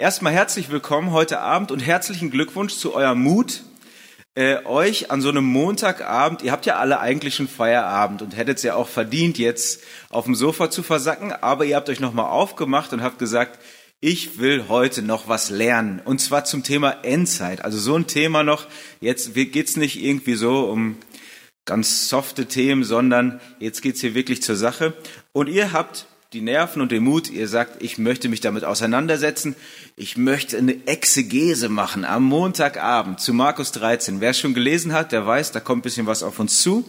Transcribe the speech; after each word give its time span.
Erstmal 0.00 0.32
herzlich 0.32 0.70
willkommen 0.70 1.10
heute 1.10 1.40
Abend 1.40 1.70
und 1.70 1.80
herzlichen 1.80 2.30
Glückwunsch 2.30 2.74
zu 2.74 2.94
eurem 2.94 3.20
Mut, 3.20 3.64
äh, 4.34 4.64
euch 4.64 5.10
an 5.10 5.20
so 5.20 5.28
einem 5.28 5.44
Montagabend, 5.44 6.40
ihr 6.40 6.52
habt 6.52 6.64
ja 6.64 6.76
alle 6.78 7.00
eigentlich 7.00 7.34
schon 7.34 7.48
Feierabend 7.48 8.22
und 8.22 8.34
hättet 8.34 8.56
es 8.56 8.62
ja 8.62 8.76
auch 8.76 8.88
verdient, 8.88 9.36
jetzt 9.36 9.82
auf 10.08 10.24
dem 10.24 10.34
Sofa 10.34 10.70
zu 10.70 10.82
versacken, 10.82 11.32
aber 11.32 11.66
ihr 11.66 11.76
habt 11.76 11.90
euch 11.90 12.00
nochmal 12.00 12.30
aufgemacht 12.30 12.94
und 12.94 13.02
habt 13.02 13.18
gesagt, 13.18 13.58
ich 14.00 14.38
will 14.38 14.68
heute 14.70 15.02
noch 15.02 15.28
was 15.28 15.50
lernen. 15.50 16.00
Und 16.02 16.18
zwar 16.18 16.46
zum 16.46 16.62
Thema 16.62 17.04
Endzeit. 17.04 17.62
Also 17.62 17.76
so 17.76 17.94
ein 17.94 18.06
Thema 18.06 18.42
noch, 18.42 18.68
jetzt 19.00 19.34
geht's 19.34 19.76
nicht 19.76 20.02
irgendwie 20.02 20.34
so 20.34 20.60
um 20.60 20.96
ganz 21.66 22.08
softe 22.08 22.46
Themen, 22.46 22.84
sondern 22.84 23.38
jetzt 23.58 23.82
geht's 23.82 24.00
hier 24.00 24.14
wirklich 24.14 24.42
zur 24.42 24.56
Sache. 24.56 24.94
Und 25.32 25.48
ihr 25.50 25.74
habt 25.74 26.06
die 26.32 26.42
Nerven 26.42 26.80
und 26.80 26.92
den 26.92 27.02
Mut, 27.02 27.28
ihr 27.28 27.48
sagt, 27.48 27.82
ich 27.82 27.98
möchte 27.98 28.28
mich 28.28 28.40
damit 28.40 28.62
auseinandersetzen, 28.62 29.56
ich 29.96 30.16
möchte 30.16 30.58
eine 30.58 30.86
Exegese 30.86 31.68
machen 31.68 32.04
am 32.04 32.22
Montagabend 32.22 33.18
zu 33.18 33.34
Markus 33.34 33.72
13. 33.72 34.20
Wer 34.20 34.30
es 34.30 34.38
schon 34.38 34.54
gelesen 34.54 34.92
hat, 34.92 35.10
der 35.10 35.26
weiß, 35.26 35.50
da 35.50 35.58
kommt 35.58 35.80
ein 35.80 35.82
bisschen 35.82 36.06
was 36.06 36.22
auf 36.22 36.38
uns 36.38 36.62
zu. 36.62 36.88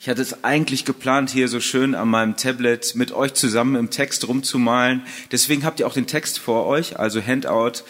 Ich 0.00 0.08
hatte 0.08 0.20
es 0.20 0.42
eigentlich 0.42 0.84
geplant, 0.84 1.30
hier 1.30 1.46
so 1.46 1.60
schön 1.60 1.94
an 1.94 2.08
meinem 2.08 2.36
Tablet 2.36 2.96
mit 2.96 3.12
euch 3.12 3.34
zusammen 3.34 3.76
im 3.76 3.90
Text 3.90 4.26
rumzumalen. 4.26 5.02
Deswegen 5.30 5.64
habt 5.64 5.78
ihr 5.78 5.86
auch 5.86 5.94
den 5.94 6.08
Text 6.08 6.40
vor 6.40 6.66
euch, 6.66 6.98
also 6.98 7.24
Handout 7.24 7.84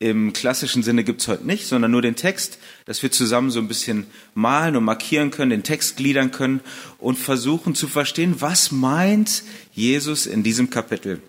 im 0.00 0.32
klassischen 0.32 0.82
Sinne 0.82 1.02
gibt's 1.02 1.26
heute 1.26 1.44
nicht, 1.44 1.66
sondern 1.66 1.90
nur 1.90 2.02
den 2.02 2.14
Text, 2.14 2.58
dass 2.84 3.02
wir 3.02 3.10
zusammen 3.10 3.50
so 3.50 3.58
ein 3.58 3.66
bisschen 3.66 4.06
malen 4.34 4.76
und 4.76 4.84
markieren 4.84 5.30
können, 5.30 5.50
den 5.50 5.64
Text 5.64 5.96
gliedern 5.96 6.30
können 6.30 6.60
und 6.98 7.18
versuchen 7.18 7.74
zu 7.74 7.88
verstehen, 7.88 8.40
was 8.40 8.70
meint 8.70 9.42
Jesus 9.72 10.26
in 10.26 10.44
diesem 10.44 10.70
Kapitel. 10.70 11.20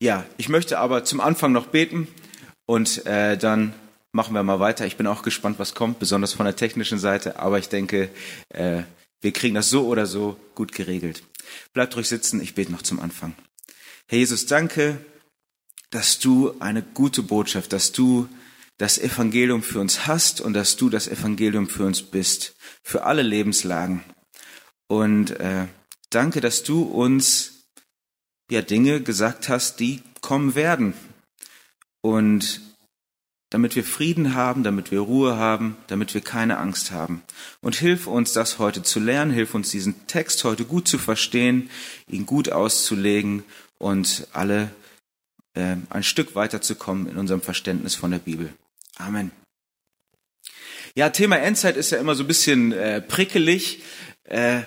Ja, 0.00 0.24
ich 0.38 0.48
möchte 0.48 0.78
aber 0.78 1.04
zum 1.04 1.20
Anfang 1.20 1.52
noch 1.52 1.66
beten 1.66 2.08
und 2.64 3.04
äh, 3.06 3.36
dann 3.36 3.74
machen 4.12 4.34
wir 4.34 4.42
mal 4.42 4.60
weiter. 4.60 4.86
Ich 4.86 4.96
bin 4.96 5.06
auch 5.06 5.22
gespannt, 5.22 5.58
was 5.58 5.74
kommt, 5.74 5.98
besonders 5.98 6.32
von 6.32 6.46
der 6.46 6.56
technischen 6.56 6.98
Seite, 6.98 7.38
aber 7.38 7.58
ich 7.58 7.68
denke, 7.68 8.08
äh, 8.48 8.82
wir 9.20 9.32
kriegen 9.32 9.54
das 9.54 9.68
so 9.68 9.86
oder 9.86 10.06
so 10.06 10.38
gut 10.54 10.72
geregelt. 10.72 11.22
Bleibt 11.74 11.96
ruhig 11.96 12.08
sitzen, 12.08 12.40
ich 12.40 12.54
bete 12.54 12.72
noch 12.72 12.82
zum 12.82 12.98
Anfang. 12.98 13.34
Herr 14.06 14.18
Jesus, 14.18 14.46
danke 14.46 14.98
dass 15.96 16.18
du 16.18 16.54
eine 16.58 16.82
gute 16.82 17.22
Botschaft, 17.22 17.72
dass 17.72 17.90
du 17.90 18.28
das 18.76 18.98
Evangelium 18.98 19.62
für 19.62 19.80
uns 19.80 20.06
hast 20.06 20.42
und 20.42 20.52
dass 20.52 20.76
du 20.76 20.90
das 20.90 21.08
Evangelium 21.08 21.70
für 21.70 21.86
uns 21.86 22.02
bist, 22.02 22.54
für 22.82 23.04
alle 23.04 23.22
Lebenslagen. 23.22 24.04
Und 24.88 25.30
äh, 25.40 25.68
danke, 26.10 26.42
dass 26.42 26.62
du 26.64 26.82
uns 26.82 27.64
ja 28.50 28.60
Dinge 28.60 29.00
gesagt 29.00 29.48
hast, 29.48 29.80
die 29.80 30.02
kommen 30.20 30.54
werden. 30.54 30.92
Und 32.02 32.60
damit 33.48 33.74
wir 33.74 33.82
Frieden 33.82 34.34
haben, 34.34 34.64
damit 34.64 34.90
wir 34.90 35.00
Ruhe 35.00 35.38
haben, 35.38 35.78
damit 35.86 36.12
wir 36.12 36.20
keine 36.20 36.58
Angst 36.58 36.90
haben. 36.90 37.22
Und 37.62 37.74
hilf 37.74 38.06
uns, 38.06 38.34
das 38.34 38.58
heute 38.58 38.82
zu 38.82 39.00
lernen, 39.00 39.30
hilf 39.30 39.54
uns, 39.54 39.70
diesen 39.70 40.06
Text 40.08 40.44
heute 40.44 40.66
gut 40.66 40.88
zu 40.88 40.98
verstehen, 40.98 41.70
ihn 42.06 42.26
gut 42.26 42.52
auszulegen 42.52 43.44
und 43.78 44.28
alle 44.34 44.70
äh, 45.56 45.76
ein 45.90 46.02
Stück 46.02 46.34
weiterzukommen 46.34 47.08
in 47.08 47.16
unserem 47.16 47.40
Verständnis 47.40 47.94
von 47.94 48.10
der 48.10 48.18
Bibel. 48.18 48.52
Amen. 48.98 49.32
Ja, 50.94 51.10
Thema 51.10 51.38
Endzeit 51.38 51.76
ist 51.76 51.90
ja 51.90 51.98
immer 51.98 52.14
so 52.14 52.24
ein 52.24 52.26
bisschen 52.26 52.72
äh, 52.72 53.02
prickelig. 53.02 53.82
Äh, 54.24 54.60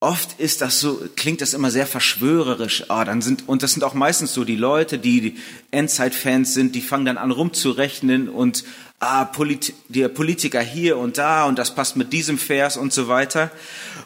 oft 0.00 0.38
ist 0.38 0.60
das 0.60 0.80
so, 0.80 1.02
klingt 1.16 1.40
das 1.40 1.54
immer 1.54 1.70
sehr 1.70 1.86
verschwörerisch. 1.86 2.90
Ah, 2.90 3.04
dann 3.04 3.22
sind, 3.22 3.48
und 3.48 3.62
das 3.62 3.72
sind 3.72 3.82
auch 3.82 3.94
meistens 3.94 4.34
so 4.34 4.44
die 4.44 4.56
Leute, 4.56 4.98
die 4.98 5.36
Endzeit-Fans 5.70 6.52
sind, 6.52 6.74
die 6.74 6.82
fangen 6.82 7.06
dann 7.06 7.16
an 7.16 7.30
rumzurechnen 7.30 8.28
und 8.28 8.64
ah, 9.00 9.24
Polit 9.24 9.72
der 9.88 10.08
Politiker 10.08 10.60
hier 10.60 10.98
und 10.98 11.16
da 11.16 11.44
und 11.44 11.58
das 11.58 11.74
passt 11.74 11.96
mit 11.96 12.12
diesem 12.12 12.38
Vers 12.38 12.76
und 12.76 12.92
so 12.92 13.08
weiter. 13.08 13.50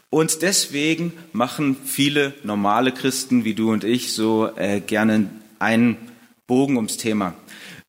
Und 0.08 0.42
deswegen 0.42 1.12
machen 1.32 1.76
viele 1.84 2.34
normale 2.44 2.92
Christen 2.92 3.44
wie 3.44 3.54
du 3.54 3.72
und 3.72 3.82
ich 3.82 4.12
so 4.12 4.50
äh, 4.56 4.80
gerne 4.80 5.30
einen 5.58 6.09
Bogen 6.50 6.74
ums 6.76 6.96
Thema. 6.96 7.34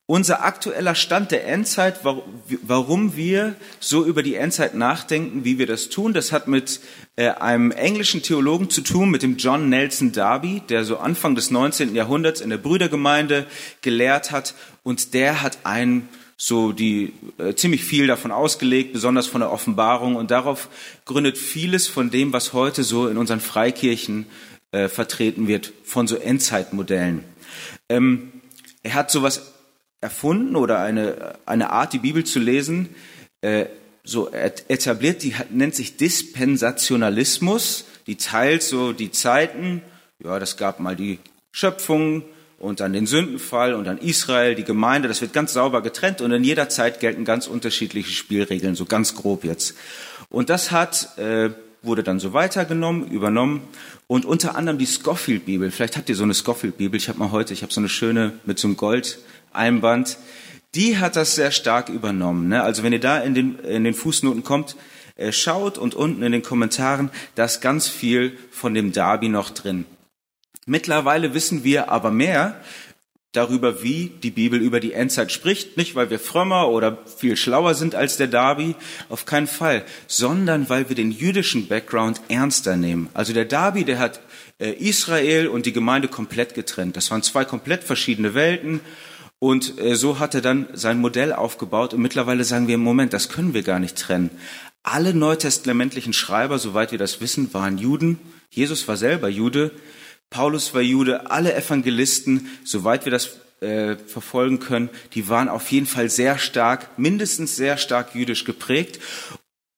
Unser 0.05 0.44
aktueller 0.44 0.94
Stand 0.94 1.31
der 1.31 1.47
Endzeit, 1.47 2.01
warum 2.61 3.16
wir 3.16 3.55
so 3.79 4.05
über 4.05 4.22
die 4.22 4.35
Endzeit 4.35 4.75
nachdenken, 4.75 5.45
wie 5.45 5.57
wir 5.57 5.66
das 5.66 5.89
tun, 5.89 6.13
das 6.13 6.31
hat 6.31 6.47
mit 6.47 6.79
äh, 7.16 7.29
einem 7.29 7.71
englischen 7.71 8.21
Theologen 8.21 8.69
zu 8.69 8.81
tun, 8.81 9.09
mit 9.09 9.23
dem 9.23 9.38
John 9.38 9.69
Nelson 9.69 10.11
Darby, 10.11 10.61
der 10.69 10.83
so 10.83 10.97
Anfang 10.97 11.33
des 11.33 11.50
19. 11.50 11.95
Jahrhunderts 11.95 12.39
in 12.39 12.51
der 12.51 12.59
Brüdergemeinde 12.59 13.47
gelehrt 13.81 14.31
hat. 14.31 14.53
Und 14.83 15.16
der 15.16 15.41
hat 15.41 15.59
einen 15.63 16.07
so 16.38 16.71
die 16.71 17.13
äh, 17.39 17.55
ziemlich 17.55 17.83
viel 17.83 18.05
davon 18.05 18.31
ausgelegt, 18.31 18.94
besonders 18.94 19.25
von 19.25 19.41
der 19.41 19.51
Offenbarung. 19.51 20.17
Und 20.17 20.29
darauf 20.29 20.69
gründet 21.05 21.39
vieles 21.39 21.88
von 21.88 22.11
dem, 22.11 22.31
was 22.31 22.53
heute 22.53 22.83
so 22.83 23.07
in 23.07 23.17
unseren 23.17 23.39
Freikirchen 23.39 24.27
äh, 24.71 24.88
vertreten 24.88 25.47
wird, 25.47 25.73
von 25.83 26.05
so 26.05 26.16
Endzeitmodellen. 26.16 27.23
Ähm, 27.89 28.31
er 28.84 28.94
hat 28.94 29.12
sowas 29.12 29.53
erfunden 30.02 30.56
oder 30.56 30.80
eine, 30.80 31.36
eine 31.46 31.69
Art, 31.69 31.94
die 31.94 32.00
Bibel 32.00 32.24
zu 32.24 32.40
lesen, 32.40 32.90
äh, 33.42 33.66
so 34.03 34.31
etabliert, 34.31 35.22
die 35.24 35.36
hat, 35.36 35.52
nennt 35.52 35.75
sich 35.75 35.97
Dispensationalismus. 35.97 37.86
Die 38.08 38.16
teilt 38.16 38.64
so 38.64 38.94
die 38.94 39.12
Zeiten. 39.12 39.84
Ja, 40.24 40.40
das 40.40 40.58
gab 40.58 40.80
mal 40.80 40.96
die 40.96 41.19
Schöpfung 41.52 42.24
und 42.58 42.80
dann 42.80 42.94
den 42.94 43.06
Sündenfall 43.06 43.74
und 43.74 43.86
dann 43.86 43.97
Israel, 44.00 44.56
die 44.56 44.64
Gemeinde. 44.64 45.08
Das 45.08 45.22
wird 45.22 45.34
ganz 45.34 45.53
sauber 45.53 45.81
getrennt 45.81 46.22
und 46.22 46.31
in 46.31 46.44
jeder 46.44 46.69
Zeit 46.69 47.00
gelten 47.00 47.25
ganz 47.25 47.48
unterschiedliche 47.48 48.12
Spielregeln, 48.12 48.75
so 48.75 48.86
ganz 48.86 49.16
grob 49.16 49.44
jetzt. 49.44 49.75
Und 50.30 50.50
das 50.50 50.72
hat 50.72 51.18
äh, 51.18 51.52
wurde 51.84 52.03
dann 52.03 52.19
so 52.19 52.34
weitergenommen, 52.34 53.08
übernommen 53.08 53.62
und 54.08 54.25
unter 54.25 54.56
anderem 54.56 54.78
die 54.78 54.86
Scofield-Bibel. 54.86 55.72
Vielleicht 55.72 55.97
habt 55.97 56.09
ihr 56.09 56.16
so 56.16 56.24
eine 56.24 56.34
Scofield-Bibel. 56.34 56.97
Ich 56.97 57.09
habe 57.09 57.19
mal 57.19 57.31
heute, 57.31 57.53
ich 57.53 57.64
habe 57.64 57.74
so 57.74 57.81
eine 57.81 57.90
schöne 57.90 58.34
mit 58.46 58.59
so 58.59 58.68
einem 58.68 58.78
Gold-Einband. 58.78 60.18
Die 60.75 61.00
hat 61.00 61.16
das 61.16 61.36
sehr 61.36 61.52
stark 61.52 61.90
übernommen. 61.90 62.47
Ne? 62.50 62.62
Also 62.62 62.84
wenn 62.84 62.94
ihr 62.94 63.00
da 63.00 63.18
in 63.19 63.34
den, 63.34 63.59
in 63.59 63.84
den 63.84 63.94
Fußnoten 63.94 64.44
kommt, 64.44 64.75
äh, 65.16 65.31
schaut 65.31 65.78
und 65.78 65.96
unten 65.96 66.24
in 66.24 66.31
den 66.31 66.44
Kommentaren, 66.44 67.09
da 67.36 67.46
ist 67.46 67.62
ganz 67.62 67.88
viel 67.88 68.38
von 68.52 68.74
dem 68.74 68.92
Darby 68.92 69.30
noch 69.30 69.50
drin. 69.50 69.86
Mittlerweile 70.66 71.34
wissen 71.34 71.63
wir 71.63 71.92
aber 71.92 72.12
mehr 72.12 72.62
darüber, 73.31 73.81
wie 73.81 74.12
die 74.22 74.31
Bibel 74.31 74.62
über 74.62 74.80
die 74.80 74.94
Endzeit 74.94 75.31
spricht, 75.31 75.78
nicht 75.78 75.96
weil 75.96 76.09
wir 76.09 76.19
frömmer 76.19 76.68
oder 76.68 76.97
viel 77.06 77.38
schlauer 77.38 77.75
sind 77.75 77.96
als 77.96 78.18
der 78.18 78.28
Darby, 78.28 78.75
auf 79.08 79.25
keinen 79.25 79.47
Fall, 79.47 79.86
sondern 80.08 80.69
weil 80.69 80.90
wir 80.90 80.96
den 80.96 81.12
jüdischen 81.12 81.68
Background 81.68 82.22
ernster 82.28 82.75
nehmen. 82.75 83.09
Also 83.14 83.34
der 83.34 83.46
Darby, 83.46 83.86
der 83.86 84.00
hat 84.00 84.19
äh, 84.59 84.72
Israel 84.74 85.47
und 85.47 85.66
die 85.66 85.74
Gemeinde 85.74 86.08
komplett 86.08 86.53
getrennt. 86.53 86.97
Das 86.97 87.09
waren 87.09 87.24
zwei 87.24 87.46
komplett 87.46 87.84
verschiedene 87.84 88.34
Welten. 88.34 88.81
Und 89.40 89.80
äh, 89.80 89.96
so 89.96 90.19
hat 90.19 90.36
er 90.36 90.42
dann 90.42 90.68
sein 90.74 91.00
Modell 91.00 91.34
aufgebaut. 91.34 91.94
Und 91.94 92.02
mittlerweile 92.02 92.44
sagen 92.44 92.68
wir 92.68 92.75
im 92.75 92.84
Moment, 92.84 93.13
das 93.13 93.30
können 93.30 93.53
wir 93.53 93.63
gar 93.63 93.80
nicht 93.80 93.98
trennen. 93.98 94.30
Alle 94.84 95.13
neutestamentlichen 95.13 96.13
Schreiber, 96.13 96.59
soweit 96.59 96.92
wir 96.92 97.00
das 97.00 97.22
wissen, 97.22 97.53
waren 97.53 97.78
Juden. 97.78 98.19
Jesus 98.50 98.88
war 98.88 98.98
selber 98.98 99.30
Jude. 99.30 99.72
Paulus 100.31 100.74
war 100.74 100.81
Jude, 100.81 101.30
alle 101.30 101.53
Evangelisten, 101.53 102.50
soweit 102.64 103.03
wir 103.03 103.12
das 103.12 103.38
äh, 103.59 103.97
verfolgen 103.97 104.59
können, 104.59 104.90
die 105.14 105.28
waren 105.28 105.50
auf 105.50 105.69
jeden 105.72 105.86
Fall 105.86 106.09
sehr 106.09 106.38
stark, 106.38 106.97
mindestens 106.97 107.58
sehr 107.58 107.78
stark 107.78 108.16
jüdisch 108.16 108.46
geprägt. 108.46 109.00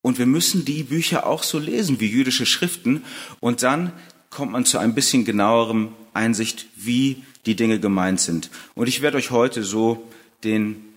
Und 0.03 0.19
wir 0.19 0.27
müssen 0.27 0.63
die 0.63 0.83
Bücher 0.83 1.25
auch 1.25 1.41
so 1.41 1.57
lesen 1.57 1.99
wie 1.99 2.07
jüdische 2.07 2.45
Schriften. 2.45 3.03
Und 3.39 3.63
dann 3.63 3.93
kommt 4.29 4.51
man 4.51 4.63
zu 4.63 4.77
ein 4.77 4.93
bisschen 4.93 5.25
genauerem 5.25 5.93
Einsicht, 6.13 6.67
wie 6.75 7.23
die 7.47 7.55
Dinge 7.55 7.79
gemeint 7.79 8.21
sind. 8.21 8.51
Und 8.75 8.87
ich 8.87 9.01
werde 9.01 9.17
euch 9.17 9.31
heute 9.31 9.63
so 9.63 10.07
den 10.43 10.92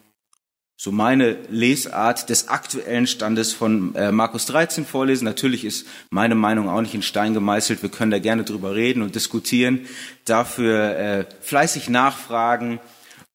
so 0.78 0.92
meine 0.92 1.38
Lesart 1.48 2.28
des 2.28 2.48
aktuellen 2.48 3.06
Standes 3.06 3.54
von 3.54 3.94
äh, 3.94 4.12
Markus 4.12 4.44
13 4.46 4.84
vorlesen. 4.84 5.24
Natürlich 5.24 5.64
ist 5.64 5.86
meine 6.10 6.34
Meinung 6.34 6.68
auch 6.68 6.82
nicht 6.82 6.94
in 6.94 7.02
Stein 7.02 7.32
gemeißelt. 7.32 7.82
Wir 7.82 7.88
können 7.88 8.10
da 8.10 8.18
gerne 8.18 8.44
drüber 8.44 8.74
reden 8.74 9.02
und 9.02 9.14
diskutieren. 9.14 9.86
Dafür 10.26 10.96
äh, 10.96 11.24
fleißig 11.40 11.88
nachfragen. 11.88 12.78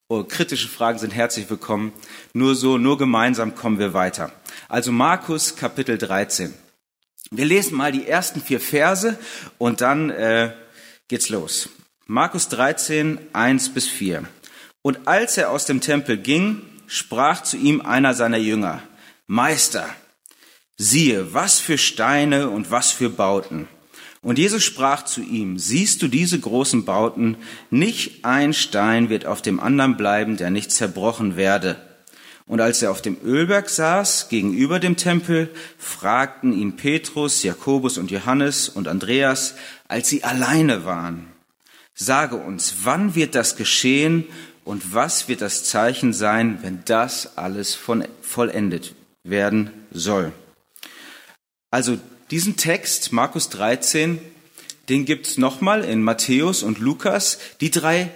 Oh, 0.07 0.23
kritische 0.23 0.67
Fragen 0.67 0.99
sind 0.99 1.15
herzlich 1.15 1.49
willkommen. 1.49 1.93
Nur 2.33 2.53
so, 2.53 2.77
nur 2.77 2.99
gemeinsam 2.99 3.55
kommen 3.55 3.79
wir 3.79 3.93
weiter. 3.93 4.31
Also 4.69 4.91
Markus 4.91 5.55
Kapitel 5.55 5.97
13. 5.97 6.53
Wir 7.31 7.45
lesen 7.45 7.75
mal 7.75 7.91
die 7.91 8.07
ersten 8.07 8.41
vier 8.41 8.59
Verse 8.59 9.17
und 9.57 9.81
dann 9.81 10.09
äh, 10.11 10.51
geht's 11.07 11.29
los. 11.29 11.69
Markus 12.05 12.49
13, 12.49 13.19
1 13.33 13.69
bis 13.69 13.88
4. 13.88 14.25
Und 14.81 15.07
als 15.07 15.38
er 15.38 15.49
aus 15.49 15.65
dem 15.65 15.81
Tempel 15.81 16.17
ging, 16.17 16.61
sprach 16.93 17.41
zu 17.41 17.55
ihm 17.55 17.79
einer 17.79 18.13
seiner 18.13 18.38
Jünger, 18.38 18.83
Meister, 19.25 19.88
siehe, 20.75 21.33
was 21.33 21.57
für 21.57 21.77
Steine 21.77 22.49
und 22.49 22.69
was 22.69 22.91
für 22.91 23.09
Bauten. 23.09 23.69
Und 24.21 24.38
Jesus 24.38 24.61
sprach 24.65 25.05
zu 25.05 25.21
ihm, 25.21 25.57
siehst 25.57 26.01
du 26.01 26.09
diese 26.09 26.38
großen 26.38 26.83
Bauten? 26.83 27.38
Nicht 27.69 28.25
ein 28.25 28.53
Stein 28.53 29.09
wird 29.09 29.25
auf 29.25 29.41
dem 29.41 29.61
anderen 29.61 29.95
bleiben, 29.95 30.35
der 30.35 30.49
nicht 30.49 30.69
zerbrochen 30.69 31.38
werde. 31.38 31.77
Und 32.45 32.59
als 32.59 32.81
er 32.81 32.91
auf 32.91 33.01
dem 33.01 33.15
Ölberg 33.23 33.69
saß, 33.69 34.27
gegenüber 34.27 34.81
dem 34.81 34.97
Tempel, 34.97 35.49
fragten 35.77 36.51
ihn 36.51 36.75
Petrus, 36.75 37.41
Jakobus 37.41 37.97
und 37.97 38.11
Johannes 38.11 38.67
und 38.67 38.89
Andreas, 38.89 39.55
als 39.88 40.09
sie 40.09 40.25
alleine 40.25 40.83
waren. 40.83 41.27
Sage 41.93 42.35
uns, 42.35 42.75
wann 42.83 43.15
wird 43.15 43.33
das 43.33 43.55
geschehen 43.55 44.25
und 44.71 44.94
was 44.94 45.27
wird 45.27 45.41
das 45.41 45.65
Zeichen 45.65 46.13
sein, 46.13 46.59
wenn 46.62 46.81
das 46.85 47.38
alles 47.38 47.75
von, 47.75 48.06
vollendet 48.21 48.95
werden 49.25 49.69
soll? 49.91 50.31
Also 51.71 51.97
diesen 52.31 52.56
Text, 52.56 53.12
Markus 53.12 53.50
13, 53.50 54.19
den 54.88 55.03
gibt's 55.03 55.38
nochmal 55.38 55.83
in 55.83 56.01
Matthäus 56.01 56.63
und 56.63 56.79
Lukas. 56.79 57.38
Die 57.59 57.69
drei 57.69 58.12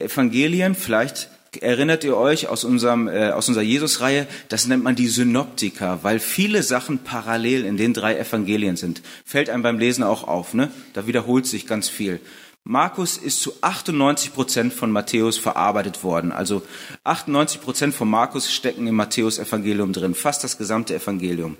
Evangelien, 0.00 0.74
vielleicht 0.74 1.30
erinnert 1.60 2.02
ihr 2.02 2.16
euch 2.16 2.48
aus, 2.48 2.64
unserem, 2.64 3.06
äh, 3.06 3.30
aus 3.30 3.46
unserer 3.46 3.62
Jesus-Reihe, 3.62 4.26
das 4.48 4.66
nennt 4.66 4.82
man 4.82 4.96
die 4.96 5.06
Synoptiker, 5.06 6.00
weil 6.02 6.18
viele 6.18 6.64
Sachen 6.64 6.98
parallel 6.98 7.64
in 7.64 7.76
den 7.76 7.94
drei 7.94 8.18
Evangelien 8.18 8.74
sind. 8.74 9.00
Fällt 9.24 9.48
einem 9.48 9.62
beim 9.62 9.78
Lesen 9.78 10.02
auch 10.02 10.26
auf, 10.26 10.54
ne? 10.54 10.72
Da 10.92 11.06
wiederholt 11.06 11.46
sich 11.46 11.68
ganz 11.68 11.88
viel. 11.88 12.20
Markus 12.64 13.16
ist 13.16 13.40
zu 13.40 13.52
98 13.62 14.34
Prozent 14.34 14.72
von 14.72 14.90
Matthäus 14.90 15.38
verarbeitet 15.38 16.04
worden. 16.04 16.30
Also 16.30 16.62
98 17.04 17.60
Prozent 17.60 17.94
von 17.94 18.08
Markus 18.08 18.52
stecken 18.52 18.86
im 18.86 18.96
Matthäus-Evangelium 18.96 19.92
drin, 19.92 20.14
fast 20.14 20.44
das 20.44 20.58
gesamte 20.58 20.94
Evangelium. 20.94 21.56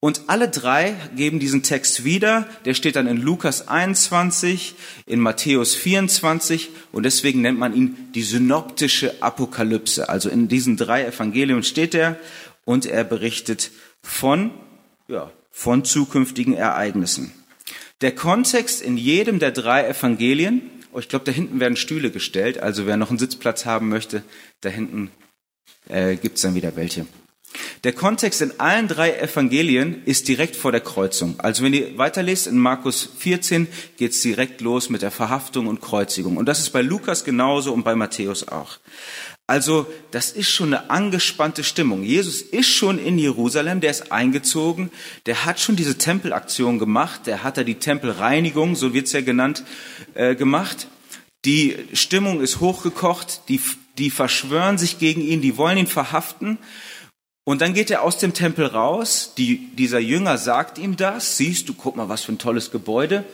Und 0.00 0.28
alle 0.28 0.48
drei 0.48 0.94
geben 1.16 1.40
diesen 1.40 1.62
Text 1.62 2.04
wieder. 2.04 2.46
Der 2.64 2.74
steht 2.74 2.96
dann 2.96 3.06
in 3.06 3.16
Lukas 3.16 3.66
21, 3.66 4.74
in 5.06 5.20
Matthäus 5.20 5.74
24 5.74 6.70
und 6.92 7.04
deswegen 7.04 7.40
nennt 7.40 7.58
man 7.58 7.74
ihn 7.74 7.96
die 8.14 8.22
synoptische 8.22 9.22
Apokalypse. 9.22 10.08
Also 10.08 10.28
in 10.28 10.48
diesen 10.48 10.76
drei 10.76 11.06
Evangelien 11.06 11.62
steht 11.62 11.94
er 11.94 12.18
und 12.64 12.86
er 12.86 13.04
berichtet 13.04 13.70
von, 14.02 14.50
ja, 15.08 15.30
von 15.50 15.84
zukünftigen 15.84 16.54
Ereignissen. 16.54 17.32
Der 18.02 18.14
Kontext 18.14 18.82
in 18.82 18.98
jedem 18.98 19.38
der 19.38 19.52
drei 19.52 19.88
Evangelien, 19.88 20.62
oh, 20.92 20.98
ich 20.98 21.08
glaube, 21.08 21.24
da 21.24 21.32
hinten 21.32 21.60
werden 21.60 21.76
Stühle 21.76 22.10
gestellt, 22.10 22.58
also 22.58 22.86
wer 22.86 22.96
noch 22.96 23.08
einen 23.08 23.18
Sitzplatz 23.18 23.64
haben 23.64 23.88
möchte, 23.88 24.22
da 24.60 24.68
hinten 24.68 25.10
äh, 25.88 26.16
gibt's 26.16 26.42
dann 26.42 26.54
wieder 26.54 26.76
welche. 26.76 27.06
Der 27.84 27.92
Kontext 27.92 28.42
in 28.42 28.58
allen 28.60 28.88
drei 28.88 29.18
Evangelien 29.18 30.02
ist 30.04 30.28
direkt 30.28 30.56
vor 30.56 30.72
der 30.72 30.80
Kreuzung. 30.80 31.36
Also 31.38 31.62
wenn 31.62 31.72
ihr 31.72 31.96
weiterlest 31.96 32.46
in 32.46 32.58
Markus 32.58 33.08
14, 33.18 33.66
geht's 33.96 34.20
direkt 34.20 34.60
los 34.60 34.90
mit 34.90 35.02
der 35.02 35.10
Verhaftung 35.10 35.66
und 35.66 35.80
Kreuzigung. 35.80 36.36
Und 36.36 36.46
das 36.46 36.60
ist 36.60 36.70
bei 36.70 36.82
Lukas 36.82 37.24
genauso 37.24 37.72
und 37.72 37.84
bei 37.84 37.94
Matthäus 37.94 38.48
auch. 38.48 38.78
Also 39.48 39.86
das 40.10 40.32
ist 40.32 40.50
schon 40.50 40.74
eine 40.74 40.90
angespannte 40.90 41.62
Stimmung. 41.62 42.02
Jesus 42.02 42.42
ist 42.42 42.68
schon 42.68 42.98
in 42.98 43.16
Jerusalem, 43.16 43.80
der 43.80 43.92
ist 43.92 44.10
eingezogen, 44.10 44.90
der 45.26 45.44
hat 45.44 45.60
schon 45.60 45.76
diese 45.76 45.98
Tempelaktion 45.98 46.80
gemacht, 46.80 47.26
der 47.26 47.44
hat 47.44 47.56
da 47.56 47.62
die 47.62 47.76
Tempelreinigung, 47.76 48.74
so 48.74 48.92
wird's 48.92 49.12
ja 49.12 49.20
genannt, 49.20 49.62
äh, 50.14 50.34
gemacht. 50.34 50.88
Die 51.44 51.76
Stimmung 51.92 52.40
ist 52.40 52.58
hochgekocht, 52.58 53.42
die, 53.48 53.60
die 53.98 54.10
verschwören 54.10 54.78
sich 54.78 54.98
gegen 54.98 55.20
ihn, 55.20 55.42
die 55.42 55.56
wollen 55.56 55.78
ihn 55.78 55.86
verhaften. 55.86 56.58
Und 57.44 57.60
dann 57.60 57.72
geht 57.72 57.92
er 57.92 58.02
aus 58.02 58.18
dem 58.18 58.34
Tempel 58.34 58.66
raus, 58.66 59.34
die, 59.38 59.68
dieser 59.76 60.00
Jünger 60.00 60.38
sagt 60.38 60.78
ihm 60.78 60.96
das, 60.96 61.36
siehst 61.36 61.68
du, 61.68 61.74
guck 61.74 61.94
mal, 61.94 62.08
was 62.08 62.24
für 62.24 62.32
ein 62.32 62.38
tolles 62.38 62.72
Gebäude. 62.72 63.24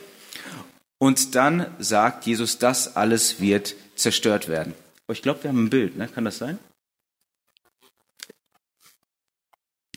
Und 0.99 1.33
dann 1.33 1.65
sagt 1.79 2.27
Jesus, 2.27 2.59
das 2.59 2.95
alles 2.95 3.41
wird 3.41 3.73
zerstört 3.95 4.47
werden. 4.47 4.75
Oh, 5.07 5.13
ich 5.13 5.21
glaube, 5.21 5.43
wir 5.43 5.49
haben 5.49 5.65
ein 5.65 5.69
Bild, 5.69 5.97
ne? 5.97 6.07
kann 6.07 6.25
das 6.25 6.37
sein? 6.37 6.59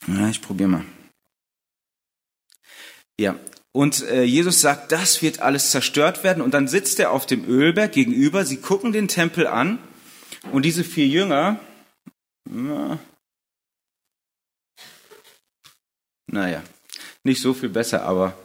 Ja, 0.07 0.29
ich 0.29 0.41
probiere 0.41 0.69
mal. 0.69 0.85
Ja, 3.19 3.39
und 3.73 4.03
äh, 4.03 4.23
Jesus 4.23 4.61
sagt, 4.61 4.93
das 4.93 5.23
wird 5.23 5.41
alles 5.41 5.71
zerstört 5.71 6.25
werden. 6.25 6.43
Und 6.43 6.55
dann 6.55 6.69
sitzt 6.69 6.99
er 7.01 7.11
auf 7.11 7.27
dem 7.27 7.45
Ölberg 7.47 7.93
gegenüber, 7.93 8.45
sie 8.45 8.59
gucken 8.59 8.93
den 8.93 9.09
Tempel 9.09 9.47
an 9.47 9.79
und 10.53 10.65
diese 10.65 10.85
vier 10.85 11.07
Jünger, 11.07 11.61
ja, 12.51 12.99
Naja, 16.27 16.63
nicht 17.23 17.41
so 17.41 17.55
viel 17.55 17.69
besser, 17.69 18.03
aber 18.03 18.37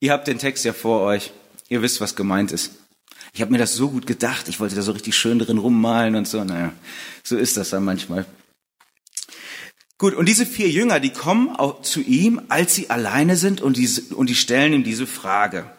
ihr 0.00 0.12
habt 0.12 0.26
den 0.26 0.38
Text 0.38 0.64
ja 0.64 0.72
vor 0.72 1.00
euch. 1.02 1.32
Ihr 1.68 1.82
wisst, 1.82 2.00
was 2.00 2.16
gemeint 2.16 2.52
ist. 2.52 2.81
Ich 3.34 3.40
habe 3.40 3.50
mir 3.50 3.58
das 3.58 3.74
so 3.74 3.88
gut 3.88 4.06
gedacht. 4.06 4.48
Ich 4.48 4.60
wollte 4.60 4.74
da 4.74 4.82
so 4.82 4.92
richtig 4.92 5.16
schön 5.16 5.38
drin 5.38 5.58
rummalen 5.58 6.16
und 6.16 6.28
so. 6.28 6.44
Naja, 6.44 6.72
so 7.22 7.36
ist 7.36 7.56
das 7.56 7.70
dann 7.70 7.84
manchmal. 7.84 8.26
Gut, 9.96 10.14
und 10.14 10.28
diese 10.28 10.44
vier 10.44 10.68
Jünger, 10.68 11.00
die 11.00 11.10
kommen 11.10 11.56
zu 11.82 12.00
ihm, 12.00 12.42
als 12.48 12.74
sie 12.74 12.90
alleine 12.90 13.36
sind 13.36 13.60
und 13.60 13.76
die, 13.76 13.88
und 14.14 14.28
die 14.28 14.34
stellen 14.34 14.72
ihm 14.72 14.84
diese 14.84 15.06
Frage. 15.06 15.70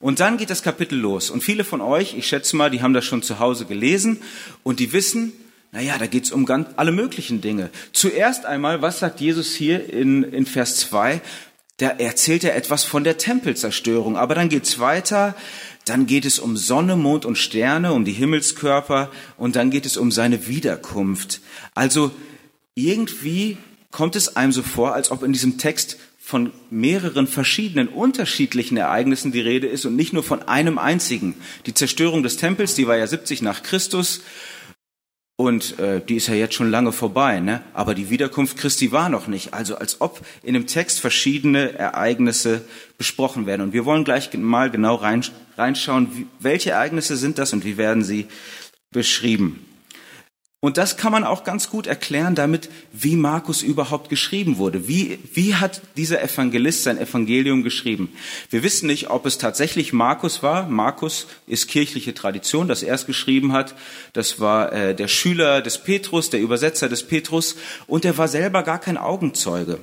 Und 0.00 0.18
dann 0.18 0.38
geht 0.38 0.50
das 0.50 0.62
Kapitel 0.62 0.98
los. 0.98 1.30
Und 1.30 1.42
viele 1.42 1.62
von 1.62 1.80
euch, 1.80 2.14
ich 2.16 2.26
schätze 2.26 2.56
mal, 2.56 2.70
die 2.70 2.82
haben 2.82 2.94
das 2.94 3.04
schon 3.04 3.22
zu 3.22 3.38
Hause 3.38 3.66
gelesen 3.66 4.20
und 4.62 4.80
die 4.80 4.92
wissen, 4.92 5.32
naja, 5.72 5.96
da 5.98 6.06
geht's 6.06 6.32
um 6.32 6.46
ganz, 6.46 6.68
alle 6.76 6.90
möglichen 6.90 7.40
Dinge. 7.40 7.70
Zuerst 7.92 8.44
einmal, 8.44 8.82
was 8.82 8.98
sagt 8.98 9.20
Jesus 9.20 9.54
hier 9.54 9.88
in, 9.88 10.24
in 10.24 10.46
Vers 10.46 10.78
2? 10.78 11.20
Da 11.76 11.90
erzählt 11.90 12.44
er 12.44 12.56
etwas 12.56 12.84
von 12.84 13.04
der 13.04 13.18
Tempelzerstörung. 13.18 14.16
Aber 14.16 14.34
dann 14.34 14.48
geht's 14.48 14.80
weiter. 14.80 15.34
Dann 15.84 16.06
geht 16.06 16.24
es 16.24 16.38
um 16.38 16.56
Sonne, 16.56 16.96
Mond 16.96 17.24
und 17.24 17.36
Sterne, 17.36 17.92
um 17.92 18.04
die 18.04 18.12
Himmelskörper. 18.12 19.10
Und 19.36 19.56
dann 19.56 19.70
geht 19.70 19.86
es 19.86 19.96
um 19.96 20.12
seine 20.12 20.46
Wiederkunft. 20.46 21.40
Also 21.74 22.10
irgendwie 22.74 23.56
kommt 23.90 24.16
es 24.16 24.36
einem 24.36 24.52
so 24.52 24.62
vor, 24.62 24.94
als 24.94 25.10
ob 25.10 25.22
in 25.22 25.32
diesem 25.32 25.58
Text 25.58 25.98
von 26.18 26.52
mehreren 26.70 27.26
verschiedenen 27.26 27.88
unterschiedlichen 27.88 28.76
Ereignissen 28.76 29.32
die 29.32 29.40
Rede 29.40 29.66
ist 29.66 29.84
und 29.84 29.96
nicht 29.96 30.12
nur 30.12 30.22
von 30.22 30.42
einem 30.42 30.78
einzigen. 30.78 31.34
Die 31.66 31.74
Zerstörung 31.74 32.22
des 32.22 32.36
Tempels, 32.36 32.74
die 32.74 32.86
war 32.86 32.96
ja 32.96 33.06
70 33.06 33.42
nach 33.42 33.64
Christus 33.64 34.20
und 35.40 35.78
äh, 35.78 36.02
die 36.06 36.16
ist 36.16 36.28
ja 36.28 36.34
jetzt 36.34 36.54
schon 36.54 36.70
lange 36.70 36.92
vorbei, 36.92 37.40
ne? 37.40 37.62
aber 37.72 37.94
die 37.94 38.10
Wiederkunft 38.10 38.58
Christi 38.58 38.92
war 38.92 39.08
noch 39.08 39.26
nicht. 39.26 39.54
Also 39.54 39.74
als 39.76 40.02
ob 40.02 40.20
in 40.42 40.52
dem 40.52 40.66
Text 40.66 41.00
verschiedene 41.00 41.72
Ereignisse 41.72 42.66
besprochen 42.98 43.46
werden. 43.46 43.62
Und 43.62 43.72
wir 43.72 43.86
wollen 43.86 44.04
gleich 44.04 44.32
mal 44.34 44.70
genau 44.70 44.96
reinschauen, 45.60 46.28
welche 46.40 46.70
Ereignisse 46.70 47.16
sind 47.16 47.38
das 47.38 47.52
und 47.52 47.64
wie 47.64 47.76
werden 47.76 48.02
sie 48.02 48.26
beschrieben. 48.90 49.66
Und 50.62 50.76
das 50.76 50.98
kann 50.98 51.10
man 51.10 51.24
auch 51.24 51.42
ganz 51.42 51.70
gut 51.70 51.86
erklären 51.86 52.34
damit, 52.34 52.68
wie 52.92 53.16
Markus 53.16 53.62
überhaupt 53.62 54.10
geschrieben 54.10 54.58
wurde. 54.58 54.86
Wie, 54.86 55.18
wie 55.32 55.54
hat 55.54 55.80
dieser 55.96 56.22
Evangelist 56.22 56.82
sein 56.82 56.98
Evangelium 56.98 57.62
geschrieben? 57.62 58.12
Wir 58.50 58.62
wissen 58.62 58.86
nicht, 58.86 59.08
ob 59.08 59.24
es 59.24 59.38
tatsächlich 59.38 59.94
Markus 59.94 60.42
war. 60.42 60.68
Markus 60.68 61.28
ist 61.46 61.68
kirchliche 61.68 62.12
Tradition, 62.12 62.68
dass 62.68 62.82
er 62.82 62.94
es 62.94 63.06
geschrieben 63.06 63.54
hat. 63.54 63.74
Das 64.12 64.38
war 64.38 64.70
äh, 64.74 64.94
der 64.94 65.08
Schüler 65.08 65.62
des 65.62 65.78
Petrus, 65.78 66.28
der 66.28 66.40
Übersetzer 66.40 66.90
des 66.90 67.04
Petrus. 67.04 67.56
Und 67.86 68.04
er 68.04 68.18
war 68.18 68.28
selber 68.28 68.62
gar 68.62 68.80
kein 68.80 68.98
Augenzeuge. 68.98 69.78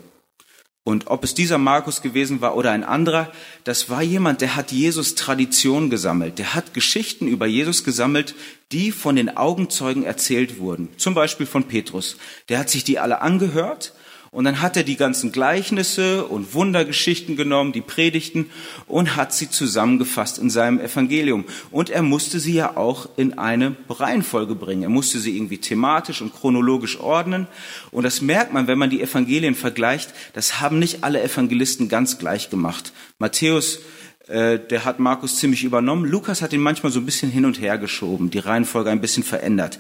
Und 0.87 1.07
ob 1.07 1.25
es 1.25 1.33
dieser 1.33 1.57
Markus 1.57 2.01
gewesen 2.01 2.39
war 2.39 2.55
oder 2.55 2.71
ein 2.71 2.85
anderer, 2.85 3.29
das 3.65 3.89
war 3.89 4.01
jemand, 4.01 4.39
der 4.39 4.55
hat 4.55 4.71
Jesus 4.71 5.15
Tradition 5.15 5.89
gesammelt. 5.89 6.39
Der 6.39 6.53
hat 6.53 6.73
Geschichten 6.73 7.27
über 7.27 7.45
Jesus 7.45 7.83
gesammelt, 7.83 8.35
die 8.71 8.93
von 8.93 9.17
den 9.17 9.35
Augenzeugen 9.35 10.05
erzählt 10.05 10.59
wurden. 10.59 10.87
Zum 10.95 11.13
Beispiel 11.13 11.45
von 11.45 11.65
Petrus. 11.65 12.15
Der 12.47 12.59
hat 12.59 12.69
sich 12.69 12.85
die 12.85 12.99
alle 12.99 13.19
angehört 13.19 13.91
und 14.37 14.43
dann 14.43 14.61
hat 14.61 14.77
er 14.77 14.83
die 14.83 14.97
ganzen 14.97 15.31
Gleichnisse 15.31 16.23
und 16.23 16.53
Wundergeschichten 16.53 17.35
genommen, 17.35 17.71
die 17.71 17.81
Predigten, 17.81 18.51
und 18.85 19.15
hat 19.15 19.33
sie 19.33 19.49
zusammengefasst 19.49 20.37
in 20.37 20.51
seinem 20.51 20.79
Evangelium. 20.79 21.43
Und 21.71 21.89
er 21.89 22.03
musste 22.03 22.39
sie 22.39 22.53
ja 22.53 22.77
auch 22.77 23.09
in 23.17 23.39
eine 23.39 23.75
Reihenfolge 23.89 24.53
bringen. 24.53 24.83
Er 24.83 24.89
musste 24.89 25.17
sie 25.17 25.35
irgendwie 25.35 25.57
thematisch 25.57 26.21
und 26.21 26.35
chronologisch 26.35 26.99
ordnen. 26.99 27.47
Und 27.89 28.03
das 28.03 28.21
merkt 28.21 28.53
man, 28.53 28.67
wenn 28.67 28.77
man 28.77 28.91
die 28.91 29.01
Evangelien 29.01 29.55
vergleicht. 29.55 30.13
Das 30.33 30.59
haben 30.59 30.77
nicht 30.77 31.03
alle 31.03 31.23
Evangelisten 31.23 31.89
ganz 31.89 32.19
gleich 32.19 32.51
gemacht. 32.51 32.93
Matthäus 33.17 33.79
äh, 34.27 34.59
der 34.59 34.85
hat 34.85 34.99
Markus 34.99 35.37
ziemlich 35.37 35.63
übernommen. 35.63 36.05
Lukas 36.05 36.43
hat 36.43 36.53
ihn 36.53 36.61
manchmal 36.61 36.91
so 36.91 36.99
ein 36.99 37.05
bisschen 37.05 37.31
hin 37.31 37.45
und 37.45 37.59
her 37.59 37.79
geschoben, 37.79 38.29
die 38.29 38.39
Reihenfolge 38.39 38.91
ein 38.91 39.01
bisschen 39.01 39.23
verändert. 39.23 39.79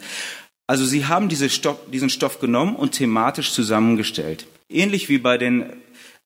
Also 0.67 0.85
sie 0.85 1.05
haben 1.05 1.29
diese 1.29 1.49
Stoff, 1.49 1.77
diesen 1.91 2.09
Stoff 2.09 2.39
genommen 2.39 2.75
und 2.75 2.91
thematisch 2.91 3.51
zusammengestellt. 3.53 4.45
Ähnlich 4.69 5.07
wie 5.07 5.17
bei 5.17 5.37
den 5.37 5.71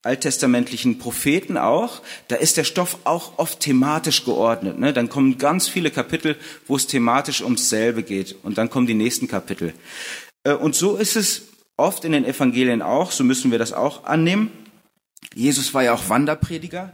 alttestamentlichen 0.03 0.97
Propheten 0.97 1.57
auch, 1.57 2.01
da 2.27 2.35
ist 2.37 2.57
der 2.57 2.63
Stoff 2.63 2.97
auch 3.03 3.37
oft 3.37 3.59
thematisch 3.59 4.25
geordnet. 4.25 4.79
Ne? 4.79 4.93
Dann 4.93 5.09
kommen 5.09 5.37
ganz 5.37 5.67
viele 5.67 5.91
Kapitel, 5.91 6.35
wo 6.67 6.75
es 6.75 6.87
thematisch 6.87 7.43
ums 7.43 7.69
selbe 7.69 8.01
geht. 8.01 8.35
Und 8.41 8.57
dann 8.57 8.71
kommen 8.71 8.87
die 8.87 8.95
nächsten 8.95 9.27
Kapitel. 9.27 9.73
Äh, 10.43 10.53
und 10.53 10.73
so 10.73 10.97
ist 10.97 11.15
es 11.15 11.43
oft 11.77 12.03
in 12.03 12.11
den 12.13 12.25
Evangelien 12.25 12.81
auch, 12.81 13.11
so 13.11 13.23
müssen 13.23 13.51
wir 13.51 13.59
das 13.59 13.73
auch 13.73 14.05
annehmen. 14.05 14.51
Jesus 15.35 15.73
war 15.75 15.83
ja 15.83 15.93
auch 15.93 16.09
Wanderprediger. 16.09 16.93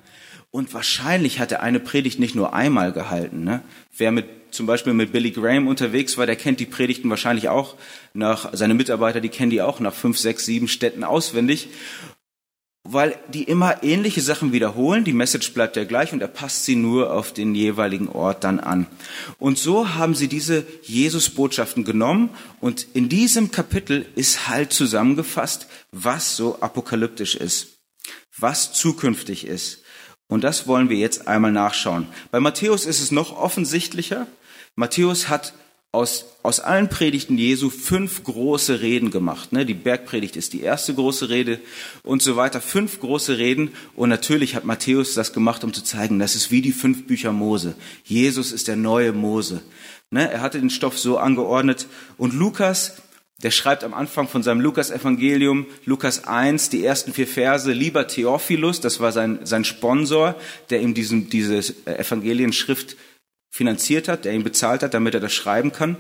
Und 0.49 0.73
wahrscheinlich 0.73 1.39
hat 1.39 1.51
er 1.51 1.61
eine 1.61 1.79
Predigt 1.79 2.19
nicht 2.19 2.35
nur 2.35 2.53
einmal 2.53 2.91
gehalten. 2.93 3.43
Ne? 3.43 3.61
Wer 3.95 4.11
mit, 4.11 4.25
zum 4.51 4.65
Beispiel 4.65 4.93
mit 4.93 5.11
Billy 5.11 5.31
Graham 5.31 5.67
unterwegs 5.67 6.17
war, 6.17 6.25
der 6.25 6.35
kennt 6.35 6.59
die 6.59 6.65
Predigten 6.65 7.09
wahrscheinlich 7.09 7.49
auch 7.49 7.75
nach, 8.13 8.49
seine 8.53 8.73
Mitarbeiter, 8.73 9.19
die 9.19 9.29
kennen 9.29 9.51
die 9.51 9.61
auch 9.61 9.79
nach 9.79 9.93
fünf, 9.93 10.17
sechs, 10.17 10.45
sieben 10.45 10.67
Städten 10.67 11.03
auswendig 11.03 11.69
weil 12.89 13.17
die 13.27 13.43
immer 13.43 13.83
ähnliche 13.83 14.21
Sachen 14.21 14.53
wiederholen. 14.53 15.03
Die 15.03 15.13
Message 15.13 15.53
bleibt 15.53 15.75
ja 15.75 15.83
gleich 15.83 16.13
und 16.13 16.21
er 16.21 16.27
passt 16.27 16.65
sie 16.65 16.75
nur 16.75 17.13
auf 17.13 17.33
den 17.33 17.53
jeweiligen 17.53 18.07
Ort 18.07 18.43
dann 18.43 18.59
an. 18.59 18.87
Und 19.39 19.57
so 19.57 19.95
haben 19.95 20.15
sie 20.15 20.27
diese 20.27 20.65
Jesus-Botschaften 20.83 21.83
genommen 21.83 22.29
und 22.61 22.87
in 22.93 23.09
diesem 23.09 23.51
Kapitel 23.51 24.05
ist 24.15 24.47
halt 24.47 24.71
zusammengefasst, 24.71 25.67
was 25.91 26.37
so 26.37 26.59
apokalyptisch 26.61 27.35
ist, 27.35 27.79
was 28.37 28.73
zukünftig 28.73 29.45
ist. 29.45 29.83
Und 30.27 30.43
das 30.43 30.67
wollen 30.67 30.89
wir 30.89 30.97
jetzt 30.97 31.27
einmal 31.27 31.51
nachschauen. 31.51 32.07
Bei 32.31 32.39
Matthäus 32.39 32.85
ist 32.85 33.01
es 33.01 33.11
noch 33.11 33.37
offensichtlicher. 33.37 34.27
Matthäus 34.75 35.29
hat 35.29 35.53
aus, 35.93 36.25
aus 36.43 36.59
allen 36.59 36.89
Predigten 36.89 37.37
Jesu 37.37 37.69
fünf 37.69 38.23
große 38.23 38.81
Reden 38.81 39.09
gemacht. 39.09 39.53
Ne? 39.53 39.65
Die 39.65 39.73
Bergpredigt 39.73 40.35
ist 40.35 40.53
die 40.53 40.61
erste 40.61 40.93
große 40.93 41.29
Rede 41.29 41.59
und 42.03 42.21
so 42.21 42.35
weiter. 42.35 42.59
Fünf 42.59 42.99
große 42.99 43.37
Reden. 43.37 43.71
Und 43.95 44.09
natürlich 44.09 44.55
hat 44.55 44.65
Matthäus 44.65 45.13
das 45.13 45.33
gemacht, 45.33 45.63
um 45.63 45.73
zu 45.73 45.83
zeigen, 45.83 46.19
das 46.19 46.35
ist 46.35 46.51
wie 46.51 46.61
die 46.61 46.73
fünf 46.73 47.07
Bücher 47.07 47.31
Mose. 47.31 47.75
Jesus 48.03 48.51
ist 48.51 48.67
der 48.67 48.75
neue 48.75 49.13
Mose. 49.13 49.61
Ne? 50.11 50.29
Er 50.29 50.41
hatte 50.41 50.59
den 50.59 50.69
Stoff 50.69 50.99
so 50.99 51.17
angeordnet. 51.17 51.87
Und 52.17 52.33
Lukas, 52.33 52.97
der 53.43 53.51
schreibt 53.51 53.83
am 53.83 53.93
Anfang 53.93 54.27
von 54.27 54.41
seinem 54.41 54.61
Lukas-Evangelium, 54.61 55.67
Lukas 55.85 56.23
1, 56.23 56.69
die 56.69 56.83
ersten 56.83 57.13
vier 57.13 57.27
Verse, 57.27 57.71
lieber 57.71 58.07
Theophilus, 58.07 58.81
das 58.81 58.99
war 58.99 59.11
sein, 59.11 59.39
sein 59.43 59.63
Sponsor, 59.63 60.35
der 60.71 60.81
ihm 60.81 60.95
diesen, 60.95 61.29
diese 61.29 61.59
Evangelienschrift 61.85 62.97
finanziert 63.51 64.07
hat, 64.07 64.25
der 64.25 64.33
ihn 64.33 64.43
bezahlt 64.43 64.81
hat, 64.81 64.93
damit 64.93 65.13
er 65.13 65.19
das 65.19 65.33
schreiben 65.33 65.71
kann. 65.71 65.97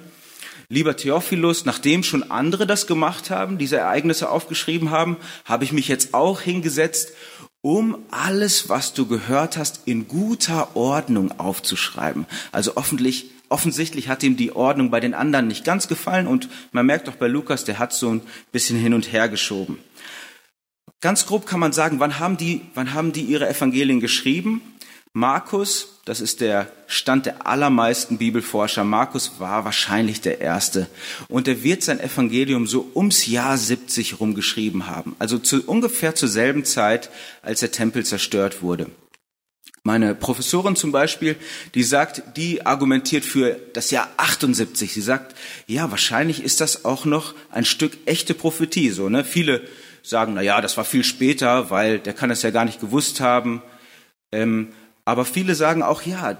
Lieber 0.69 0.97
Theophilus, 0.97 1.63
nachdem 1.63 2.03
schon 2.03 2.29
andere 2.29 2.67
das 2.67 2.87
gemacht 2.87 3.29
haben, 3.29 3.57
diese 3.57 3.77
Ereignisse 3.77 4.29
aufgeschrieben 4.29 4.91
haben, 4.91 5.17
habe 5.45 5.63
ich 5.63 5.71
mich 5.71 5.87
jetzt 5.87 6.13
auch 6.13 6.41
hingesetzt, 6.41 7.13
um 7.61 8.05
alles, 8.11 8.67
was 8.67 8.93
du 8.93 9.07
gehört 9.07 9.57
hast, 9.57 9.81
in 9.85 10.07
guter 10.07 10.75
Ordnung 10.75 11.39
aufzuschreiben. 11.39 12.25
Also 12.51 12.75
offentlich, 12.75 13.31
offensichtlich 13.49 14.07
hat 14.07 14.23
ihm 14.23 14.37
die 14.37 14.55
Ordnung 14.55 14.89
bei 14.89 14.99
den 14.99 15.13
anderen 15.13 15.47
nicht 15.47 15.63
ganz 15.63 15.87
gefallen 15.87 16.27
und 16.27 16.49
man 16.71 16.85
merkt 16.85 17.09
auch 17.09 17.15
bei 17.15 17.27
Lukas, 17.27 17.63
der 17.63 17.79
hat 17.79 17.93
so 17.93 18.09
ein 18.09 18.21
bisschen 18.51 18.77
hin 18.77 18.93
und 18.93 19.11
her 19.11 19.29
geschoben. 19.29 19.79
Ganz 20.99 21.25
grob 21.25 21.45
kann 21.45 21.59
man 21.59 21.73
sagen, 21.73 21.99
wann 21.99 22.19
haben 22.19 22.37
die, 22.37 22.61
wann 22.73 22.93
haben 22.93 23.13
die 23.13 23.21
ihre 23.21 23.47
Evangelien 23.47 23.99
geschrieben? 23.99 24.61
Markus, 25.13 25.99
das 26.05 26.21
ist 26.21 26.41
der 26.41 26.71
Stand 26.85 27.25
der 27.25 27.47
allermeisten 27.47 28.17
Bibelforscher, 28.17 28.83
Markus 28.83 29.39
war 29.39 29.65
wahrscheinlich 29.65 30.21
der 30.21 30.41
Erste. 30.41 30.87
Und 31.27 31.47
er 31.47 31.63
wird 31.63 31.81
sein 31.81 31.99
Evangelium 31.99 32.67
so 32.67 32.91
ums 32.93 33.25
Jahr 33.25 33.57
70 33.57 34.19
rumgeschrieben 34.19 34.87
haben. 34.87 35.15
Also 35.17 35.39
zu, 35.39 35.63
ungefähr 35.63 36.13
zur 36.13 36.29
selben 36.29 36.65
Zeit, 36.65 37.09
als 37.41 37.61
der 37.61 37.71
Tempel 37.71 38.05
zerstört 38.05 38.61
wurde. 38.61 38.91
Meine 39.87 40.15
Professorin 40.15 40.75
zum 40.75 40.91
Beispiel, 40.91 41.37
die 41.73 41.83
sagt, 41.83 42.21
die 42.35 42.65
argumentiert 42.65 43.23
für 43.23 43.57
das 43.71 43.89
Jahr 43.89 44.09
78. 44.17 44.91
Sie 44.91 44.99
sagt, 44.99 45.33
ja, 45.65 45.89
wahrscheinlich 45.91 46.43
ist 46.43 46.59
das 46.59 46.83
auch 46.83 47.05
noch 47.05 47.33
ein 47.51 47.63
Stück 47.63 47.97
echte 48.05 48.33
Prophetie. 48.33 48.89
So, 48.89 49.07
ne? 49.07 49.23
Viele 49.23 49.61
sagen, 50.03 50.33
na 50.33 50.41
ja, 50.41 50.59
das 50.59 50.75
war 50.75 50.83
viel 50.83 51.05
später, 51.05 51.69
weil 51.69 51.99
der 51.99 52.11
kann 52.11 52.29
es 52.31 52.41
ja 52.41 52.49
gar 52.49 52.65
nicht 52.65 52.81
gewusst 52.81 53.21
haben. 53.21 53.61
Ähm, 54.33 54.73
aber 55.05 55.23
viele 55.23 55.55
sagen 55.55 55.83
auch, 55.83 56.01
ja, 56.01 56.37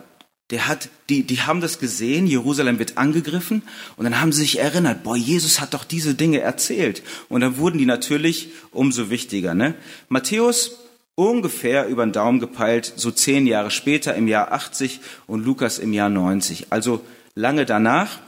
der 0.49 0.67
hat, 0.67 0.89
die, 1.07 1.23
die 1.23 1.39
haben 1.39 1.61
das 1.61 1.79
gesehen, 1.79 2.27
Jerusalem 2.27 2.79
wird 2.79 2.97
angegriffen 2.97 3.61
und 3.95 4.03
dann 4.03 4.19
haben 4.19 4.33
sie 4.33 4.41
sich 4.41 4.59
erinnert, 4.59 5.03
boah, 5.03 5.15
Jesus 5.15 5.61
hat 5.61 5.73
doch 5.73 5.85
diese 5.85 6.15
Dinge 6.15 6.41
erzählt. 6.41 7.01
Und 7.29 7.39
dann 7.39 7.55
wurden 7.55 7.77
die 7.77 7.85
natürlich 7.85 8.49
umso 8.71 9.09
wichtiger. 9.09 9.53
Ne? 9.53 9.75
Matthäus 10.09 10.86
ungefähr 11.17 11.87
über 11.87 12.05
den 12.05 12.13
Daumen 12.13 12.39
gepeilt, 12.39 12.93
so 12.95 13.09
zehn 13.09 13.47
Jahre 13.47 13.71
später 13.71 14.13
im 14.13 14.27
Jahr 14.27 14.51
80 14.51 15.01
und 15.25 15.43
Lukas 15.43 15.79
im 15.79 15.91
Jahr 15.91 16.09
90. 16.09 16.67
Also 16.71 17.01
lange 17.33 17.65
danach. 17.65 18.19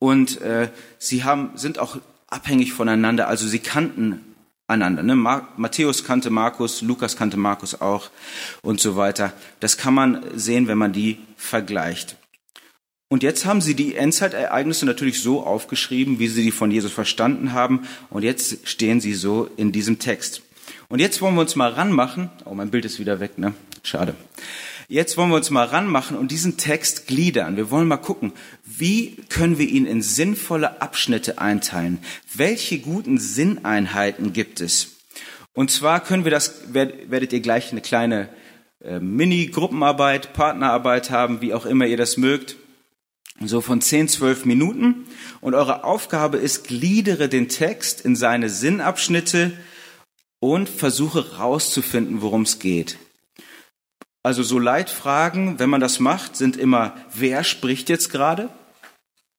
Und 0.00 0.40
äh, 0.40 0.70
sie 0.98 1.22
haben, 1.22 1.52
sind 1.54 1.78
auch 1.78 1.98
abhängig 2.26 2.72
voneinander. 2.72 3.28
Also 3.28 3.46
sie 3.46 3.60
kannten 3.60 4.34
einander. 4.66 5.04
Ne? 5.04 5.14
Matthäus 5.14 6.04
kannte 6.04 6.30
Markus, 6.30 6.82
Lukas 6.82 7.16
kannte 7.16 7.36
Markus 7.36 7.80
auch 7.80 8.10
und 8.60 8.80
so 8.80 8.96
weiter. 8.96 9.32
Das 9.60 9.76
kann 9.76 9.94
man 9.94 10.22
sehen, 10.34 10.66
wenn 10.66 10.78
man 10.78 10.92
die 10.92 11.18
vergleicht. 11.36 12.16
Und 13.08 13.22
jetzt 13.22 13.46
haben 13.46 13.60
sie 13.60 13.74
die 13.74 13.94
Endzeitereignisse 13.94 14.84
natürlich 14.84 15.22
so 15.22 15.44
aufgeschrieben, 15.46 16.18
wie 16.18 16.28
sie 16.28 16.42
die 16.42 16.50
von 16.50 16.72
Jesus 16.72 16.92
verstanden 16.92 17.52
haben. 17.52 17.86
Und 18.10 18.24
jetzt 18.24 18.68
stehen 18.68 19.00
sie 19.00 19.14
so 19.14 19.48
in 19.56 19.70
diesem 19.70 20.00
Text. 20.00 20.42
Und 20.90 21.00
jetzt 21.00 21.20
wollen 21.20 21.34
wir 21.34 21.42
uns 21.42 21.54
mal 21.54 21.70
ranmachen. 21.70 22.30
Oh, 22.46 22.54
mein 22.54 22.70
Bild 22.70 22.86
ist 22.86 22.98
wieder 22.98 23.20
weg, 23.20 23.36
ne? 23.36 23.52
Schade. 23.82 24.14
Jetzt 24.88 25.18
wollen 25.18 25.28
wir 25.28 25.36
uns 25.36 25.50
mal 25.50 25.66
ranmachen 25.66 26.16
und 26.16 26.30
diesen 26.30 26.56
Text 26.56 27.06
gliedern. 27.06 27.58
Wir 27.58 27.70
wollen 27.70 27.86
mal 27.86 27.98
gucken, 27.98 28.32
wie 28.64 29.16
können 29.28 29.58
wir 29.58 29.68
ihn 29.68 29.84
in 29.84 30.00
sinnvolle 30.00 30.80
Abschnitte 30.80 31.38
einteilen? 31.38 31.98
Welche 32.34 32.78
guten 32.78 33.18
Sinneinheiten 33.18 34.32
gibt 34.32 34.62
es? 34.62 34.96
Und 35.52 35.70
zwar 35.70 36.02
können 36.02 36.24
wir 36.24 36.30
das, 36.30 36.72
werdet 36.72 37.34
ihr 37.34 37.40
gleich 37.40 37.70
eine 37.70 37.82
kleine 37.82 38.30
äh, 38.82 38.98
Mini-Gruppenarbeit, 38.98 40.32
Partnerarbeit 40.32 41.10
haben, 41.10 41.42
wie 41.42 41.52
auch 41.52 41.66
immer 41.66 41.84
ihr 41.84 41.98
das 41.98 42.16
mögt. 42.16 42.56
So 43.44 43.60
von 43.60 43.82
10, 43.82 44.08
12 44.08 44.46
Minuten. 44.46 45.04
Und 45.42 45.52
eure 45.52 45.84
Aufgabe 45.84 46.38
ist, 46.38 46.66
gliedere 46.66 47.28
den 47.28 47.50
Text 47.50 48.00
in 48.00 48.16
seine 48.16 48.48
Sinnabschnitte 48.48 49.52
und 50.40 50.68
versuche 50.68 51.38
rauszufinden, 51.38 52.22
worum 52.22 52.42
es 52.42 52.58
geht. 52.58 52.98
Also 54.22 54.42
so 54.42 54.58
Leitfragen, 54.58 55.58
wenn 55.58 55.70
man 55.70 55.80
das 55.80 56.00
macht, 56.00 56.36
sind 56.36 56.56
immer, 56.56 56.96
wer 57.14 57.44
spricht 57.44 57.88
jetzt 57.88 58.10
gerade? 58.10 58.50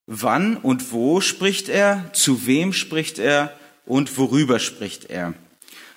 Wann 0.06 0.56
und 0.56 0.92
wo 0.92 1.20
spricht 1.20 1.68
er? 1.68 2.10
Zu 2.12 2.46
wem 2.46 2.72
spricht 2.72 3.18
er? 3.18 3.56
Und 3.86 4.18
worüber 4.18 4.58
spricht 4.58 5.10
er? 5.10 5.34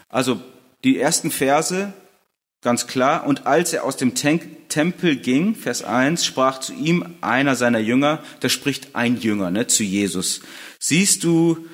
Also 0.09 0.41
die 0.83 0.99
ersten 0.99 1.31
Verse, 1.31 1.93
ganz 2.61 2.87
klar. 2.87 3.25
Und 3.25 3.47
als 3.47 3.73
er 3.73 3.83
aus 3.83 3.97
dem 3.97 4.13
Tempel 4.15 5.15
ging, 5.15 5.55
Vers 5.55 5.83
1, 5.83 6.25
sprach 6.25 6.59
zu 6.59 6.73
ihm 6.73 7.15
einer 7.21 7.55
seiner 7.55 7.79
Jünger, 7.79 8.23
da 8.41 8.49
spricht 8.49 8.95
ein 8.95 9.19
Jünger 9.19 9.49
ne, 9.49 9.67
zu 9.67 9.83
Jesus. 9.83 10.41
Siehst 10.79 11.23
du, 11.23 11.65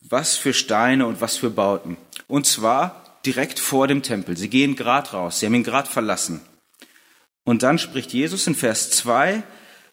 was 0.00 0.36
für 0.36 0.52
Steine 0.52 1.06
und 1.06 1.20
was 1.20 1.36
für 1.36 1.50
Bauten? 1.50 1.96
Und 2.26 2.46
zwar 2.46 3.04
direkt 3.24 3.58
vor 3.58 3.88
dem 3.88 4.02
Tempel. 4.02 4.36
Sie 4.36 4.48
gehen 4.48 4.76
grad 4.76 5.12
raus. 5.12 5.40
Sie 5.40 5.46
haben 5.46 5.54
ihn 5.54 5.64
grad 5.64 5.88
verlassen. 5.88 6.40
Und 7.44 7.62
dann 7.62 7.78
spricht 7.78 8.12
Jesus 8.12 8.46
in 8.46 8.54
Vers 8.54 8.90
2, 8.90 9.42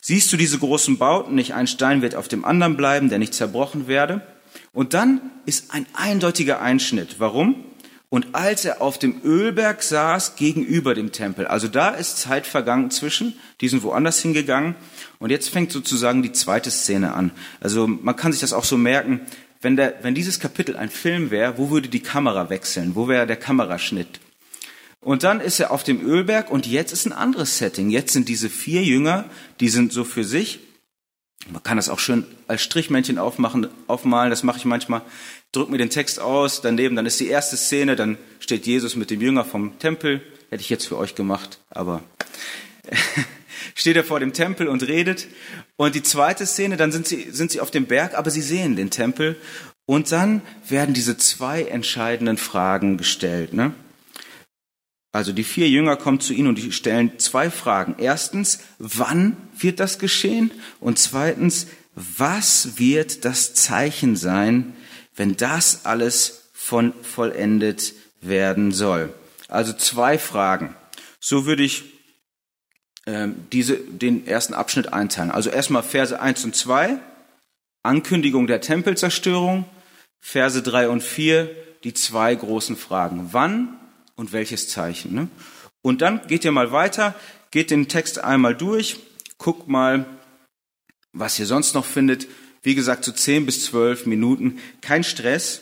siehst 0.01 0.33
du 0.33 0.37
diese 0.37 0.57
großen 0.57 0.97
Bauten, 0.97 1.35
nicht 1.35 1.53
ein 1.53 1.67
Stein 1.67 2.01
wird 2.01 2.15
auf 2.15 2.27
dem 2.27 2.45
anderen 2.45 2.75
bleiben, 2.75 3.09
der 3.09 3.19
nicht 3.19 3.33
zerbrochen 3.33 3.87
werde. 3.87 4.25
Und 4.71 4.93
dann 4.93 5.21
ist 5.45 5.71
ein 5.71 5.85
eindeutiger 5.93 6.61
Einschnitt. 6.61 7.19
Warum? 7.19 7.63
Und 8.09 8.35
als 8.35 8.63
er 8.63 8.81
auf 8.81 8.99
dem 8.99 9.21
Ölberg 9.23 9.81
saß 9.81 10.35
gegenüber 10.35 10.93
dem 10.93 11.11
Tempel, 11.11 11.47
also 11.47 11.67
da 11.67 11.89
ist 11.89 12.19
Zeit 12.19 12.45
vergangen 12.45 12.91
zwischen, 12.91 13.39
die 13.59 13.69
sind 13.69 13.81
woanders 13.81 14.19
hingegangen. 14.19 14.75
Und 15.17 15.31
jetzt 15.31 15.49
fängt 15.49 15.71
sozusagen 15.71 16.21
die 16.21 16.31
zweite 16.31 16.69
Szene 16.69 17.13
an. 17.13 17.31
Also 17.59 17.87
man 17.87 18.15
kann 18.15 18.31
sich 18.31 18.41
das 18.41 18.53
auch 18.53 18.65
so 18.65 18.77
merken, 18.77 19.21
wenn, 19.63 19.75
der, 19.75 19.95
wenn 20.01 20.15
dieses 20.15 20.39
Kapitel 20.39 20.75
ein 20.75 20.89
Film 20.89 21.31
wäre, 21.31 21.57
wo 21.57 21.69
würde 21.69 21.89
die 21.89 22.01
Kamera 22.01 22.49
wechseln? 22.49 22.95
Wo 22.95 23.07
wäre 23.07 23.25
der 23.25 23.37
Kameraschnitt? 23.37 24.19
Und 24.99 25.23
dann 25.23 25.41
ist 25.41 25.59
er 25.59 25.71
auf 25.71 25.83
dem 25.83 26.05
Ölberg 26.05 26.49
und 26.49 26.65
jetzt 26.65 26.93
ist 26.93 27.05
ein 27.05 27.13
anderes 27.13 27.57
Setting. 27.57 27.89
Jetzt 27.89 28.13
sind 28.13 28.29
diese 28.29 28.49
vier 28.49 28.83
Jünger, 28.83 29.25
die 29.59 29.69
sind 29.69 29.91
so 29.91 30.03
für 30.03 30.23
sich. 30.23 30.59
Man 31.51 31.61
kann 31.61 31.75
das 31.75 31.89
auch 31.89 31.99
schön 31.99 32.25
als 32.47 32.61
Strichmännchen 32.61 33.17
aufmachen, 33.17 33.67
aufmalen. 33.87 34.29
Das 34.29 34.43
mache 34.43 34.59
ich 34.59 34.65
manchmal. 34.65 35.01
Drück 35.51 35.69
mir 35.69 35.77
den 35.77 35.89
Text 35.89 36.19
aus, 36.19 36.61
daneben, 36.61 36.95
dann 36.95 37.05
ist 37.05 37.19
die 37.19 37.27
erste 37.27 37.57
Szene, 37.57 37.95
dann 37.95 38.17
steht 38.39 38.65
Jesus 38.65 38.95
mit 38.95 39.11
dem 39.11 39.21
Jünger 39.21 39.43
vom 39.43 39.77
Tempel. 39.77 40.21
Hätte 40.49 40.61
ich 40.61 40.69
jetzt 40.69 40.87
für 40.87 40.97
euch 40.97 41.15
gemacht, 41.15 41.59
aber 41.69 42.01
steht 43.75 43.97
er 43.97 44.03
vor 44.03 44.19
dem 44.19 44.33
Tempel 44.33 44.67
und 44.67 44.87
redet. 44.87 45.27
Und 45.75 45.95
die 45.95 46.03
zweite 46.03 46.45
Szene, 46.45 46.77
dann 46.77 46.91
sind 46.91 47.07
sie, 47.07 47.31
sind 47.31 47.51
sie 47.51 47.59
auf 47.59 47.71
dem 47.71 47.85
Berg, 47.85 48.15
aber 48.15 48.29
sie 48.29 48.41
sehen 48.41 48.75
den 48.75 48.89
Tempel. 48.89 49.35
Und 49.85 50.11
dann 50.11 50.41
werden 50.69 50.93
diese 50.93 51.17
zwei 51.17 51.63
entscheidenden 51.63 52.37
Fragen 52.37 52.97
gestellt. 52.97 53.53
Ne? 53.53 53.73
Also 55.11 55.31
die 55.31 55.43
vier 55.43 55.69
Jünger 55.69 55.95
kommen 55.95 56.19
zu 56.19 56.33
ihnen 56.33 56.47
und 56.47 56.57
die 56.57 56.71
stellen 56.71 57.19
zwei 57.19 57.51
Fragen. 57.51 57.95
Erstens, 57.99 58.59
wann 58.79 59.37
wird 59.57 59.79
das 59.79 59.99
geschehen? 59.99 60.51
Und 60.79 60.99
zweitens, 60.99 61.67
was 61.95 62.79
wird 62.79 63.25
das 63.25 63.53
Zeichen 63.53 64.15
sein, 64.15 64.73
wenn 65.15 65.37
das 65.37 65.85
alles 65.85 66.49
von 66.53 66.93
vollendet 67.03 67.93
werden 68.21 68.71
soll? 68.71 69.13
Also 69.47 69.73
zwei 69.73 70.17
Fragen. 70.17 70.75
So 71.19 71.45
würde 71.45 71.63
ich 71.63 71.92
ähm, 73.05 73.35
diese, 73.51 73.75
den 73.77 74.25
ersten 74.25 74.53
Abschnitt 74.53 74.93
einteilen. 74.93 75.31
Also 75.31 75.49
erstmal 75.49 75.83
Verse 75.83 76.19
1 76.19 76.45
und 76.45 76.55
2, 76.55 76.97
Ankündigung 77.83 78.47
der 78.47 78.61
Tempelzerstörung, 78.61 79.65
Verse 80.21 80.61
3 80.61 80.87
und 80.87 81.03
4, 81.03 81.49
die 81.83 81.93
zwei 81.93 82.33
großen 82.33 82.77
Fragen. 82.77 83.29
Wann 83.33 83.77
und 84.15 84.31
welches 84.31 84.69
Zeichen? 84.69 85.13
Ne? 85.13 85.27
Und 85.81 86.01
dann 86.01 86.25
geht 86.27 86.45
ihr 86.45 86.53
mal 86.53 86.71
weiter, 86.71 87.13
geht 87.51 87.71
den 87.71 87.89
Text 87.89 88.23
einmal 88.23 88.55
durch, 88.55 88.99
guckt 89.37 89.67
mal, 89.67 90.05
was 91.11 91.37
ihr 91.39 91.45
sonst 91.45 91.75
noch 91.75 91.85
findet. 91.85 92.27
Wie 92.61 92.73
gesagt, 92.73 93.03
so 93.03 93.11
10 93.11 93.45
bis 93.45 93.65
12 93.65 94.05
Minuten, 94.05 94.59
kein 94.79 95.03
Stress. 95.03 95.61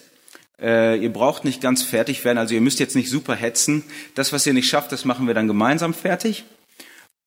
Äh, 0.62 1.00
ihr 1.02 1.12
braucht 1.12 1.44
nicht 1.44 1.60
ganz 1.60 1.82
fertig 1.82 2.24
werden, 2.24 2.38
also 2.38 2.54
ihr 2.54 2.62
müsst 2.62 2.80
jetzt 2.80 2.96
nicht 2.96 3.10
super 3.10 3.36
hetzen. 3.36 3.84
Das, 4.14 4.32
was 4.32 4.46
ihr 4.46 4.54
nicht 4.54 4.70
schafft, 4.70 4.92
das 4.92 5.06
machen 5.06 5.26
wir 5.26 5.34
dann 5.34 5.48
gemeinsam 5.48 5.96
fertig. 5.96 6.46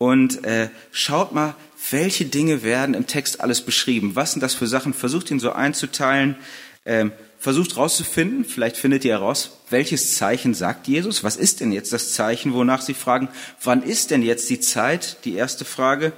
Und 0.04 0.44
äh, 0.44 0.68
schaut 0.92 1.32
mal, 1.32 1.56
welche 1.90 2.26
Dinge 2.26 2.62
werden 2.62 2.94
im 2.94 3.06
Text 3.06 3.40
alles 3.40 3.62
beschrieben. 3.62 4.14
Was 4.16 4.32
sind 4.32 4.42
das 4.42 4.52
für 4.52 4.66
Sachen? 4.66 4.92
Versucht 4.92 5.30
ihn 5.30 5.40
so 5.40 5.52
einzuteilen. 5.52 6.36
Ähm, 6.84 7.10
versucht 7.38 7.78
rauszufinden, 7.78 8.44
vielleicht 8.44 8.76
findet 8.76 9.06
ihr 9.06 9.12
heraus, 9.12 9.52
welches 9.70 10.16
Zeichen 10.16 10.52
sagt 10.52 10.88
Jesus? 10.88 11.24
Was 11.24 11.36
ist 11.36 11.60
denn 11.60 11.72
jetzt 11.72 11.94
das 11.94 12.12
Zeichen, 12.12 12.52
wonach 12.52 12.82
sie 12.82 12.92
fragen? 12.92 13.30
Wann 13.62 13.82
ist 13.82 14.10
denn 14.10 14.22
jetzt 14.22 14.50
die 14.50 14.60
Zeit? 14.60 15.24
Die 15.24 15.36
erste 15.36 15.64
Frage. 15.64 16.12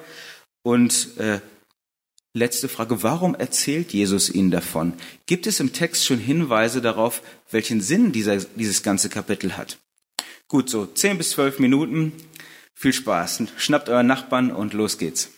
Und 0.65 1.17
äh, 1.19 1.39
letzte 2.35 2.69
Frage, 2.69 3.05
warum 3.05 3.37
erzählt 3.37 3.93
Jesus 3.93 4.31
ihnen 4.31 4.51
davon? 4.51 4.95
Gibt 5.27 5.47
es 5.47 5.61
im 5.61 5.73
Text 5.73 6.05
schon 6.07 6.19
Hinweise 6.19 6.81
darauf, 6.81 7.23
welchen 7.53 7.81
Sinn 7.81 8.11
dieser, 8.11 8.39
dieses 8.39 8.83
ganze 8.83 9.11
Kapitel 9.11 9.57
hat? 9.57 9.79
Gut, 10.49 10.71
so 10.71 10.87
zehn 10.87 11.19
bis 11.19 11.31
zwölf 11.31 11.61
Minuten. 11.61 12.13
Viel 12.79 12.93
Spaß. 12.93 13.45
Schnappt 13.57 13.89
euren 13.89 14.07
Nachbarn 14.07 14.51
und 14.51 14.75
los 14.75 14.99
geht's. 14.99 15.31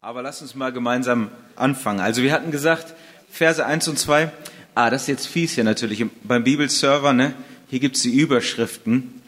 Aber 0.00 0.22
lasst 0.22 0.40
uns 0.40 0.54
mal 0.54 0.72
gemeinsam 0.72 1.32
anfangen. 1.56 1.98
Also 1.98 2.22
wir 2.22 2.32
hatten 2.32 2.52
gesagt, 2.52 2.94
Verse 3.28 3.66
1 3.66 3.88
und 3.88 3.98
2. 3.98 4.30
Ah, 4.76 4.88
das 4.88 5.02
ist 5.02 5.08
jetzt 5.08 5.26
fies 5.26 5.54
hier 5.54 5.64
natürlich. 5.64 6.06
Beim 6.22 6.44
Bibelserver, 6.44 7.12
ne? 7.12 7.34
Hier 7.68 7.80
gibt's 7.80 8.02
die 8.02 8.14
Überschriften. 8.14 9.20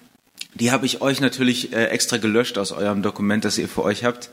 Die 0.54 0.70
habe 0.70 0.86
ich 0.86 1.00
euch 1.00 1.20
natürlich 1.20 1.72
äh, 1.72 1.86
extra 1.86 2.18
gelöscht 2.18 2.56
aus 2.56 2.70
eurem 2.70 3.02
Dokument, 3.02 3.44
das 3.44 3.58
ihr 3.58 3.68
für 3.68 3.82
euch 3.82 4.04
habt, 4.04 4.30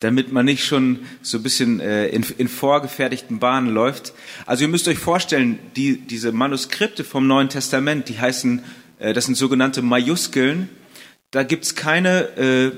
damit 0.00 0.32
man 0.32 0.46
nicht 0.46 0.64
schon 0.64 1.00
so 1.20 1.36
ein 1.36 1.42
bisschen 1.42 1.80
äh, 1.80 2.08
in, 2.08 2.24
in 2.38 2.48
vorgefertigten 2.48 3.38
Bahnen 3.38 3.68
läuft. 3.68 4.14
Also 4.46 4.64
ihr 4.64 4.68
müsst 4.68 4.88
euch 4.88 4.98
vorstellen, 4.98 5.58
die, 5.76 5.98
diese 5.98 6.32
Manuskripte 6.32 7.04
vom 7.04 7.26
Neuen 7.26 7.50
Testament, 7.50 8.08
die 8.08 8.18
heißen, 8.18 8.64
das 8.98 9.26
sind 9.26 9.36
sogenannte 9.36 9.82
Majuskeln. 9.82 10.68
Da 11.30 11.42
gibt's 11.42 11.74
keine 11.74 12.36
äh, 12.36 12.72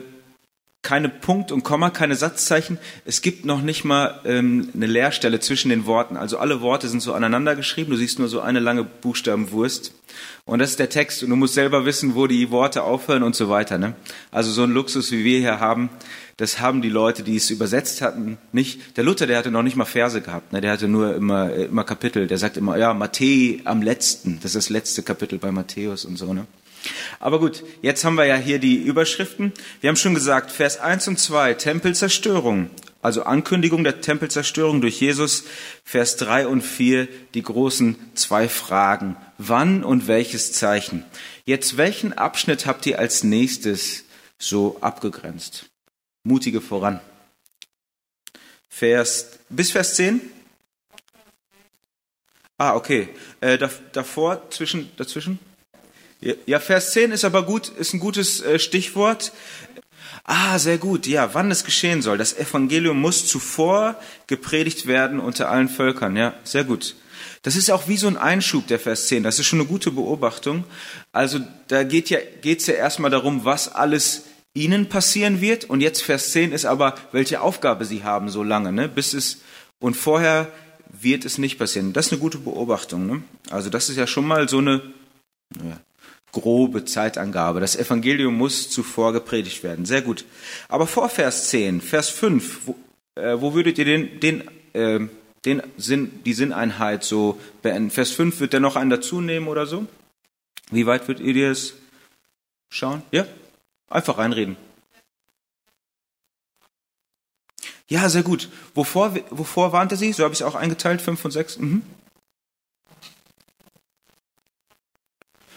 keine 0.83 1.09
Punkt 1.09 1.51
und 1.53 1.65
Komma, 1.65 1.91
keine 1.91 2.15
Satzzeichen. 2.15 2.79
Es 3.05 3.21
gibt 3.21 3.45
noch 3.45 3.61
nicht 3.63 3.85
mal 3.85 4.21
ähm, 4.25 4.71
eine 4.75 4.87
Leerstelle 4.87 5.41
zwischen 5.41 5.71
den 5.71 5.87
Worten. 5.87 6.17
Also 6.17 6.39
alle 6.39 6.61
Worte 6.61 6.89
sind 6.89 7.01
so 7.01 7.13
aneinander 7.13 7.57
geschrieben. 7.57 7.91
Du 7.91 7.97
siehst 7.97 8.19
nur 8.19 8.29
so 8.29 8.41
eine 8.41 8.61
lange 8.61 8.85
Buchstabenwurst. 8.85 9.93
Und 10.45 10.61
das 10.61 10.71
ist 10.71 10.79
der 10.79 10.89
Text. 10.89 11.23
Und 11.23 11.31
du 11.31 11.37
musst 11.37 11.55
selber 11.55 11.85
wissen, 11.85 12.15
wo 12.15 12.27
die 12.27 12.51
Worte 12.51 12.85
aufhören 12.85 13.23
und 13.23 13.35
so 13.35 13.49
weiter. 13.51 13.77
Ne? 13.77 13.97
Also 14.31 14.51
so 14.53 14.63
ein 14.63 14.71
Luxus, 14.71 15.11
wie 15.11 15.25
wir 15.25 15.41
hier 15.41 15.61
haben, 15.61 15.91
das 16.39 16.61
haben 16.61 16.83
die 16.83 16.89
Leute, 16.89 17.25
die 17.25 17.37
es 17.37 17.51
übersetzt 17.51 18.01
hatten, 18.01 18.39
nicht. 18.53 18.97
Der 18.97 19.03
Luther, 19.03 19.27
der 19.27 19.39
hatte 19.39 19.51
noch 19.51 19.65
nicht 19.65 19.75
mal 19.75 19.85
Verse 19.85 20.21
gehabt. 20.21 20.53
Ne? 20.53 20.61
Der 20.61 20.71
hatte 20.71 20.87
nur 20.87 21.15
immer, 21.17 21.53
äh, 21.53 21.65
immer 21.65 21.83
Kapitel. 21.83 22.29
Der 22.29 22.39
sagt 22.39 22.57
immer, 22.57 22.79
ja, 22.79 22.95
Matthäus 22.95 23.61
am 23.65 23.83
letzten. 23.83 24.39
Das 24.41 24.55
ist 24.55 24.67
das 24.67 24.71
letzte 24.71 25.03
Kapitel 25.03 25.41
bei 25.41 25.51
Matthäus 25.51 26.05
und 26.05 26.17
so. 26.17 26.33
Ne? 26.33 26.47
Aber 27.19 27.41
gut, 27.41 27.65
jetzt 27.83 28.05
haben 28.05 28.15
wir 28.15 28.25
ja 28.25 28.37
hier 28.37 28.61
die 28.61 28.77
Überschriften. 28.77 29.53
Wir 29.81 29.89
haben 29.89 29.97
schon 29.97 30.15
gesagt, 30.15 30.53
Vers 30.53 30.79
1 30.79 31.09
und 31.09 31.19
2, 31.19 31.55
Tempelzerstörung, 31.55 32.71
also 33.03 33.25
Ankündigung 33.25 33.83
der 33.83 34.01
Tempelzerstörung 34.01 34.81
durch 34.81 35.01
Jesus. 35.01 35.43
Vers 35.83 36.17
3 36.19 36.47
und 36.47 36.63
4, 36.63 37.09
die 37.35 37.43
großen 37.43 37.97
zwei 38.15 38.49
Fragen. 38.49 39.17
Wann 39.39 39.83
und 39.83 40.07
welches 40.07 40.53
Zeichen? 40.53 41.05
Jetzt, 41.47 41.77
welchen 41.77 42.13
Abschnitt 42.13 42.65
habt 42.67 42.87
ihr 42.87 43.01
als 43.01 43.25
nächstes 43.25 44.05
so 44.39 44.77
abgegrenzt? 44.81 45.68
Mutige 46.29 46.61
voran. 46.61 47.01
Vers, 48.69 49.39
bis 49.49 49.73
Vers 49.73 49.97
10? 49.97 50.21
Ah, 52.59 52.75
okay. 52.75 53.09
Äh, 53.41 53.59
davor, 53.93 54.51
zwischen, 54.51 54.91
dazwischen? 54.97 55.39
Ja, 56.21 56.61
Vers 56.61 56.93
10 56.93 57.13
ist 57.13 57.25
aber 57.25 57.45
gut, 57.45 57.69
ist 57.69 57.95
ein 57.95 58.01
gutes 58.01 58.41
äh, 58.41 58.59
Stichwort. 58.59 59.33
Ah, 60.25 60.59
sehr 60.59 60.79
gut. 60.79 61.07
Ja, 61.07 61.33
wann 61.33 61.51
es 61.51 61.65
geschehen 61.65 62.03
soll. 62.03 62.19
Das 62.19 62.37
Evangelium 62.37 63.01
muss 63.01 63.27
zuvor 63.27 63.95
gepredigt 64.27 64.87
werden 64.87 65.21
unter 65.21 65.49
allen 65.49 65.69
Völkern. 65.69 66.17
Ja, 66.17 66.35
sehr 66.45 66.65
gut. 66.65 66.97
Das 67.43 67.57
ist 67.57 67.71
auch 67.71 67.89
wie 67.89 67.97
so 67.97 68.09
ein 68.09 68.17
Einschub, 68.17 68.67
der 68.67 68.81
Vers 68.81 69.07
10. 69.07 69.23
Das 69.23 69.39
ist 69.39 69.47
schon 69.47 69.61
eine 69.61 69.69
gute 69.69 69.93
Beobachtung. 69.93 70.65
Also 71.13 71.41
da 71.69 71.85
geht 71.85 72.11
ja, 72.11 72.19
geht's 72.43 72.67
ja 72.67 72.75
erstmal 72.75 73.11
darum, 73.11 73.45
was 73.45 73.73
alles 73.73 74.25
ihnen 74.65 74.89
passieren 74.89 75.41
wird. 75.41 75.65
Und 75.65 75.81
jetzt 75.81 76.03
Vers 76.03 76.33
10 76.33 76.53
ist 76.53 76.65
aber, 76.65 76.95
welche 77.13 77.41
Aufgabe 77.41 77.85
sie 77.85 78.05
haben 78.05 78.29
so 78.29 78.43
lange, 78.43 78.73
ne? 78.73 78.89
bis 78.89 79.15
es, 79.15 79.43
und 79.79 79.95
vorher 79.95 80.49
wird 81.01 81.25
es 81.25 81.39
nicht 81.39 81.59
passieren. 81.59 81.93
Das 81.93 82.07
ist 82.07 82.13
eine 82.13 82.21
gute 82.21 82.39
Beobachtung. 82.39 83.07
Ne? 83.07 83.23
Also 83.51 83.71
das 83.71 83.89
ist 83.89 83.97
ja 83.97 84.07
schon 84.07 84.27
mal 84.27 84.49
so 84.49 84.59
eine, 84.59 84.83
ja, 85.63 85.81
grobe 86.33 86.85
Zeitangabe. 86.85 87.61
Das 87.61 87.77
Evangelium 87.77 88.37
muss 88.37 88.71
zuvor 88.71 89.13
gepredigt 89.13 89.63
werden. 89.63 89.85
Sehr 89.85 90.03
gut. 90.03 90.25
Aber 90.69 90.87
vor 90.87 91.09
Vers 91.09 91.49
10, 91.51 91.81
Vers 91.81 92.11
5, 92.11 92.61
wo, 92.67 92.77
äh, 93.15 93.41
wo 93.41 93.55
würdet 93.55 93.79
ihr 93.79 93.85
den, 93.85 94.21
den, 94.21 94.45
äh, 94.75 95.01
den 95.45 95.63
Sinn, 95.77 96.21
die 96.25 96.35
Sinneinheit 96.35 97.05
so 97.05 97.41
beenden? 97.63 97.91
Vers 97.91 98.11
5, 98.11 98.41
wird 98.41 98.53
der 98.53 98.61
noch 98.61 98.77
einen 98.77 98.91
dazu 98.91 99.21
nehmen 99.21 99.49
oder 99.49 99.67
so? 99.67 99.87
Wie 100.71 100.87
weit 100.87 101.09
würdet 101.09 101.25
ihr 101.25 101.51
es 101.51 101.75
schauen? 102.69 103.03
Ja? 103.11 103.27
Einfach 103.89 104.19
reinreden. 104.19 104.57
Ja, 107.89 108.09
sehr 108.11 108.23
gut. 108.23 108.51
Wovor, 108.75 109.15
wovor 109.31 109.73
warnte 109.73 109.97
sie? 109.97 110.13
So 110.13 110.25
habe 110.25 110.35
ich 110.35 110.41
es 110.41 110.47
auch 110.47 110.55
eingeteilt, 110.55 111.01
5 111.01 111.25
und 111.25 111.31
6. 111.31 111.59
Mhm. 111.59 111.83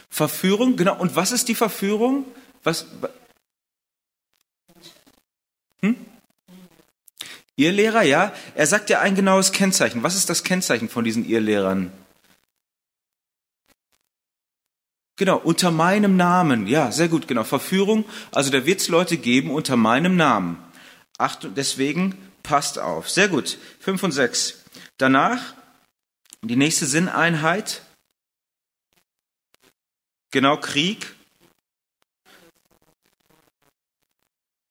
Verführung, 0.10 0.78
genau. 0.78 0.98
Und 0.98 1.16
was 1.16 1.32
ist 1.32 1.48
die 1.50 1.56
Verführung? 1.56 2.26
Was? 2.64 2.86
Hm? 5.82 5.96
Ihr 7.56 7.72
Lehrer, 7.72 8.04
ja. 8.04 8.34
Er 8.56 8.68
sagt 8.68 8.90
ja 8.90 9.02
ein 9.02 9.16
genaues 9.16 9.52
Kennzeichen. 9.52 10.04
Was 10.04 10.16
ist 10.16 10.30
das 10.30 10.44
Kennzeichen 10.44 10.90
von 10.90 11.04
diesen 11.04 11.28
Irrlehrern? 11.28 11.92
Genau, 15.22 15.38
unter 15.38 15.70
meinem 15.70 16.18
Namen. 16.18 16.66
Ja, 16.66 16.92
sehr 16.92 17.08
gut, 17.08 17.28
genau. 17.28 17.44
Verführung. 17.44 18.06
Also 18.32 18.50
da 18.50 18.66
wird 18.66 18.82
es 18.82 18.88
Leute 18.88 19.18
geben 19.18 19.52
unter 19.52 19.76
meinem 19.78 20.16
Namen. 20.16 20.58
Achtung, 21.20 21.54
deswegen 21.54 22.18
passt 22.42 22.80
auf. 22.80 23.08
Sehr 23.08 23.28
gut. 23.28 23.60
Fünf 23.80 24.02
und 24.02 24.14
sechs. 24.14 24.64
Danach 24.98 25.54
die 26.42 26.56
nächste 26.56 26.88
Sinneinheit. 26.88 27.84
Genau, 30.32 30.58
Krieg. 30.58 31.14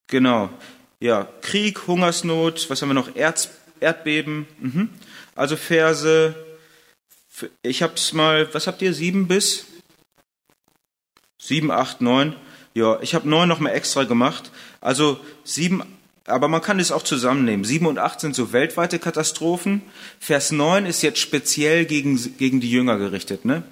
Genau. 0.09 0.51
Ja, 0.99 1.29
Krieg, 1.43 1.87
Hungersnot, 1.87 2.69
was 2.69 2.83
haben 2.83 2.89
wir 2.89 2.95
noch? 2.95 3.15
Erz, 3.15 3.51
Erdbeben. 3.79 4.49
Mhm. 4.59 4.91
Also 5.37 5.57
Verse, 5.57 6.35
ich 7.63 7.85
hab's 7.85 8.13
mal, 8.13 8.53
was 8.53 8.67
habt 8.67 8.83
ihr? 8.83 8.93
Sieben 8.93 9.29
bis? 9.29 9.67
Sieben, 11.51 11.73
acht, 11.73 12.01
neun. 12.01 12.37
Ja, 12.75 13.01
ich 13.01 13.17
habe 13.17 13.29
neun 13.29 13.49
noch 13.49 13.59
mal 13.59 13.71
extra 13.71 14.05
gemacht. 14.05 14.53
Also 14.81 15.19
sieben, 15.43 15.83
aber 16.27 16.47
man 16.47 16.63
kann 16.63 16.79
es 16.79 16.93
auch 16.93 17.03
zusammennehmen. 17.03 17.65
Sieben 17.65 17.87
und 17.87 17.99
acht 17.99 18.21
sind 18.21 18.37
so 18.37 18.53
weltweite 18.53 19.01
Katastrophen. 19.01 19.83
Vers 20.21 20.53
neun 20.53 20.87
ist 20.87 21.03
jetzt 21.03 21.19
speziell 21.19 21.87
gegen, 21.87 22.37
gegen 22.39 22.61
die 22.61 22.71
Jünger 22.71 22.99
gerichtet, 22.99 23.45
ne? 23.45 23.65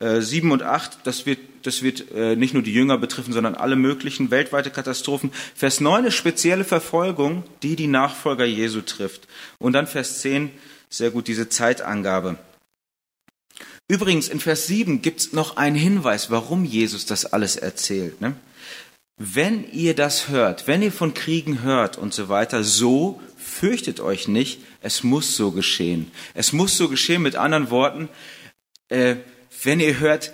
Äh, 0.00 0.20
sieben 0.20 0.52
und 0.52 0.62
acht, 0.62 0.98
das 1.02 1.26
wird, 1.26 1.40
das 1.64 1.82
wird 1.82 2.12
äh, 2.12 2.36
nicht 2.36 2.54
nur 2.54 2.62
die 2.62 2.72
Jünger 2.72 2.98
betreffen, 2.98 3.32
sondern 3.32 3.56
alle 3.56 3.74
möglichen 3.74 4.30
weltweite 4.30 4.70
Katastrophen. 4.70 5.32
Vers 5.56 5.80
neun 5.80 6.04
ist 6.04 6.14
spezielle 6.14 6.62
Verfolgung, 6.62 7.42
die 7.64 7.74
die 7.74 7.88
Nachfolger 7.88 8.44
Jesu 8.44 8.80
trifft. 8.82 9.26
Und 9.58 9.72
dann 9.72 9.88
Vers 9.88 10.20
zehn, 10.20 10.52
sehr 10.88 11.10
gut 11.10 11.26
diese 11.26 11.48
Zeitangabe. 11.48 12.38
Übrigens, 13.88 14.28
in 14.28 14.38
Vers 14.38 14.66
sieben 14.66 15.00
gibt's 15.00 15.32
noch 15.32 15.56
einen 15.56 15.76
Hinweis, 15.76 16.30
warum 16.30 16.64
Jesus 16.64 17.06
das 17.06 17.24
alles 17.24 17.56
erzählt. 17.56 18.20
Ne? 18.20 18.34
Wenn 19.16 19.68
ihr 19.72 19.94
das 19.94 20.28
hört, 20.28 20.66
wenn 20.66 20.82
ihr 20.82 20.92
von 20.92 21.14
Kriegen 21.14 21.62
hört 21.62 21.96
und 21.96 22.12
so 22.12 22.28
weiter, 22.28 22.62
so 22.62 23.20
fürchtet 23.36 23.98
euch 23.98 24.28
nicht, 24.28 24.60
es 24.82 25.02
muss 25.02 25.36
so 25.36 25.50
geschehen. 25.52 26.10
Es 26.34 26.52
muss 26.52 26.76
so 26.76 26.88
geschehen, 26.88 27.22
mit 27.22 27.34
anderen 27.34 27.70
Worten, 27.70 28.08
äh, 28.90 29.16
wenn 29.62 29.80
ihr 29.80 29.98
hört, 29.98 30.32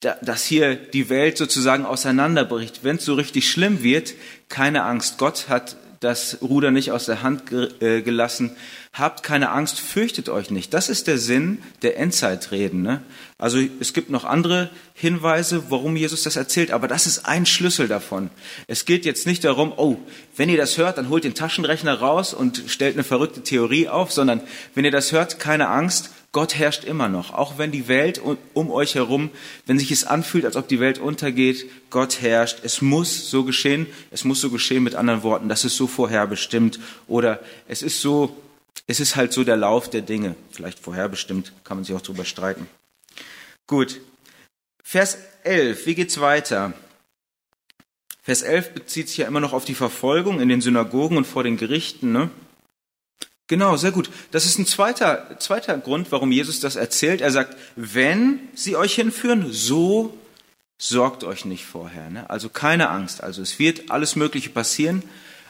dass 0.00 0.44
hier 0.44 0.74
die 0.74 1.08
Welt 1.08 1.38
sozusagen 1.38 1.86
auseinanderbricht. 1.86 2.80
Wenn 2.82 2.96
es 2.96 3.04
so 3.04 3.14
richtig 3.14 3.48
schlimm 3.48 3.82
wird, 3.82 4.14
keine 4.48 4.82
Angst. 4.84 5.18
Gott 5.18 5.48
hat 5.48 5.76
das 6.04 6.38
Ruder 6.42 6.70
nicht 6.70 6.92
aus 6.92 7.06
der 7.06 7.22
Hand 7.22 7.50
äh, 7.80 8.02
gelassen. 8.02 8.56
Habt 8.92 9.22
keine 9.22 9.50
Angst, 9.50 9.80
fürchtet 9.80 10.28
euch 10.28 10.50
nicht. 10.50 10.72
Das 10.74 10.88
ist 10.88 11.06
der 11.06 11.18
Sinn 11.18 11.58
der 11.82 11.98
Endzeitreden. 11.98 12.82
Ne? 12.82 13.02
Also 13.38 13.58
es 13.80 13.92
gibt 13.92 14.10
noch 14.10 14.24
andere 14.24 14.70
Hinweise, 14.94 15.64
warum 15.70 15.96
Jesus 15.96 16.22
das 16.22 16.36
erzählt, 16.36 16.70
aber 16.70 16.86
das 16.86 17.06
ist 17.06 17.26
ein 17.26 17.46
Schlüssel 17.46 17.88
davon. 17.88 18.30
Es 18.68 18.84
geht 18.84 19.04
jetzt 19.04 19.26
nicht 19.26 19.42
darum, 19.42 19.72
oh, 19.76 19.96
wenn 20.36 20.48
ihr 20.48 20.58
das 20.58 20.78
hört, 20.78 20.98
dann 20.98 21.08
holt 21.08 21.24
den 21.24 21.34
Taschenrechner 21.34 21.94
raus 21.94 22.34
und 22.34 22.62
stellt 22.68 22.94
eine 22.94 23.04
verrückte 23.04 23.42
Theorie 23.42 23.88
auf, 23.88 24.12
sondern 24.12 24.40
wenn 24.74 24.84
ihr 24.84 24.92
das 24.92 25.10
hört, 25.10 25.40
keine 25.40 25.68
Angst, 25.68 26.10
Gott 26.34 26.56
herrscht 26.56 26.82
immer 26.82 27.08
noch, 27.08 27.32
auch 27.32 27.58
wenn 27.58 27.70
die 27.70 27.86
Welt 27.86 28.20
um 28.54 28.72
euch 28.72 28.96
herum, 28.96 29.30
wenn 29.66 29.78
sich 29.78 29.92
es 29.92 30.02
anfühlt, 30.02 30.44
als 30.44 30.56
ob 30.56 30.66
die 30.66 30.80
Welt 30.80 30.98
untergeht, 30.98 31.70
Gott 31.90 32.20
herrscht. 32.22 32.58
Es 32.64 32.82
muss 32.82 33.30
so 33.30 33.44
geschehen. 33.44 33.86
Es 34.10 34.24
muss 34.24 34.40
so 34.40 34.50
geschehen 34.50 34.82
mit 34.82 34.96
anderen 34.96 35.22
Worten. 35.22 35.48
Das 35.48 35.64
ist 35.64 35.76
so 35.76 35.86
vorherbestimmt 35.86 36.80
oder 37.06 37.38
es 37.68 37.82
ist 37.82 38.00
so, 38.00 38.36
es 38.88 38.98
ist 38.98 39.14
halt 39.14 39.32
so 39.32 39.44
der 39.44 39.56
Lauf 39.56 39.88
der 39.88 40.02
Dinge. 40.02 40.34
Vielleicht 40.50 40.80
vorherbestimmt, 40.80 41.52
kann 41.62 41.76
man 41.76 41.84
sich 41.84 41.94
auch 41.94 42.02
drüber 42.02 42.24
streiten. 42.24 42.66
Gut. 43.68 44.00
Vers 44.82 45.18
11, 45.44 45.86
wie 45.86 45.94
geht's 45.94 46.20
weiter? 46.20 46.72
Vers 48.22 48.42
11 48.42 48.74
bezieht 48.74 49.08
sich 49.08 49.18
ja 49.18 49.28
immer 49.28 49.40
noch 49.40 49.52
auf 49.52 49.64
die 49.64 49.76
Verfolgung 49.76 50.40
in 50.40 50.48
den 50.48 50.60
Synagogen 50.60 51.16
und 51.16 51.28
vor 51.28 51.44
den 51.44 51.58
Gerichten, 51.58 52.10
ne? 52.10 52.28
Genau, 53.46 53.76
sehr 53.76 53.92
gut. 53.92 54.10
Das 54.30 54.46
ist 54.46 54.58
ein 54.58 54.66
zweiter, 54.66 55.38
zweiter 55.38 55.76
Grund, 55.76 56.10
warum 56.10 56.32
Jesus 56.32 56.60
das 56.60 56.76
erzählt. 56.76 57.20
Er 57.20 57.30
sagt, 57.30 57.56
wenn 57.76 58.40
sie 58.54 58.76
euch 58.76 58.94
hinführen, 58.94 59.52
so 59.52 60.16
sorgt 60.78 61.24
euch 61.24 61.44
nicht 61.44 61.66
vorher. 61.66 62.08
Ne? 62.08 62.28
Also 62.30 62.48
keine 62.48 62.88
Angst. 62.88 63.22
Also 63.22 63.42
es 63.42 63.58
wird 63.58 63.90
alles 63.90 64.16
Mögliche 64.16 64.50
passieren. 64.50 65.02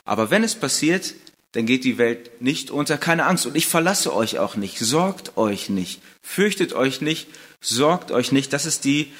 Aber 0.05 0.31
wenn 0.31 0.43
es 0.43 0.57
passiert, 0.57 1.15
dann 1.53 1.67
geht 1.67 1.85
die 1.85 1.99
Welt 1.99 2.43
nicht 2.43 2.73
unter. 2.73 2.99
Keine 2.99 3.27
Angst. 3.27 3.47
Und 3.47 3.57
ich 3.57 3.69
verlasse 3.69 4.13
euch 4.13 4.41
auch 4.41 4.57
nicht. 4.57 4.79
Sorgt 4.79 5.37
euch 5.37 5.69
nicht. 5.69 6.03
Fürchtet 6.21 6.73
euch 6.73 7.01
nicht. 7.01 7.29
Sorgt 7.61 8.11
euch 8.11 8.33
nicht. 8.33 8.53
Das 8.53 8.67
ist 8.67 8.85
die 8.85 9.13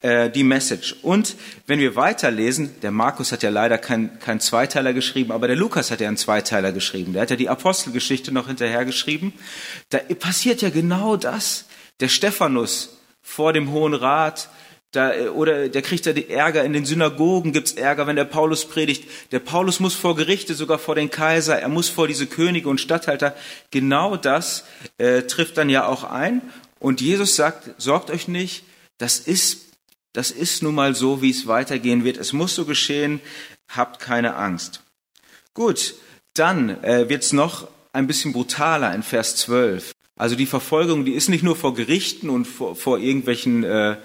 äh, 0.00 0.30
die 0.30 0.44
Message. 0.44 0.96
Und 1.02 1.36
wenn 1.66 1.78
wir 1.78 1.96
weiterlesen, 1.96 2.80
der 2.80 2.90
Markus 2.90 3.32
hat 3.32 3.42
ja 3.42 3.50
leider 3.50 3.78
keinen 3.78 4.18
kein 4.18 4.40
Zweiteiler 4.40 4.92
geschrieben, 4.92 5.32
aber 5.32 5.46
der 5.46 5.56
Lukas 5.56 5.90
hat 5.90 6.00
ja 6.00 6.08
einen 6.08 6.16
Zweiteiler 6.16 6.72
geschrieben. 6.72 7.12
Der 7.12 7.22
hat 7.22 7.30
ja 7.30 7.36
die 7.36 7.48
Apostelgeschichte 7.48 8.32
noch 8.32 8.46
hinterher 8.46 8.84
geschrieben. 8.84 9.32
Da 9.90 9.98
passiert 9.98 10.62
ja 10.62 10.70
genau 10.70 11.16
das. 11.16 11.66
Der 12.00 12.08
Stephanus 12.08 12.96
vor 13.22 13.52
dem 13.52 13.72
Hohen 13.72 13.94
Rat, 13.94 14.48
da, 14.92 15.14
äh, 15.14 15.28
oder 15.28 15.68
der 15.68 15.82
kriegt 15.82 16.06
ja 16.06 16.12
die 16.12 16.30
Ärger 16.30 16.64
in 16.64 16.72
den 16.72 16.84
Synagogen, 16.84 17.52
gibt's 17.52 17.72
Ärger, 17.72 18.06
wenn 18.06 18.16
der 18.16 18.24
Paulus 18.24 18.64
predigt. 18.64 19.08
Der 19.32 19.38
Paulus 19.38 19.80
muss 19.80 19.94
vor 19.94 20.16
Gerichte, 20.16 20.54
sogar 20.54 20.78
vor 20.78 20.94
den 20.94 21.10
Kaiser, 21.10 21.60
er 21.60 21.68
muss 21.68 21.88
vor 21.88 22.08
diese 22.08 22.26
Könige 22.26 22.68
und 22.68 22.80
Statthalter. 22.80 23.36
Genau 23.70 24.16
das 24.16 24.64
äh, 24.98 25.22
trifft 25.22 25.58
dann 25.58 25.68
ja 25.68 25.86
auch 25.86 26.04
ein. 26.04 26.42
Und 26.78 27.00
Jesus 27.00 27.36
sagt, 27.36 27.70
sorgt 27.80 28.10
euch 28.10 28.26
nicht, 28.26 28.64
das 28.98 29.18
ist 29.18 29.69
das 30.12 30.30
ist 30.30 30.62
nun 30.62 30.74
mal 30.74 30.94
so, 30.94 31.22
wie 31.22 31.30
es 31.30 31.46
weitergehen 31.46 32.04
wird. 32.04 32.16
Es 32.16 32.32
muss 32.32 32.54
so 32.54 32.64
geschehen. 32.64 33.20
Habt 33.68 34.00
keine 34.00 34.34
Angst. 34.34 34.82
Gut, 35.54 35.94
dann 36.34 36.82
äh, 36.82 37.08
wird 37.08 37.22
es 37.22 37.32
noch 37.32 37.68
ein 37.92 38.06
bisschen 38.06 38.32
brutaler 38.32 38.94
in 38.94 39.02
Vers 39.02 39.36
12. 39.36 39.92
Also 40.16 40.36
die 40.36 40.46
Verfolgung, 40.46 41.04
die 41.04 41.14
ist 41.14 41.28
nicht 41.28 41.44
nur 41.44 41.56
vor 41.56 41.74
Gerichten 41.74 42.28
und 42.28 42.44
vor, 42.44 42.76
vor 42.76 42.98
irgendwelchen 42.98 43.64
äh, 43.64 43.96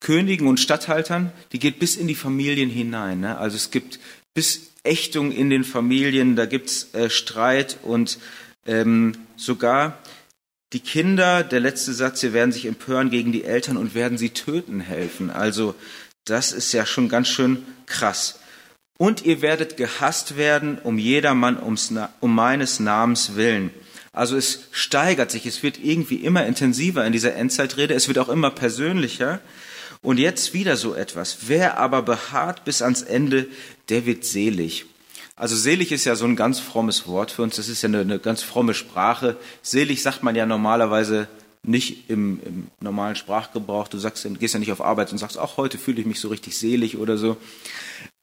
Königen 0.00 0.46
und 0.46 0.60
Statthaltern, 0.60 1.32
die 1.52 1.58
geht 1.58 1.78
bis 1.78 1.96
in 1.96 2.06
die 2.06 2.14
Familien 2.14 2.70
hinein. 2.70 3.20
Ne? 3.20 3.38
Also 3.38 3.56
es 3.56 3.70
gibt 3.70 3.98
bis 4.34 4.70
Ächtung 4.84 5.32
in 5.32 5.50
den 5.50 5.64
Familien, 5.64 6.36
da 6.36 6.46
gibt's 6.46 6.92
äh, 6.94 7.10
Streit 7.10 7.78
und 7.82 8.18
ähm, 8.66 9.14
sogar 9.36 9.98
die 10.72 10.80
Kinder, 10.80 11.42
der 11.44 11.60
letzte 11.60 11.94
Satz, 11.94 12.20
sie 12.20 12.32
werden 12.32 12.52
sich 12.52 12.66
empören 12.66 13.10
gegen 13.10 13.32
die 13.32 13.44
Eltern 13.44 13.76
und 13.76 13.94
werden 13.94 14.18
sie 14.18 14.30
töten 14.30 14.80
helfen. 14.80 15.30
Also 15.30 15.74
das 16.24 16.52
ist 16.52 16.72
ja 16.72 16.84
schon 16.84 17.08
ganz 17.08 17.28
schön 17.28 17.64
krass. 17.86 18.38
Und 18.98 19.24
ihr 19.24 19.40
werdet 19.40 19.76
gehasst 19.76 20.36
werden 20.36 20.78
um 20.82 20.98
jedermann 20.98 21.62
ums, 21.62 21.92
um 22.20 22.34
meines 22.34 22.80
Namens 22.80 23.36
willen. 23.36 23.70
Also 24.12 24.36
es 24.36 24.64
steigert 24.72 25.30
sich, 25.30 25.46
es 25.46 25.62
wird 25.62 25.78
irgendwie 25.82 26.16
immer 26.16 26.44
intensiver 26.44 27.06
in 27.06 27.12
dieser 27.12 27.34
Endzeitrede, 27.34 27.94
es 27.94 28.08
wird 28.08 28.18
auch 28.18 28.28
immer 28.28 28.50
persönlicher. 28.50 29.40
Und 30.02 30.18
jetzt 30.18 30.54
wieder 30.54 30.76
so 30.76 30.94
etwas. 30.94 31.38
Wer 31.46 31.78
aber 31.78 32.02
beharrt 32.02 32.64
bis 32.64 32.82
ans 32.82 33.02
Ende, 33.02 33.46
der 33.88 34.06
wird 34.06 34.24
selig. 34.24 34.86
Also 35.38 35.54
selig 35.54 35.92
ist 35.92 36.04
ja 36.04 36.16
so 36.16 36.24
ein 36.24 36.34
ganz 36.34 36.58
frommes 36.58 37.06
Wort 37.06 37.30
für 37.30 37.42
uns. 37.42 37.56
Das 37.56 37.68
ist 37.68 37.82
ja 37.82 37.88
eine, 37.88 38.00
eine 38.00 38.18
ganz 38.18 38.42
fromme 38.42 38.74
Sprache. 38.74 39.36
Selig 39.62 40.02
sagt 40.02 40.24
man 40.24 40.34
ja 40.34 40.46
normalerweise 40.46 41.28
nicht 41.62 42.10
im, 42.10 42.40
im, 42.44 42.66
normalen 42.80 43.14
Sprachgebrauch. 43.14 43.86
Du 43.86 43.98
sagst, 43.98 44.26
gehst 44.40 44.54
ja 44.54 44.60
nicht 44.60 44.72
auf 44.72 44.80
Arbeit 44.80 45.12
und 45.12 45.18
sagst, 45.18 45.38
auch 45.38 45.56
heute 45.56 45.78
fühle 45.78 46.00
ich 46.00 46.06
mich 46.06 46.18
so 46.18 46.28
richtig 46.28 46.58
selig 46.58 46.98
oder 46.98 47.18
so. 47.18 47.36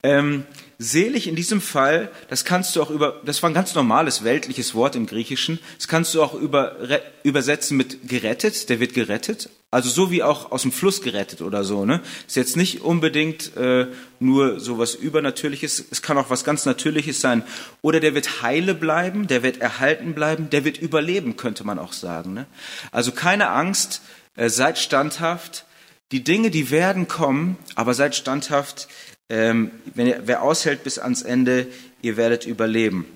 Ähm, 0.02 0.44
selig 0.78 1.26
in 1.26 1.36
diesem 1.36 1.60
Fall, 1.60 2.10
das 2.28 2.44
kannst 2.44 2.76
du 2.76 2.82
auch 2.82 2.90
über, 2.90 3.20
das 3.24 3.42
war 3.42 3.50
ein 3.50 3.54
ganz 3.54 3.74
normales 3.74 4.24
weltliches 4.24 4.74
Wort 4.74 4.94
im 4.94 5.06
Griechischen. 5.06 5.58
Das 5.78 5.88
kannst 5.88 6.14
du 6.14 6.22
auch 6.22 6.34
über, 6.34 6.76
übersetzen 7.22 7.76
mit 7.76 8.08
gerettet. 8.08 8.68
Der 8.68 8.78
wird 8.78 8.94
gerettet. 8.94 9.48
Also 9.70 9.88
so 9.90 10.10
wie 10.10 10.22
auch 10.22 10.52
aus 10.52 10.62
dem 10.62 10.72
Fluss 10.72 11.02
gerettet 11.02 11.42
oder 11.42 11.64
so. 11.64 11.84
Ne? 11.84 12.00
Ist 12.26 12.36
jetzt 12.36 12.56
nicht 12.56 12.82
unbedingt 12.82 13.56
äh, 13.56 13.88
nur 14.20 14.60
so 14.60 14.78
was 14.78 14.94
Übernatürliches. 14.94 15.84
Es 15.90 16.02
kann 16.02 16.18
auch 16.18 16.30
was 16.30 16.44
ganz 16.44 16.66
Natürliches 16.66 17.20
sein. 17.20 17.42
Oder 17.82 17.98
der 17.98 18.14
wird 18.14 18.42
heile 18.42 18.74
bleiben, 18.74 19.26
der 19.26 19.42
wird 19.42 19.58
erhalten 19.58 20.14
bleiben, 20.14 20.50
der 20.50 20.64
wird 20.64 20.78
überleben, 20.78 21.36
könnte 21.36 21.64
man 21.64 21.78
auch 21.78 21.92
sagen. 21.92 22.34
Ne? 22.34 22.46
Also 22.92 23.12
keine 23.12 23.48
Angst, 23.48 24.02
äh, 24.36 24.50
seid 24.50 24.78
standhaft. 24.78 25.64
Die 26.12 26.22
Dinge, 26.22 26.50
die 26.50 26.70
werden 26.70 27.08
kommen, 27.08 27.58
aber 27.74 27.92
seid 27.92 28.14
standhaft. 28.14 28.86
Ähm, 29.28 29.70
wenn 29.94 30.06
ihr, 30.06 30.22
wer 30.26 30.42
aushält 30.42 30.84
bis 30.84 30.98
ans 30.98 31.22
Ende, 31.22 31.66
ihr 32.02 32.16
werdet 32.16 32.46
überleben. 32.46 33.06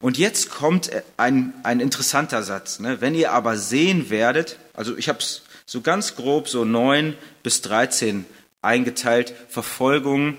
Und 0.00 0.18
jetzt 0.18 0.50
kommt 0.50 0.90
ein, 1.16 1.52
ein 1.62 1.80
interessanter 1.80 2.42
Satz. 2.42 2.78
Ne? 2.78 3.00
Wenn 3.00 3.14
ihr 3.14 3.32
aber 3.32 3.56
sehen 3.56 4.10
werdet, 4.10 4.58
also 4.74 4.96
ich 4.96 5.08
habe 5.08 5.18
es 5.18 5.42
so 5.66 5.80
ganz 5.80 6.14
grob 6.14 6.48
so 6.48 6.64
neun 6.64 7.14
bis 7.42 7.62
dreizehn 7.62 8.26
eingeteilt, 8.60 9.34
Verfolgung 9.48 10.36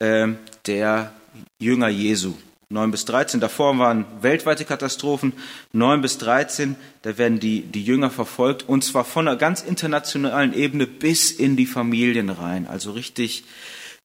äh, 0.00 0.28
der 0.66 1.12
Jünger 1.58 1.88
Jesu. 1.88 2.34
Neun 2.68 2.90
bis 2.90 3.04
dreizehn. 3.04 3.40
Davor 3.40 3.78
waren 3.78 4.04
weltweite 4.20 4.64
Katastrophen. 4.64 5.32
Neun 5.72 6.02
bis 6.02 6.18
dreizehn, 6.18 6.76
da 7.02 7.18
werden 7.18 7.40
die, 7.40 7.62
die 7.62 7.82
Jünger 7.82 8.10
verfolgt 8.10 8.68
und 8.68 8.84
zwar 8.84 9.04
von 9.04 9.26
einer 9.26 9.36
ganz 9.36 9.62
internationalen 9.62 10.54
Ebene 10.54 10.86
bis 10.86 11.30
in 11.30 11.56
die 11.56 11.66
Familien 11.66 12.30
rein. 12.30 12.66
Also 12.66 12.92
richtig 12.92 13.44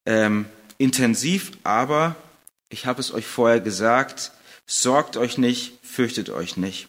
ähm, 0.05 0.45
intensiv, 0.77 1.51
aber 1.63 2.15
ich 2.69 2.85
habe 2.85 2.99
es 2.99 3.13
euch 3.13 3.25
vorher 3.25 3.59
gesagt, 3.59 4.31
sorgt 4.65 5.17
euch 5.17 5.37
nicht, 5.37 5.73
fürchtet 5.83 6.29
euch 6.29 6.57
nicht. 6.57 6.87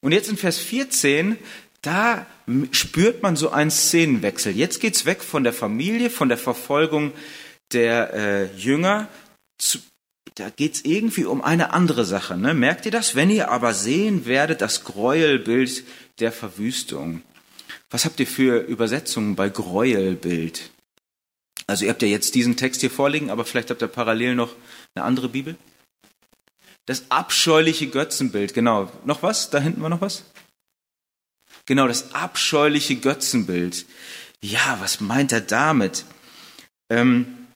Und 0.00 0.12
jetzt 0.12 0.28
in 0.28 0.36
Vers 0.36 0.58
14, 0.58 1.38
da 1.82 2.26
spürt 2.72 3.22
man 3.22 3.36
so 3.36 3.50
einen 3.50 3.70
Szenenwechsel. 3.70 4.56
Jetzt 4.56 4.80
geht's 4.80 5.06
weg 5.06 5.22
von 5.22 5.44
der 5.44 5.52
Familie, 5.52 6.10
von 6.10 6.28
der 6.28 6.38
Verfolgung 6.38 7.12
der 7.72 8.12
äh, 8.14 8.56
Jünger. 8.56 9.08
Zu, 9.58 9.78
da 10.34 10.50
geht's 10.50 10.80
irgendwie 10.82 11.24
um 11.24 11.42
eine 11.42 11.72
andere 11.72 12.04
Sache. 12.04 12.36
Ne? 12.36 12.54
Merkt 12.54 12.86
ihr 12.86 12.92
das? 12.92 13.14
Wenn 13.14 13.30
ihr 13.30 13.50
aber 13.50 13.74
sehen 13.74 14.26
werdet, 14.26 14.60
das 14.60 14.84
Gräuelbild 14.84 15.84
der 16.20 16.32
Verwüstung. 16.32 17.22
Was 17.90 18.04
habt 18.04 18.20
ihr 18.20 18.26
für 18.26 18.58
Übersetzungen 18.60 19.36
bei 19.36 19.48
Gräuelbild? 19.48 20.70
Also 21.68 21.84
ihr 21.84 21.90
habt 21.90 22.02
ja 22.02 22.08
jetzt 22.08 22.34
diesen 22.34 22.56
Text 22.56 22.80
hier 22.80 22.90
vorliegen, 22.90 23.30
aber 23.30 23.44
vielleicht 23.44 23.70
habt 23.70 23.82
ihr 23.82 23.88
parallel 23.88 24.34
noch 24.34 24.54
eine 24.94 25.04
andere 25.04 25.28
Bibel. 25.28 25.56
Das 26.86 27.10
abscheuliche 27.10 27.88
Götzenbild, 27.88 28.54
genau. 28.54 28.90
Noch 29.04 29.22
was? 29.22 29.50
Da 29.50 29.60
hinten 29.60 29.82
war 29.82 29.90
noch 29.90 30.00
was? 30.00 30.24
Genau, 31.66 31.86
das 31.86 32.14
abscheuliche 32.14 32.96
Götzenbild. 32.96 33.84
Ja, 34.40 34.78
was 34.80 35.00
meint 35.00 35.32
er 35.32 35.42
damit? 35.42 36.06
Ähm, 36.88 37.46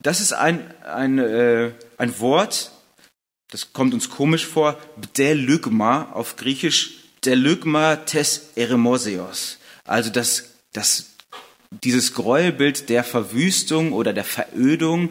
das 0.00 0.20
ist 0.20 0.32
ein, 0.32 0.72
ein, 0.84 1.18
äh, 1.18 1.72
ein 1.98 2.20
Wort, 2.20 2.70
das 3.50 3.72
kommt 3.72 3.94
uns 3.94 4.10
komisch 4.10 4.46
vor, 4.46 4.78
Delygma 5.16 6.12
auf 6.12 6.36
Griechisch, 6.36 6.98
Delygma 7.24 7.96
tes 7.96 8.50
eremosios. 8.54 9.58
Also 9.84 10.10
das, 10.10 10.50
das, 10.72 11.13
dieses 11.82 12.14
Gräuelbild 12.14 12.88
der 12.88 13.04
Verwüstung 13.04 13.92
oder 13.92 14.12
der 14.12 14.24
Verödung. 14.24 15.10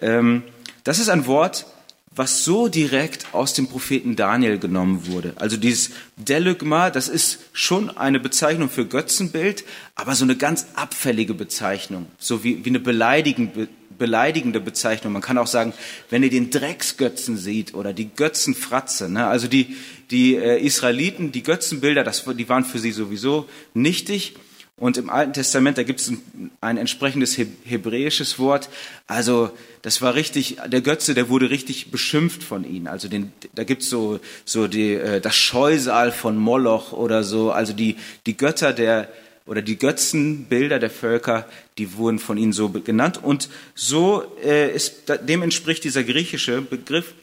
Ähm, 0.00 0.42
das 0.84 0.98
ist 0.98 1.08
ein 1.08 1.26
Wort, 1.26 1.66
was 2.14 2.44
so 2.44 2.68
direkt 2.68 3.26
aus 3.32 3.54
dem 3.54 3.68
Propheten 3.68 4.16
Daniel 4.16 4.58
genommen 4.58 5.06
wurde. 5.06 5.32
Also 5.36 5.56
dieses 5.56 5.92
Delygma, 6.16 6.90
das 6.90 7.08
ist 7.08 7.38
schon 7.52 7.96
eine 7.96 8.20
Bezeichnung 8.20 8.68
für 8.68 8.84
Götzenbild, 8.84 9.64
aber 9.94 10.14
so 10.14 10.24
eine 10.24 10.36
ganz 10.36 10.66
abfällige 10.74 11.34
Bezeichnung, 11.34 12.06
so 12.18 12.44
wie, 12.44 12.64
wie 12.64 12.68
eine 12.68 12.80
beleidigende, 12.80 13.68
beleidigende 13.98 14.60
Bezeichnung. 14.60 15.14
Man 15.14 15.22
kann 15.22 15.38
auch 15.38 15.46
sagen, 15.46 15.72
wenn 16.10 16.22
ihr 16.22 16.30
den 16.30 16.50
Drecksgötzen 16.50 17.38
seht 17.38 17.74
oder 17.74 17.92
die 17.92 18.10
Götzenfratze, 18.14 19.08
ne? 19.08 19.26
also 19.26 19.48
die, 19.48 19.76
die 20.10 20.36
äh, 20.36 20.62
Israeliten, 20.62 21.32
die 21.32 21.42
Götzenbilder, 21.42 22.04
das, 22.04 22.24
die 22.24 22.48
waren 22.48 22.64
für 22.64 22.78
sie 22.78 22.92
sowieso 22.92 23.48
nichtig. 23.72 24.34
Und 24.82 24.96
im 24.96 25.10
Alten 25.10 25.32
Testament, 25.32 25.78
da 25.78 25.84
gibt 25.84 26.00
es 26.00 26.10
ein, 26.10 26.50
ein, 26.60 26.76
entsprechendes 26.76 27.38
hebräisches 27.38 28.40
Wort. 28.40 28.68
Also 29.06 29.50
das 29.82 30.02
war 30.02 30.16
richtig, 30.16 30.56
der 30.66 30.80
Götze, 30.80 31.14
der 31.14 31.28
wurde 31.28 31.50
richtig 31.50 31.92
beschimpft 31.92 32.42
von 32.42 32.64
ihnen. 32.64 32.88
Also 32.88 33.06
den, 33.06 33.32
da 33.54 33.62
gibt's 33.62 33.88
so, 33.88 34.18
so 34.44 34.66
die, 34.66 34.94
äh, 34.94 35.20
das 35.20 35.36
Scheusal 35.36 36.10
von 36.10 36.36
Moloch 36.36 36.90
oder 36.90 37.22
so. 37.22 37.52
Also 37.52 37.72
die, 37.72 37.94
die 38.26 38.36
Götter 38.36 38.72
der, 38.72 39.08
oder 39.46 39.62
die 39.62 39.78
Götzenbilder 39.78 40.80
der 40.80 40.90
Völker, 40.90 41.46
die 41.78 41.96
wurden 41.96 42.18
von 42.18 42.36
ihnen 42.36 42.52
so 42.52 42.68
genannt. 42.70 43.22
Und 43.22 43.50
so 43.76 44.24
äh, 44.42 44.74
ist, 44.74 45.04
dem 45.28 45.42
entspricht 45.42 45.84
dieser 45.84 46.02
griechische 46.02 46.60
Begriff. 46.60 47.14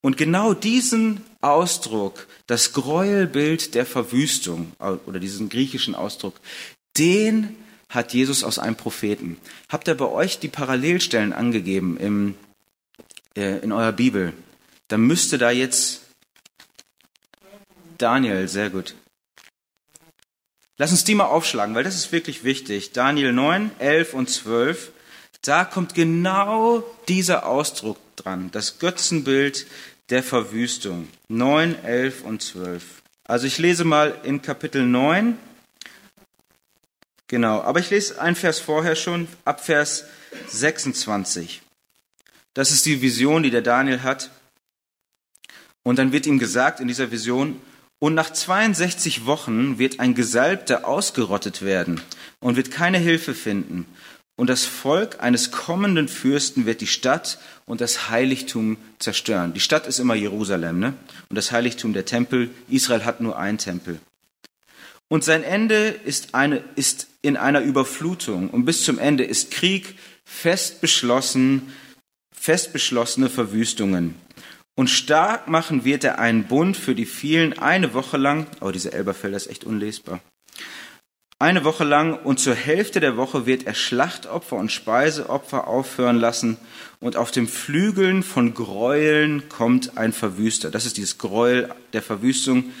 Und 0.00 0.16
genau 0.16 0.52
diesen 0.52 1.20
Ausdruck, 1.40 2.26
das 2.48 2.72
Gräuelbild 2.72 3.76
der 3.76 3.86
Verwüstung, 3.86 4.72
oder 5.06 5.20
diesen 5.20 5.48
griechischen 5.48 5.94
Ausdruck, 5.94 6.34
den 6.96 7.56
hat 7.88 8.12
Jesus 8.12 8.44
aus 8.44 8.58
einem 8.58 8.76
Propheten. 8.76 9.38
Habt 9.68 9.88
ihr 9.88 9.94
bei 9.94 10.06
euch 10.06 10.38
die 10.38 10.48
Parallelstellen 10.48 11.32
angegeben 11.32 11.96
im, 11.96 12.34
äh, 13.36 13.58
in 13.58 13.72
eurer 13.72 13.92
Bibel? 13.92 14.32
Dann 14.88 15.02
müsste 15.02 15.38
da 15.38 15.50
jetzt 15.50 16.02
Daniel, 17.98 18.48
sehr 18.48 18.70
gut. 18.70 18.94
Lass 20.76 20.90
uns 20.90 21.04
die 21.04 21.14
mal 21.14 21.26
aufschlagen, 21.26 21.74
weil 21.74 21.84
das 21.84 21.94
ist 21.94 22.10
wirklich 22.10 22.42
wichtig. 22.42 22.92
Daniel 22.92 23.32
9, 23.32 23.70
11 23.78 24.14
und 24.14 24.28
12. 24.28 24.90
Da 25.42 25.64
kommt 25.64 25.94
genau 25.94 26.82
dieser 27.06 27.46
Ausdruck 27.46 27.98
dran, 28.16 28.50
das 28.50 28.78
Götzenbild 28.78 29.66
der 30.10 30.22
Verwüstung. 30.22 31.08
9, 31.28 31.84
11 31.84 32.24
und 32.24 32.42
12. 32.42 32.82
Also 33.24 33.46
ich 33.46 33.58
lese 33.58 33.84
mal 33.84 34.18
in 34.24 34.42
Kapitel 34.42 34.84
9, 34.84 35.38
Genau, 37.34 37.62
aber 37.62 37.80
ich 37.80 37.90
lese 37.90 38.20
ein 38.20 38.36
Vers 38.36 38.60
vorher 38.60 38.94
schon, 38.94 39.26
ab 39.44 39.58
Vers 39.60 40.04
26. 40.46 41.62
Das 42.54 42.70
ist 42.70 42.86
die 42.86 43.02
Vision, 43.02 43.42
die 43.42 43.50
der 43.50 43.60
Daniel 43.60 44.04
hat. 44.04 44.30
Und 45.82 45.98
dann 45.98 46.12
wird 46.12 46.26
ihm 46.26 46.38
gesagt 46.38 46.78
in 46.78 46.86
dieser 46.86 47.10
Vision, 47.10 47.60
und 47.98 48.14
nach 48.14 48.32
62 48.32 49.26
Wochen 49.26 49.80
wird 49.80 49.98
ein 49.98 50.14
Gesalbter 50.14 50.86
ausgerottet 50.86 51.62
werden 51.62 52.00
und 52.38 52.54
wird 52.54 52.70
keine 52.70 52.98
Hilfe 52.98 53.34
finden. 53.34 53.84
Und 54.36 54.48
das 54.48 54.64
Volk 54.64 55.20
eines 55.20 55.50
kommenden 55.50 56.06
Fürsten 56.06 56.66
wird 56.66 56.82
die 56.82 56.86
Stadt 56.86 57.40
und 57.66 57.80
das 57.80 58.10
Heiligtum 58.10 58.76
zerstören. 59.00 59.54
Die 59.54 59.60
Stadt 59.60 59.88
ist 59.88 59.98
immer 59.98 60.14
Jerusalem, 60.14 60.78
ne? 60.78 60.94
Und 61.30 61.34
das 61.34 61.50
Heiligtum 61.50 61.94
der 61.94 62.04
Tempel. 62.04 62.50
Israel 62.68 63.04
hat 63.04 63.20
nur 63.20 63.36
einen 63.36 63.58
Tempel. 63.58 63.98
Und 65.14 65.22
sein 65.22 65.44
Ende 65.44 65.94
ist, 66.04 66.34
eine, 66.34 66.64
ist 66.74 67.06
in 67.22 67.36
einer 67.36 67.60
Überflutung. 67.60 68.50
Und 68.50 68.64
bis 68.64 68.82
zum 68.82 68.98
Ende 68.98 69.22
ist 69.22 69.52
Krieg, 69.52 69.94
fest 70.24 70.80
beschlossen, 70.80 71.72
fest 72.32 72.72
beschlossene 72.72 73.30
Verwüstungen. 73.30 74.16
Und 74.74 74.90
stark 74.90 75.46
machen 75.46 75.84
wird 75.84 76.02
er 76.02 76.18
einen 76.18 76.48
Bund 76.48 76.76
für 76.76 76.96
die 76.96 77.06
vielen 77.06 77.56
eine 77.56 77.94
Woche 77.94 78.16
lang. 78.16 78.48
Oh, 78.60 78.72
diese 78.72 78.92
Elberfelder 78.92 79.36
ist 79.36 79.46
echt 79.46 79.62
unlesbar. 79.62 80.18
Eine 81.38 81.62
Woche 81.62 81.84
lang 81.84 82.18
und 82.24 82.40
zur 82.40 82.56
Hälfte 82.56 82.98
der 82.98 83.16
Woche 83.16 83.46
wird 83.46 83.68
er 83.68 83.74
Schlachtopfer 83.74 84.56
und 84.56 84.72
Speiseopfer 84.72 85.68
aufhören 85.68 86.16
lassen 86.16 86.56
und 86.98 87.16
auf 87.16 87.30
dem 87.30 87.46
Flügeln 87.46 88.24
von 88.24 88.52
Gräueln 88.52 89.48
kommt 89.48 89.96
ein 89.96 90.12
Verwüster. 90.12 90.72
Das 90.72 90.86
ist 90.86 90.96
dieses 90.96 91.18
Gräuel 91.18 91.72
der 91.92 92.02
Verwüstung 92.02 92.72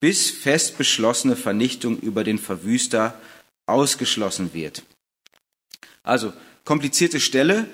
bis 0.00 0.30
fest 0.30 0.78
beschlossene 0.78 1.36
Vernichtung 1.36 1.98
über 1.98 2.24
den 2.24 2.38
Verwüster 2.38 3.18
ausgeschlossen 3.66 4.54
wird. 4.54 4.82
Also 6.02 6.32
komplizierte 6.64 7.20
Stelle, 7.20 7.68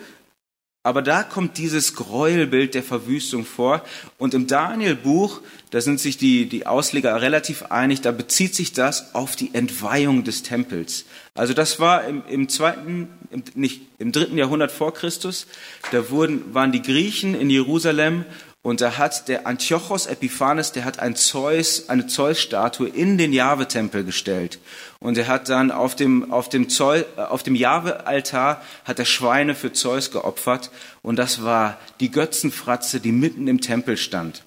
aber 0.86 1.00
da 1.00 1.22
kommt 1.22 1.56
dieses 1.56 1.94
Gräuelbild 1.94 2.74
der 2.74 2.82
Verwüstung 2.82 3.46
vor. 3.46 3.82
Und 4.18 4.34
im 4.34 4.46
Daniel-Buch, 4.46 5.40
da 5.70 5.80
sind 5.80 5.98
sich 5.98 6.18
die, 6.18 6.46
die 6.46 6.66
Ausleger 6.66 7.22
relativ 7.22 7.62
einig, 7.62 8.02
da 8.02 8.12
bezieht 8.12 8.54
sich 8.54 8.74
das 8.74 9.14
auf 9.14 9.34
die 9.34 9.54
Entweihung 9.54 10.24
des 10.24 10.42
Tempels. 10.42 11.06
Also 11.34 11.54
das 11.54 11.80
war 11.80 12.04
im, 12.04 12.22
im 12.28 12.50
zweiten, 12.50 13.08
im, 13.30 13.44
nicht, 13.54 13.80
im 13.98 14.12
dritten 14.12 14.36
Jahrhundert 14.36 14.72
vor 14.72 14.92
Christus. 14.92 15.46
Da 15.90 16.10
wurden, 16.10 16.52
waren 16.52 16.70
die 16.70 16.82
Griechen 16.82 17.34
in 17.34 17.48
Jerusalem 17.48 18.26
und 18.64 18.80
da 18.80 18.96
hat 18.96 19.28
der 19.28 19.46
Antiochos 19.46 20.06
Epiphanes, 20.06 20.72
der 20.72 20.86
hat 20.86 20.98
ein 20.98 21.16
Zeus, 21.16 21.90
eine 21.90 22.06
Zeus-Statue 22.06 22.88
in 22.88 23.18
den 23.18 23.34
Jahwe-Tempel 23.34 24.04
gestellt. 24.04 24.58
Und 25.00 25.18
er 25.18 25.28
hat 25.28 25.50
dann 25.50 25.70
auf 25.70 25.94
dem, 25.94 26.32
auf 26.32 26.48
dem, 26.48 26.70
Zeus, 26.70 27.04
äh, 27.18 27.20
auf 27.20 27.42
dem 27.42 27.56
Jahwe-Altar 27.56 28.62
hat 28.86 28.98
er 28.98 29.04
Schweine 29.04 29.54
für 29.54 29.74
Zeus 29.74 30.10
geopfert. 30.10 30.70
Und 31.02 31.16
das 31.16 31.42
war 31.44 31.76
die 32.00 32.10
Götzenfratze, 32.10 33.00
die 33.00 33.12
mitten 33.12 33.48
im 33.48 33.60
Tempel 33.60 33.98
stand. 33.98 34.44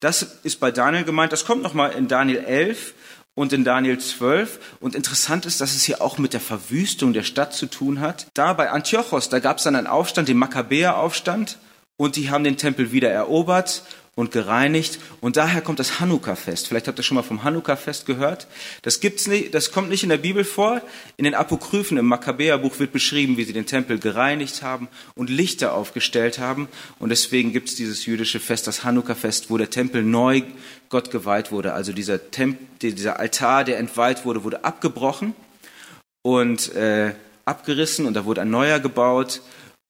Das 0.00 0.22
ist 0.44 0.60
bei 0.60 0.70
Daniel 0.70 1.04
gemeint. 1.04 1.32
Das 1.32 1.44
kommt 1.44 1.62
nochmal 1.62 1.92
in 1.92 2.08
Daniel 2.08 2.38
11 2.38 2.94
und 3.34 3.52
in 3.52 3.64
Daniel 3.64 3.98
12. 3.98 4.60
Und 4.80 4.94
interessant 4.94 5.44
ist, 5.44 5.60
dass 5.60 5.74
es 5.74 5.84
hier 5.84 6.00
auch 6.00 6.16
mit 6.16 6.32
der 6.32 6.40
Verwüstung 6.40 7.12
der 7.12 7.22
Stadt 7.22 7.52
zu 7.52 7.66
tun 7.66 8.00
hat. 8.00 8.28
Da 8.32 8.54
bei 8.54 8.70
Antiochos, 8.70 9.28
da 9.28 9.40
gab 9.40 9.58
es 9.58 9.64
dann 9.64 9.76
einen 9.76 9.86
Aufstand, 9.86 10.26
den 10.26 10.38
Makkabäer-Aufstand 10.38 11.58
und 11.98 12.16
die 12.16 12.30
haben 12.30 12.44
den 12.44 12.56
Tempel 12.56 12.92
wieder 12.92 13.10
erobert 13.10 13.82
und 14.14 14.32
gereinigt 14.32 14.98
und 15.20 15.36
daher 15.36 15.60
kommt 15.60 15.78
das 15.78 16.00
Hanukkah-Fest. 16.00 16.66
Vielleicht 16.66 16.88
habt 16.88 16.98
ihr 16.98 17.02
schon 17.02 17.16
mal 17.16 17.22
vom 17.22 17.44
Hanukkah-Fest 17.44 18.06
gehört. 18.06 18.48
Das 18.82 18.98
gibt's 18.98 19.26
nicht, 19.26 19.54
das 19.54 19.70
kommt 19.70 19.90
nicht 19.90 20.02
in 20.02 20.08
der 20.08 20.16
Bibel 20.16 20.42
vor. 20.42 20.80
In 21.16 21.24
den 21.24 21.34
Apokryphen 21.34 21.98
im 21.98 22.06
Makkabäerbuch 22.06 22.78
wird 22.78 22.92
beschrieben, 22.92 23.36
wie 23.36 23.44
sie 23.44 23.52
den 23.52 23.66
Tempel 23.66 23.98
gereinigt 23.98 24.62
haben 24.62 24.88
und 25.14 25.30
Lichter 25.30 25.74
aufgestellt 25.74 26.38
haben 26.38 26.66
und 26.98 27.10
deswegen 27.10 27.52
gibt's 27.52 27.76
dieses 27.76 28.06
jüdische 28.06 28.40
Fest, 28.40 28.66
das 28.66 28.82
Hanukkah-Fest, 28.82 29.50
wo 29.50 29.58
der 29.58 29.70
Tempel 29.70 30.02
neu 30.02 30.42
Gott 30.88 31.10
geweiht 31.10 31.52
wurde. 31.52 31.74
Also 31.74 31.92
dieser 31.92 32.30
Tempel, 32.30 32.66
dieser 32.80 33.20
Altar, 33.20 33.64
der 33.64 33.78
entweiht 33.78 34.24
wurde, 34.24 34.42
wurde 34.42 34.64
abgebrochen 34.64 35.34
und 36.22 36.74
äh, 36.74 37.12
abgerissen 37.44 38.06
und 38.06 38.14
da 38.14 38.24
wurde 38.24 38.42
ein 38.42 38.50
neuer 38.50 38.80
gebaut 38.80 39.42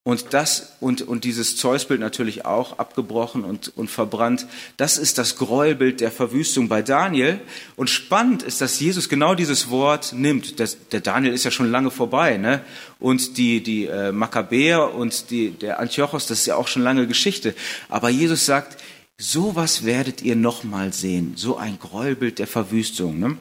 und 0.08 0.32
das 0.32 0.72
und, 0.80 1.02
und 1.02 1.24
dieses 1.24 1.58
Zeusbild 1.58 2.00
natürlich 2.00 2.46
auch 2.46 2.78
abgebrochen 2.78 3.44
und, 3.44 3.76
und 3.76 3.90
verbrannt. 3.90 4.46
Das 4.78 4.96
ist 4.96 5.18
das 5.18 5.36
Gräuelbild 5.36 6.00
der 6.00 6.10
Verwüstung 6.10 6.66
bei 6.66 6.80
Daniel. 6.80 7.38
Und 7.76 7.90
spannend 7.90 8.42
ist, 8.42 8.62
dass 8.62 8.80
Jesus 8.80 9.10
genau 9.10 9.34
dieses 9.34 9.68
Wort 9.68 10.14
nimmt. 10.14 10.60
Das, 10.60 10.78
der 10.92 11.02
Daniel 11.02 11.34
ist 11.34 11.44
ja 11.44 11.50
schon 11.50 11.70
lange 11.70 11.90
vorbei, 11.90 12.38
ne? 12.38 12.64
Und 12.98 13.36
die, 13.36 13.62
die 13.62 13.84
äh, 13.84 14.10
Makkabäer 14.10 14.94
und 14.94 15.28
die, 15.28 15.50
der 15.50 15.78
Antiochos, 15.78 16.26
das 16.26 16.38
ist 16.38 16.46
ja 16.46 16.56
auch 16.56 16.68
schon 16.68 16.80
lange 16.80 17.06
Geschichte. 17.06 17.54
Aber 17.90 18.08
Jesus 18.08 18.46
sagt, 18.46 18.82
sowas 19.18 19.84
werdet 19.84 20.22
ihr 20.22 20.36
noch 20.36 20.64
mal 20.64 20.94
sehen. 20.94 21.34
So 21.36 21.58
ein 21.58 21.78
Gräuelbild 21.78 22.38
der 22.38 22.46
Verwüstung. 22.46 23.18
Ne? 23.18 23.36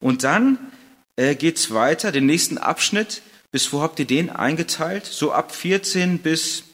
Und 0.00 0.24
dann 0.24 0.56
äh, 1.16 1.34
geht's 1.34 1.74
weiter, 1.74 2.10
den 2.10 2.24
nächsten 2.24 2.56
Abschnitt 2.56 3.20
bis 3.54 3.72
wo 3.72 3.82
habt 3.82 4.00
ihr 4.00 4.04
den 4.04 4.30
eingeteilt? 4.30 5.06
So 5.06 5.30
ab 5.30 5.54
14 5.54 6.18
bis, 6.18 6.64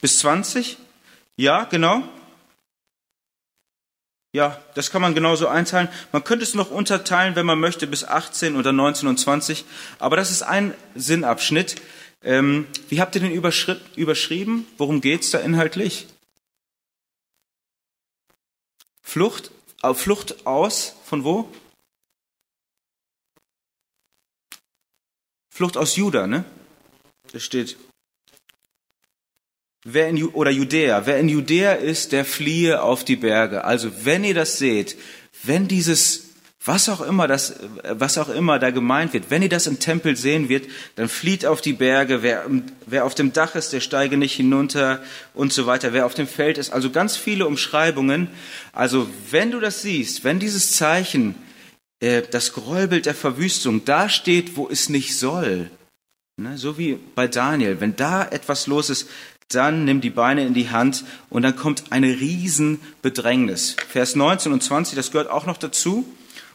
bis 0.00 0.20
20? 0.20 0.78
Ja, 1.34 1.64
genau. 1.64 2.04
Ja, 4.30 4.62
das 4.76 4.92
kann 4.92 5.02
man 5.02 5.16
genauso 5.16 5.48
einteilen. 5.48 5.88
Man 6.12 6.22
könnte 6.22 6.44
es 6.44 6.54
noch 6.54 6.70
unterteilen, 6.70 7.34
wenn 7.34 7.44
man 7.44 7.58
möchte, 7.58 7.88
bis 7.88 8.04
18 8.04 8.54
oder 8.54 8.70
19 8.70 9.08
und 9.08 9.18
20. 9.18 9.64
Aber 9.98 10.14
das 10.14 10.30
ist 10.30 10.42
ein 10.42 10.74
Sinnabschnitt. 10.94 11.74
Ähm, 12.22 12.68
wie 12.88 13.00
habt 13.00 13.16
ihr 13.16 13.20
den 13.20 13.32
überschrieben? 13.32 14.68
Worum 14.78 15.00
geht's 15.00 15.32
da 15.32 15.40
inhaltlich? 15.40 16.06
Flucht, 19.02 19.50
äh, 19.82 19.92
Flucht 19.92 20.46
aus, 20.46 20.94
von 21.04 21.24
wo? 21.24 21.52
Flucht 25.54 25.76
aus 25.76 25.96
Juda, 25.96 26.26
ne? 26.26 26.44
Das 27.32 27.42
steht. 27.42 27.76
Wer 29.84 30.08
in, 30.08 30.24
oder 30.28 30.50
Judäa, 30.50 31.04
wer 31.04 31.18
in 31.18 31.28
Judäa 31.28 31.72
ist, 31.72 32.12
der 32.12 32.24
fliehe 32.24 32.82
auf 32.82 33.04
die 33.04 33.16
Berge. 33.16 33.64
Also 33.64 33.90
wenn 34.04 34.24
ihr 34.24 34.34
das 34.34 34.58
seht, 34.58 34.96
wenn 35.42 35.68
dieses 35.68 36.32
Was 36.64 36.88
auch 36.88 37.00
immer 37.00 37.26
das, 37.26 37.56
was 37.82 38.18
auch 38.18 38.28
immer 38.28 38.60
da 38.60 38.70
gemeint 38.70 39.12
wird. 39.14 39.30
Wenn 39.30 39.42
ihr 39.42 39.48
das 39.48 39.66
im 39.66 39.80
Tempel 39.80 40.16
sehen 40.16 40.48
wird, 40.48 40.68
dann 40.94 41.08
flieht 41.08 41.44
auf 41.44 41.60
die 41.60 41.72
Berge. 41.72 42.22
Wer, 42.22 42.48
wer 42.86 43.04
auf 43.04 43.16
dem 43.16 43.32
Dach 43.32 43.56
ist, 43.56 43.72
der 43.72 43.80
steige 43.80 44.16
nicht 44.16 44.36
hinunter 44.36 45.02
und 45.34 45.52
so 45.52 45.66
weiter. 45.66 45.92
Wer 45.92 46.06
auf 46.06 46.14
dem 46.14 46.28
Feld 46.28 46.58
ist. 46.58 46.72
Also 46.72 46.90
ganz 46.90 47.16
viele 47.16 47.48
Umschreibungen. 47.48 48.28
Also 48.72 49.08
wenn 49.32 49.50
du 49.50 49.58
das 49.58 49.82
siehst, 49.82 50.22
wenn 50.22 50.38
dieses 50.38 50.70
Zeichen, 50.76 51.34
das 52.30 52.52
Gräuelbild 52.52 53.06
der 53.06 53.14
Verwüstung 53.14 53.84
da 53.84 54.08
steht, 54.08 54.56
wo 54.56 54.68
es 54.68 54.88
nicht 54.88 55.16
soll, 55.16 55.70
ne, 56.36 56.58
so 56.58 56.76
wie 56.76 56.98
bei 57.14 57.28
Daniel, 57.28 57.80
wenn 57.80 57.94
da 57.94 58.24
etwas 58.24 58.66
los 58.66 58.90
ist, 58.90 59.08
dann 59.48 59.84
nimm 59.84 60.00
die 60.00 60.10
Beine 60.10 60.46
in 60.46 60.54
die 60.54 60.70
Hand 60.70 61.04
und 61.30 61.42
dann 61.42 61.54
kommt 61.54 61.84
eine 61.90 62.08
Riesenbedrängnis. 62.08 63.76
Vers 63.88 64.16
19 64.16 64.52
und 64.52 64.62
20, 64.62 64.96
das 64.96 65.12
gehört 65.12 65.30
auch 65.30 65.46
noch 65.46 65.58
dazu. 65.58 66.06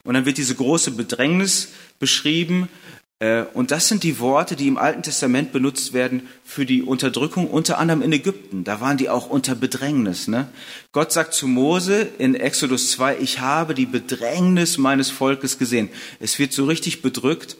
Und 0.03 0.13
dann 0.13 0.25
wird 0.25 0.37
diese 0.37 0.55
große 0.55 0.91
Bedrängnis 0.91 1.69
beschrieben. 1.99 2.69
Äh, 3.19 3.43
und 3.53 3.71
das 3.71 3.87
sind 3.87 4.03
die 4.03 4.19
Worte, 4.19 4.55
die 4.55 4.67
im 4.67 4.77
Alten 4.77 5.03
Testament 5.03 5.51
benutzt 5.51 5.93
werden 5.93 6.27
für 6.43 6.65
die 6.65 6.83
Unterdrückung, 6.83 7.49
unter 7.49 7.79
anderem 7.79 8.01
in 8.01 8.13
Ägypten. 8.13 8.63
Da 8.63 8.79
waren 8.79 8.97
die 8.97 9.09
auch 9.09 9.29
unter 9.29 9.55
Bedrängnis. 9.55 10.27
Ne? 10.27 10.47
Gott 10.91 11.11
sagt 11.11 11.33
zu 11.33 11.47
Mose 11.47 12.07
in 12.17 12.35
Exodus 12.35 12.91
2, 12.91 13.17
ich 13.19 13.39
habe 13.39 13.73
die 13.73 13.85
Bedrängnis 13.85 14.77
meines 14.77 15.09
Volkes 15.09 15.57
gesehen. 15.57 15.89
Es 16.19 16.37
wird 16.37 16.53
so 16.53 16.65
richtig 16.65 17.01
bedrückt 17.01 17.57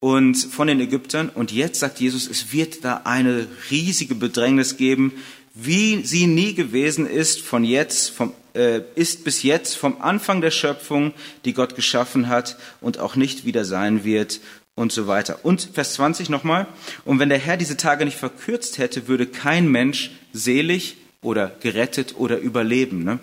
und 0.00 0.36
von 0.36 0.68
den 0.68 0.80
Ägyptern. 0.80 1.28
Und 1.28 1.50
jetzt 1.50 1.80
sagt 1.80 1.98
Jesus, 1.98 2.28
es 2.28 2.52
wird 2.52 2.84
da 2.84 3.02
eine 3.04 3.48
riesige 3.70 4.14
Bedrängnis 4.14 4.76
geben, 4.76 5.12
wie 5.54 6.04
sie 6.04 6.28
nie 6.28 6.54
gewesen 6.54 7.08
ist 7.08 7.40
von 7.40 7.64
jetzt, 7.64 8.10
vom 8.10 8.32
äh, 8.54 8.82
ist 8.94 9.24
bis 9.24 9.42
jetzt 9.42 9.76
vom 9.76 10.00
Anfang 10.00 10.40
der 10.40 10.50
Schöpfung, 10.50 11.12
die 11.44 11.52
Gott 11.52 11.76
geschaffen 11.76 12.28
hat 12.28 12.56
und 12.80 12.98
auch 12.98 13.14
nicht 13.14 13.44
wieder 13.44 13.64
sein 13.64 14.04
wird 14.04 14.40
und 14.78 14.92
so 14.92 15.08
weiter. 15.08 15.40
Und 15.44 15.70
Vers 15.74 15.94
20 15.94 16.30
nochmal. 16.30 16.66
Und 17.04 17.18
wenn 17.18 17.28
der 17.28 17.38
Herr 17.38 17.56
diese 17.56 17.76
Tage 17.76 18.04
nicht 18.04 18.16
verkürzt 18.16 18.78
hätte, 18.78 19.08
würde 19.08 19.26
kein 19.26 19.68
Mensch 19.68 20.12
selig 20.32 20.96
oder 21.20 21.48
gerettet 21.60 22.14
oder 22.16 22.38
überleben. 22.38 23.02
Ne? 23.02 23.18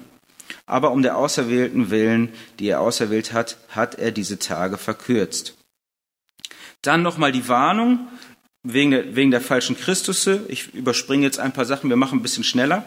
Aber 0.65 0.91
um 0.91 1.01
der 1.01 1.17
Auserwählten 1.17 1.89
willen, 1.89 2.33
die 2.59 2.67
er 2.67 2.81
auserwählt 2.81 3.31
hat, 3.31 3.57
hat 3.69 3.95
er 3.95 4.11
diese 4.11 4.37
Tage 4.37 4.77
verkürzt. 4.77 5.55
Dann 6.81 7.01
nochmal 7.01 7.31
die 7.31 7.47
Warnung 7.47 8.07
wegen 8.61 8.91
der, 8.91 9.15
wegen 9.15 9.31
der 9.31 9.41
falschen 9.41 9.77
Christusse. 9.77 10.45
Ich 10.49 10.73
überspringe 10.73 11.23
jetzt 11.23 11.39
ein 11.39 11.53
paar 11.53 11.65
Sachen, 11.65 11.89
wir 11.89 11.97
machen 11.97 12.19
ein 12.19 12.23
bisschen 12.23 12.43
schneller. 12.43 12.83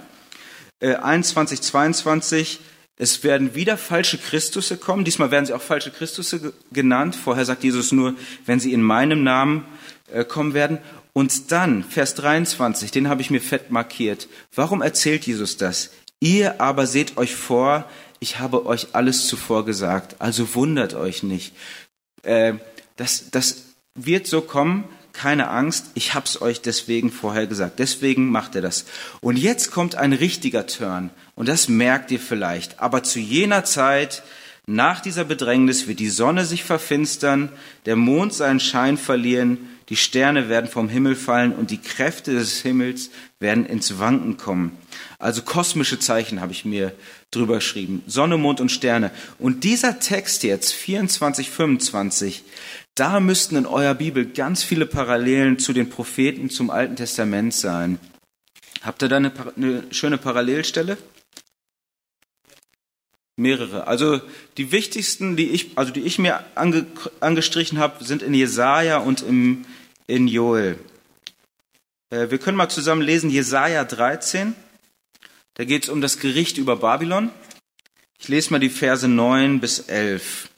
21, 0.80 1.58
äh, 1.58 1.62
22, 1.62 2.60
es 2.98 3.22
werden 3.22 3.54
wieder 3.54 3.76
falsche 3.76 4.18
Christusse 4.18 4.76
kommen. 4.76 5.04
Diesmal 5.04 5.30
werden 5.30 5.46
sie 5.46 5.52
auch 5.52 5.62
falsche 5.62 5.92
Christusse 5.92 6.52
genannt. 6.72 7.14
Vorher 7.14 7.44
sagt 7.44 7.62
Jesus 7.62 7.92
nur, 7.92 8.14
wenn 8.44 8.58
sie 8.58 8.72
in 8.72 8.82
meinem 8.82 9.22
Namen 9.22 9.64
äh, 10.12 10.24
kommen 10.24 10.52
werden. 10.52 10.78
Und 11.12 11.52
dann, 11.52 11.84
Vers 11.84 12.14
23, 12.16 12.90
den 12.90 13.08
habe 13.08 13.22
ich 13.22 13.30
mir 13.30 13.40
fett 13.40 13.70
markiert. 13.70 14.28
Warum 14.54 14.82
erzählt 14.82 15.26
Jesus 15.26 15.56
das? 15.56 15.90
Ihr 16.20 16.60
aber 16.60 16.88
seht 16.88 17.16
euch 17.16 17.36
vor, 17.36 17.88
ich 18.18 18.40
habe 18.40 18.66
euch 18.66 18.88
alles 18.92 19.28
zuvor 19.28 19.64
gesagt. 19.64 20.16
Also 20.18 20.54
wundert 20.56 20.94
euch 20.94 21.22
nicht. 21.22 21.54
Äh, 22.22 22.54
das, 22.96 23.30
das 23.30 23.62
wird 23.94 24.26
so 24.26 24.40
kommen, 24.40 24.84
keine 25.12 25.50
Angst, 25.50 25.86
ich 25.94 26.14
hab's 26.14 26.40
euch 26.40 26.60
deswegen 26.60 27.10
vorher 27.10 27.46
gesagt. 27.48 27.80
Deswegen 27.80 28.30
macht 28.30 28.54
er 28.54 28.62
das. 28.62 28.84
Und 29.20 29.36
jetzt 29.36 29.72
kommt 29.72 29.96
ein 29.96 30.12
richtiger 30.12 30.66
Turn. 30.66 31.10
Und 31.38 31.48
das 31.48 31.68
merkt 31.68 32.10
ihr 32.10 32.18
vielleicht. 32.18 32.80
Aber 32.80 33.04
zu 33.04 33.20
jener 33.20 33.62
Zeit, 33.62 34.24
nach 34.66 34.98
dieser 34.98 35.24
Bedrängnis, 35.24 35.86
wird 35.86 36.00
die 36.00 36.08
Sonne 36.08 36.44
sich 36.44 36.64
verfinstern, 36.64 37.48
der 37.86 37.94
Mond 37.94 38.34
seinen 38.34 38.58
Schein 38.58 38.98
verlieren, 38.98 39.58
die 39.88 39.94
Sterne 39.94 40.48
werden 40.48 40.68
vom 40.68 40.88
Himmel 40.88 41.14
fallen 41.14 41.52
und 41.52 41.70
die 41.70 41.80
Kräfte 41.80 42.32
des 42.32 42.60
Himmels 42.62 43.10
werden 43.38 43.66
ins 43.66 44.00
Wanken 44.00 44.36
kommen. 44.36 44.76
Also 45.20 45.42
kosmische 45.42 46.00
Zeichen 46.00 46.40
habe 46.40 46.50
ich 46.50 46.64
mir 46.64 46.92
drüber 47.30 47.54
geschrieben. 47.54 48.02
Sonne, 48.08 48.36
Mond 48.36 48.60
und 48.60 48.72
Sterne. 48.72 49.12
Und 49.38 49.62
dieser 49.62 50.00
Text 50.00 50.42
jetzt, 50.42 50.72
24, 50.72 51.50
25, 51.50 52.42
da 52.96 53.20
müssten 53.20 53.54
in 53.54 53.66
eurer 53.66 53.94
Bibel 53.94 54.26
ganz 54.26 54.64
viele 54.64 54.86
Parallelen 54.86 55.60
zu 55.60 55.72
den 55.72 55.88
Propheten 55.88 56.50
zum 56.50 56.70
Alten 56.70 56.96
Testament 56.96 57.54
sein. 57.54 58.00
Habt 58.82 59.02
ihr 59.02 59.08
da 59.08 59.18
eine, 59.18 59.32
eine 59.56 59.84
schöne 59.92 60.18
Parallelstelle? 60.18 60.98
Mehrere. 63.38 63.86
Also 63.86 64.20
die 64.56 64.72
wichtigsten, 64.72 65.36
die 65.36 65.50
ich, 65.50 65.78
also 65.78 65.92
die 65.92 66.00
ich 66.00 66.18
mir 66.18 66.44
ange, 66.54 66.86
angestrichen 67.20 67.78
habe, 67.78 68.04
sind 68.04 68.22
in 68.22 68.34
Jesaja 68.34 68.98
und 68.98 69.22
im, 69.22 69.64
in 70.06 70.28
Joel. 70.28 70.78
Äh, 72.10 72.30
wir 72.30 72.38
können 72.38 72.56
mal 72.56 72.68
zusammen 72.68 73.02
lesen 73.02 73.30
Jesaja 73.30 73.84
13. 73.84 74.54
Da 75.54 75.64
geht 75.64 75.84
es 75.84 75.88
um 75.88 76.00
das 76.00 76.18
Gericht 76.18 76.58
über 76.58 76.76
Babylon. 76.76 77.30
Ich 78.18 78.28
lese 78.28 78.50
mal 78.50 78.58
die 78.58 78.70
Verse 78.70 79.06
9 79.06 79.60
bis 79.60 79.80
11. 79.80 80.48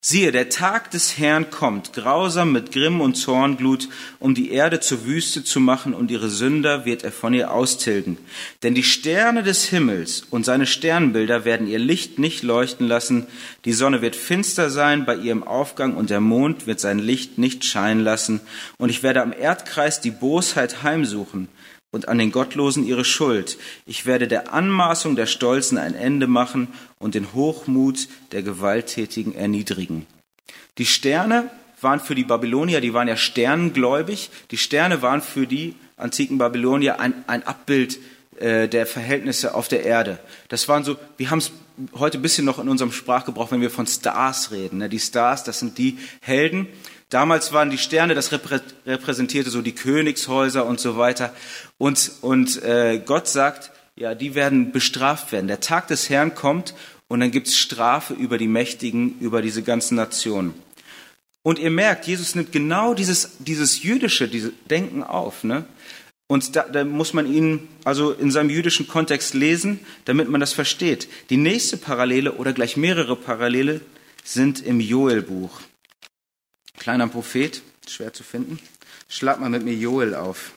Siehe, 0.00 0.30
der 0.30 0.48
Tag 0.48 0.92
des 0.92 1.18
Herrn 1.18 1.50
kommt, 1.50 1.92
grausam 1.92 2.52
mit 2.52 2.70
Grimm 2.70 3.00
und 3.00 3.16
Zornglut, 3.16 3.88
um 4.20 4.32
die 4.32 4.52
Erde 4.52 4.78
zur 4.78 5.04
Wüste 5.04 5.42
zu 5.42 5.58
machen, 5.58 5.92
und 5.92 6.12
ihre 6.12 6.28
Sünder 6.28 6.84
wird 6.84 7.02
er 7.02 7.10
von 7.10 7.34
ihr 7.34 7.52
austilgen. 7.52 8.16
Denn 8.62 8.76
die 8.76 8.84
Sterne 8.84 9.42
des 9.42 9.64
Himmels 9.64 10.22
und 10.30 10.44
seine 10.44 10.66
Sternbilder 10.66 11.44
werden 11.44 11.66
ihr 11.66 11.80
Licht 11.80 12.20
nicht 12.20 12.44
leuchten 12.44 12.86
lassen, 12.86 13.26
die 13.64 13.72
Sonne 13.72 14.00
wird 14.00 14.14
finster 14.14 14.70
sein 14.70 15.04
bei 15.04 15.16
ihrem 15.16 15.42
Aufgang, 15.42 15.96
und 15.96 16.10
der 16.10 16.20
Mond 16.20 16.68
wird 16.68 16.78
sein 16.78 17.00
Licht 17.00 17.36
nicht 17.36 17.64
scheinen 17.64 18.04
lassen, 18.04 18.40
und 18.76 18.90
ich 18.90 19.02
werde 19.02 19.20
am 19.20 19.32
Erdkreis 19.32 20.00
die 20.00 20.12
Bosheit 20.12 20.84
heimsuchen, 20.84 21.48
und 21.90 22.08
an 22.08 22.18
den 22.18 22.32
Gottlosen 22.32 22.86
ihre 22.86 23.04
Schuld. 23.04 23.58
Ich 23.86 24.06
werde 24.06 24.28
der 24.28 24.52
Anmaßung 24.52 25.16
der 25.16 25.26
Stolzen 25.26 25.78
ein 25.78 25.94
Ende 25.94 26.26
machen 26.26 26.68
und 26.98 27.14
den 27.14 27.32
Hochmut 27.32 28.08
der 28.32 28.42
Gewalttätigen 28.42 29.34
erniedrigen. 29.34 30.06
Die 30.76 30.86
Sterne 30.86 31.50
waren 31.80 32.00
für 32.00 32.14
die 32.14 32.24
Babylonier, 32.24 32.80
die 32.80 32.94
waren 32.94 33.08
ja 33.08 33.16
sternengläubig, 33.16 34.30
die 34.50 34.56
Sterne 34.56 35.02
waren 35.02 35.22
für 35.22 35.46
die 35.46 35.74
antiken 35.96 36.38
Babylonier 36.38 37.00
ein, 37.00 37.14
ein 37.26 37.42
Abbild 37.44 37.98
äh, 38.38 38.68
der 38.68 38.86
Verhältnisse 38.86 39.54
auf 39.54 39.68
der 39.68 39.84
Erde. 39.84 40.18
Das 40.48 40.68
waren 40.68 40.84
so, 40.84 40.96
wir 41.16 41.30
haben 41.30 41.38
es 41.38 41.52
heute 41.94 42.18
ein 42.18 42.22
bisschen 42.22 42.44
noch 42.44 42.58
in 42.58 42.68
unserem 42.68 42.92
Sprachgebrauch, 42.92 43.50
wenn 43.50 43.60
wir 43.60 43.70
von 43.70 43.86
Stars 43.86 44.50
reden. 44.50 44.78
Ne? 44.78 44.88
Die 44.88 44.98
Stars, 44.98 45.44
das 45.44 45.60
sind 45.60 45.78
die 45.78 45.98
Helden. 46.20 46.68
Damals 47.10 47.52
waren 47.52 47.70
die 47.70 47.78
Sterne, 47.78 48.14
das 48.14 48.32
repräsentierte 48.32 49.50
so 49.50 49.62
die 49.62 49.74
Königshäuser 49.74 50.66
und 50.66 50.78
so 50.78 50.98
weiter. 50.98 51.34
Und, 51.78 52.12
und 52.20 52.62
äh, 52.62 52.98
Gott 52.98 53.28
sagt, 53.28 53.70
ja, 53.96 54.14
die 54.14 54.34
werden 54.34 54.72
bestraft 54.72 55.32
werden. 55.32 55.48
Der 55.48 55.60
Tag 55.60 55.88
des 55.88 56.10
Herrn 56.10 56.34
kommt 56.34 56.74
und 57.08 57.20
dann 57.20 57.30
gibt's 57.30 57.56
Strafe 57.56 58.12
über 58.12 58.36
die 58.36 58.46
Mächtigen, 58.46 59.18
über 59.20 59.40
diese 59.40 59.62
ganzen 59.62 59.96
Nationen. 59.96 60.54
Und 61.42 61.58
ihr 61.58 61.70
merkt, 61.70 62.06
Jesus 62.06 62.34
nimmt 62.34 62.52
genau 62.52 62.92
dieses, 62.92 63.38
dieses 63.38 63.82
jüdische 63.82 64.28
diese 64.28 64.52
Denken 64.68 65.02
auf. 65.02 65.44
Ne? 65.44 65.64
Und 66.26 66.56
da, 66.56 66.64
da 66.64 66.84
muss 66.84 67.14
man 67.14 67.32
ihn 67.32 67.68
also 67.84 68.12
in 68.12 68.30
seinem 68.30 68.50
jüdischen 68.50 68.86
Kontext 68.86 69.32
lesen, 69.32 69.80
damit 70.04 70.28
man 70.28 70.40
das 70.40 70.52
versteht. 70.52 71.08
Die 71.30 71.38
nächste 71.38 71.78
Parallele 71.78 72.32
oder 72.32 72.52
gleich 72.52 72.76
mehrere 72.76 73.16
Parallele 73.16 73.80
sind 74.24 74.60
im 74.60 74.78
Joel-Buch. 74.78 75.62
Kleiner 76.78 77.08
Prophet, 77.08 77.62
schwer 77.86 78.12
zu 78.12 78.22
finden. 78.22 78.58
Schlag 79.08 79.40
mal 79.40 79.50
mit 79.50 79.64
mir 79.64 79.74
Joel 79.74 80.14
auf. 80.14 80.52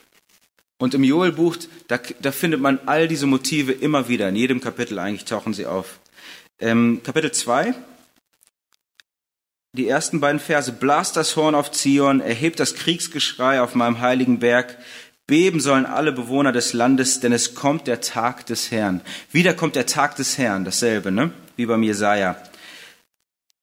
Und 0.77 0.93
im 0.93 1.03
Joel-Buch, 1.03 1.57
da, 1.87 1.99
da, 2.21 2.31
findet 2.31 2.59
man 2.59 2.79
all 2.87 3.07
diese 3.07 3.27
Motive 3.27 3.71
immer 3.71 4.07
wieder. 4.07 4.29
In 4.29 4.35
jedem 4.35 4.61
Kapitel 4.61 4.97
eigentlich 4.97 5.25
tauchen 5.25 5.53
sie 5.53 5.67
auf. 5.67 5.99
Ähm, 6.59 7.01
Kapitel 7.03 7.31
2, 7.31 7.75
die 9.73 9.87
ersten 9.87 10.19
beiden 10.19 10.39
Verse. 10.39 10.71
Blast 10.71 11.15
das 11.17 11.35
Horn 11.35 11.55
auf 11.55 11.71
Zion, 11.71 12.19
erhebt 12.19 12.59
das 12.59 12.75
Kriegsgeschrei 12.75 13.61
auf 13.61 13.75
meinem 13.75 13.99
heiligen 13.99 14.39
Berg. 14.39 14.77
Beben 15.27 15.59
sollen 15.59 15.85
alle 15.85 16.11
Bewohner 16.11 16.51
des 16.51 16.73
Landes, 16.73 17.19
denn 17.19 17.31
es 17.31 17.55
kommt 17.55 17.87
der 17.87 18.01
Tag 18.01 18.45
des 18.47 18.71
Herrn. 18.71 19.01
Wieder 19.31 19.53
kommt 19.53 19.75
der 19.75 19.85
Tag 19.85 20.15
des 20.17 20.37
Herrn, 20.37 20.65
dasselbe, 20.65 21.11
ne? 21.11 21.31
Wie 21.55 21.67
beim 21.67 21.83
Jesaja. 21.83 22.35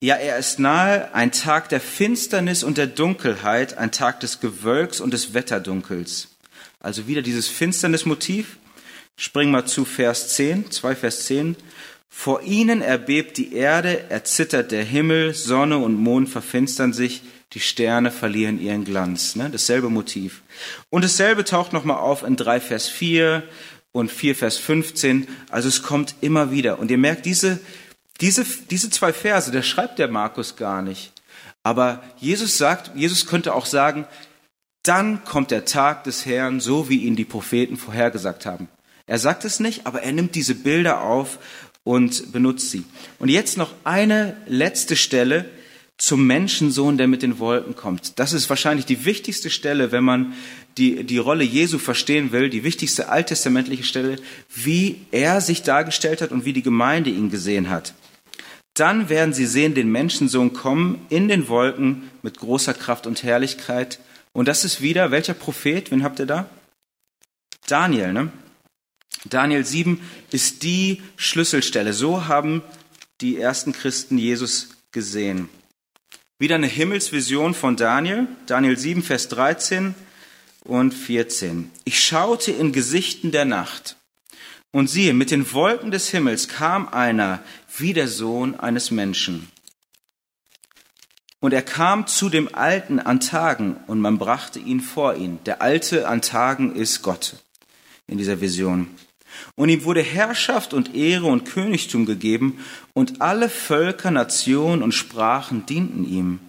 Ja, 0.00 0.14
er 0.14 0.38
ist 0.38 0.60
nahe, 0.60 1.12
ein 1.12 1.32
Tag 1.32 1.70
der 1.70 1.80
Finsternis 1.80 2.62
und 2.62 2.78
der 2.78 2.86
Dunkelheit, 2.86 3.78
ein 3.78 3.90
Tag 3.90 4.20
des 4.20 4.38
Gewölks 4.38 5.00
und 5.00 5.12
des 5.12 5.34
Wetterdunkels. 5.34 6.28
Also 6.78 7.08
wieder 7.08 7.20
dieses 7.20 7.48
Finsternismotiv. 7.48 8.58
Spring 9.16 9.50
mal 9.50 9.64
zu 9.66 9.84
Vers 9.84 10.36
10, 10.36 10.70
2 10.70 10.94
Vers 10.94 11.24
10. 11.26 11.56
Vor 12.08 12.42
ihnen 12.42 12.80
erbebt 12.80 13.38
die 13.38 13.54
Erde, 13.54 14.08
erzittert 14.08 14.70
der 14.70 14.84
Himmel, 14.84 15.34
Sonne 15.34 15.78
und 15.78 15.94
Mond 15.94 16.28
verfinstern 16.28 16.92
sich, 16.92 17.22
die 17.52 17.60
Sterne 17.60 18.12
verlieren 18.12 18.60
ihren 18.60 18.84
Glanz. 18.84 19.34
Ne? 19.34 19.50
Dasselbe 19.50 19.90
Motiv. 19.90 20.42
Und 20.90 21.02
dasselbe 21.02 21.42
taucht 21.42 21.72
nochmal 21.72 21.98
auf 21.98 22.22
in 22.22 22.36
3 22.36 22.60
Vers 22.60 22.86
4 22.86 23.42
und 23.90 24.12
4 24.12 24.36
Vers 24.36 24.58
15. 24.58 25.26
Also 25.50 25.66
es 25.66 25.82
kommt 25.82 26.14
immer 26.20 26.52
wieder. 26.52 26.78
Und 26.78 26.92
ihr 26.92 26.98
merkt, 26.98 27.26
diese, 27.26 27.58
Diese, 28.20 28.44
diese 28.70 28.90
zwei 28.90 29.12
Verse, 29.12 29.50
der 29.50 29.62
schreibt 29.62 29.98
der 29.98 30.08
Markus 30.08 30.56
gar 30.56 30.82
nicht. 30.82 31.12
Aber 31.62 32.02
Jesus 32.18 32.58
sagt, 32.58 32.90
Jesus 32.96 33.26
könnte 33.26 33.54
auch 33.54 33.66
sagen, 33.66 34.06
dann 34.82 35.24
kommt 35.24 35.50
der 35.50 35.64
Tag 35.64 36.04
des 36.04 36.24
Herrn, 36.24 36.60
so 36.60 36.88
wie 36.88 37.04
ihn 37.04 37.16
die 37.16 37.24
Propheten 37.24 37.76
vorhergesagt 37.76 38.46
haben. 38.46 38.68
Er 39.06 39.18
sagt 39.18 39.44
es 39.44 39.60
nicht, 39.60 39.86
aber 39.86 40.02
er 40.02 40.12
nimmt 40.12 40.34
diese 40.34 40.54
Bilder 40.54 41.02
auf 41.02 41.38
und 41.84 42.32
benutzt 42.32 42.70
sie. 42.70 42.84
Und 43.18 43.28
jetzt 43.28 43.56
noch 43.56 43.72
eine 43.84 44.36
letzte 44.46 44.96
Stelle 44.96 45.46
zum 45.98 46.26
Menschensohn, 46.26 46.96
der 46.96 47.08
mit 47.08 47.22
den 47.22 47.38
Wolken 47.38 47.74
kommt. 47.74 48.18
Das 48.18 48.32
ist 48.32 48.48
wahrscheinlich 48.48 48.86
die 48.86 49.04
wichtigste 49.04 49.50
Stelle, 49.50 49.90
wenn 49.90 50.04
man 50.04 50.34
die, 50.76 51.02
die 51.04 51.18
Rolle 51.18 51.42
Jesu 51.42 51.78
verstehen 51.78 52.30
will, 52.30 52.50
die 52.50 52.62
wichtigste 52.62 53.08
alttestamentliche 53.08 53.82
Stelle, 53.82 54.16
wie 54.54 55.00
er 55.10 55.40
sich 55.40 55.62
dargestellt 55.62 56.22
hat 56.22 56.30
und 56.30 56.44
wie 56.44 56.52
die 56.52 56.62
Gemeinde 56.62 57.10
ihn 57.10 57.30
gesehen 57.30 57.68
hat. 57.68 57.94
Dann 58.78 59.08
werden 59.08 59.34
sie 59.34 59.46
sehen 59.46 59.74
den 59.74 59.90
Menschensohn 59.90 60.52
kommen 60.52 61.04
in 61.08 61.28
den 61.28 61.48
Wolken 61.48 62.10
mit 62.22 62.38
großer 62.38 62.74
Kraft 62.74 63.06
und 63.06 63.22
Herrlichkeit. 63.22 63.98
Und 64.32 64.46
das 64.46 64.64
ist 64.64 64.80
wieder, 64.80 65.10
welcher 65.10 65.34
Prophet? 65.34 65.90
Wen 65.90 66.04
habt 66.04 66.20
ihr 66.20 66.26
da? 66.26 66.48
Daniel, 67.66 68.12
ne? 68.12 68.30
Daniel 69.24 69.64
7 69.64 70.00
ist 70.30 70.62
die 70.62 71.02
Schlüsselstelle. 71.16 71.92
So 71.92 72.26
haben 72.26 72.62
die 73.20 73.38
ersten 73.38 73.72
Christen 73.72 74.16
Jesus 74.16 74.68
gesehen. 74.92 75.48
Wieder 76.38 76.54
eine 76.54 76.68
Himmelsvision 76.68 77.54
von 77.54 77.76
Daniel. 77.76 78.28
Daniel 78.46 78.78
7, 78.78 79.02
Vers 79.02 79.26
13 79.28 79.96
und 80.62 80.94
14. 80.94 81.70
Ich 81.84 82.00
schaute 82.00 82.52
in 82.52 82.72
Gesichten 82.72 83.32
der 83.32 83.44
Nacht. 83.44 83.96
Und 84.70 84.88
siehe, 84.88 85.14
mit 85.14 85.30
den 85.30 85.52
Wolken 85.52 85.90
des 85.90 86.10
Himmels 86.10 86.46
kam 86.46 86.88
einer 86.88 87.42
wie 87.76 87.92
der 87.92 88.08
Sohn 88.08 88.58
eines 88.58 88.90
Menschen. 88.90 89.50
Und 91.40 91.52
er 91.52 91.62
kam 91.62 92.06
zu 92.06 92.28
dem 92.28 92.52
Alten 92.54 92.98
an 92.98 93.20
Tagen 93.20 93.76
und 93.86 94.00
man 94.00 94.18
brachte 94.18 94.58
ihn 94.58 94.80
vor 94.80 95.14
ihn. 95.14 95.38
Der 95.46 95.62
Alte 95.62 96.08
an 96.08 96.20
Tagen 96.20 96.74
ist 96.74 97.02
Gott 97.02 97.36
in 98.08 98.18
dieser 98.18 98.40
Vision. 98.40 98.88
Und 99.54 99.68
ihm 99.68 99.84
wurde 99.84 100.02
Herrschaft 100.02 100.74
und 100.74 100.94
Ehre 100.96 101.26
und 101.26 101.44
Königtum 101.44 102.06
gegeben, 102.06 102.64
und 102.92 103.20
alle 103.20 103.48
Völker, 103.48 104.10
Nationen 104.10 104.82
und 104.82 104.92
Sprachen 104.92 105.66
dienten 105.66 106.08
ihm. 106.08 106.40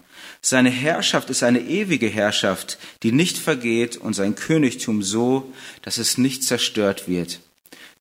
Seine 0.42 0.70
Herrschaft 0.70 1.30
ist 1.30 1.44
eine 1.44 1.60
ewige 1.60 2.08
Herrschaft, 2.08 2.80
die 3.04 3.12
nicht 3.12 3.38
vergeht, 3.38 3.98
und 3.98 4.14
sein 4.14 4.36
Königtum 4.36 5.04
so, 5.04 5.54
dass 5.82 5.98
es 5.98 6.18
nicht 6.18 6.44
zerstört 6.44 7.08
wird. 7.08 7.42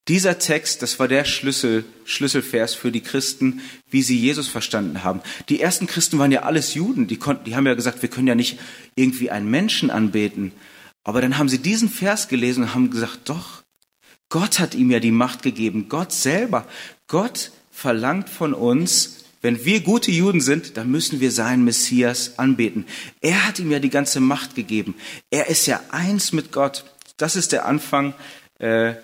Dieser 0.09 0.39
Text, 0.39 0.81
das 0.81 0.99
war 0.99 1.07
der 1.07 1.27
Schlüssel, 1.27 1.85
Schlüsselvers 2.05 2.75
für 2.75 2.91
die 2.91 3.03
Christen, 3.03 3.61
wie 3.91 4.03
sie 4.03 4.19
Jesus 4.19 4.49
verstanden 4.49 5.05
haben. 5.05 5.21
Die 5.51 5.61
ersten 5.61 5.87
Christen 5.87 6.19
waren 6.19 6.33
ja 6.33 6.43
alles 6.45 6.73
Juden, 6.73 7.07
die 7.07 7.19
konnten, 7.19 7.45
die 7.45 7.55
haben 7.55 7.67
ja 7.67 7.75
gesagt, 7.75 8.01
wir 8.01 8.09
können 8.09 8.27
ja 8.27 8.35
nicht 8.35 8.59
irgendwie 8.95 9.31
einen 9.31 9.51
Menschen 9.51 9.91
anbeten. 9.91 10.53
Aber 11.05 11.21
dann 11.21 11.37
haben 11.37 11.51
sie 11.51 11.59
diesen 11.59 11.91
Vers 11.91 12.29
gelesen 12.29 12.65
und 12.65 12.75
haben 12.75 12.91
gesagt, 12.91 13.29
doch, 13.29 13.63
Gott 14.31 14.59
hat 14.59 14.75
ihm 14.75 14.91
ja 14.91 14.99
die 14.99 15.11
Macht 15.11 15.43
gegeben, 15.43 15.91
Gott 15.91 16.13
selber. 16.13 16.67
Gott 17.07 17.53
verlangt 17.71 18.31
von 18.31 18.55
uns, 18.55 19.25
wenn 19.43 19.65
wir 19.65 19.81
gute 19.81 20.11
Juden 20.11 20.41
sind, 20.41 20.77
dann 20.79 20.91
müssen 20.91 21.21
wir 21.21 21.31
seinen 21.31 21.65
Messias 21.65 22.39
anbeten. 22.39 22.87
Er 23.21 23.47
hat 23.47 23.59
ihm 23.59 23.71
ja 23.71 23.79
die 23.79 23.91
ganze 23.91 24.21
Macht 24.21 24.55
gegeben. 24.55 24.95
Er 25.31 25.49
ist 25.49 25.67
ja 25.67 25.81
eins 25.91 26.33
mit 26.33 26.51
Gott. 26.51 26.85
Das 27.19 27.37
ist 27.37 27.53
der 27.53 27.67
Anfang 27.67 28.15
äh, 28.59 28.95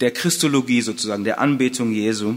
der 0.00 0.12
Christologie 0.12 0.82
sozusagen, 0.82 1.24
der 1.24 1.40
Anbetung 1.40 1.92
Jesu. 1.92 2.36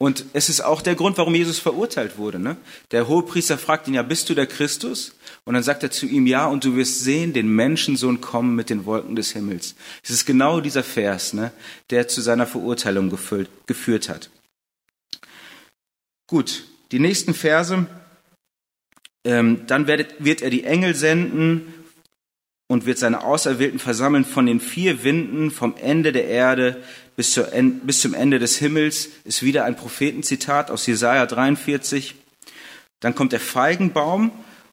Und 0.00 0.26
es 0.32 0.48
ist 0.48 0.60
auch 0.60 0.80
der 0.80 0.94
Grund, 0.94 1.18
warum 1.18 1.34
Jesus 1.34 1.58
verurteilt 1.58 2.18
wurde. 2.18 2.38
Ne? 2.38 2.56
Der 2.92 3.08
Hohepriester 3.08 3.58
fragt 3.58 3.88
ihn 3.88 3.94
ja, 3.94 4.02
bist 4.02 4.30
du 4.30 4.34
der 4.34 4.46
Christus? 4.46 5.14
Und 5.44 5.54
dann 5.54 5.64
sagt 5.64 5.82
er 5.82 5.90
zu 5.90 6.06
ihm, 6.06 6.26
ja, 6.26 6.46
und 6.46 6.64
du 6.64 6.76
wirst 6.76 7.00
sehen, 7.00 7.32
den 7.32 7.48
Menschensohn 7.48 8.20
kommen 8.20 8.54
mit 8.54 8.70
den 8.70 8.84
Wolken 8.84 9.16
des 9.16 9.32
Himmels. 9.32 9.74
Es 10.04 10.10
ist 10.10 10.24
genau 10.24 10.60
dieser 10.60 10.84
Vers, 10.84 11.32
ne, 11.32 11.52
der 11.90 12.06
zu 12.06 12.20
seiner 12.20 12.46
Verurteilung 12.46 13.10
gefüllt, 13.10 13.48
geführt 13.66 14.08
hat. 14.08 14.30
Gut, 16.28 16.64
die 16.92 17.00
nächsten 17.00 17.34
Verse. 17.34 17.86
Ähm, 19.24 19.66
dann 19.66 19.88
wird, 19.88 20.14
wird 20.24 20.42
er 20.42 20.50
die 20.50 20.62
Engel 20.62 20.94
senden 20.94 21.74
und 22.68 22.86
wird 22.86 22.98
seine 22.98 23.24
Auserwählten 23.24 23.80
versammeln 23.80 24.24
von 24.24 24.46
den 24.46 24.60
vier 24.60 25.02
Winden, 25.02 25.50
vom 25.50 25.74
Ende 25.76 26.12
der 26.12 26.26
Erde 26.26 26.82
bis, 27.16 27.32
zum 27.32 28.14
Ende 28.14 28.38
des 28.38 28.58
Himmels. 28.58 29.08
Ist 29.24 29.42
wieder 29.42 29.64
ein 29.64 29.74
Prophetenzitat 29.74 30.70
aus 30.70 30.86
Jesaja 30.86 31.26
43. 31.26 32.14
Dann 33.00 33.14
kommt 33.14 33.32
der 33.32 33.40
Feigenbaum 33.40 34.30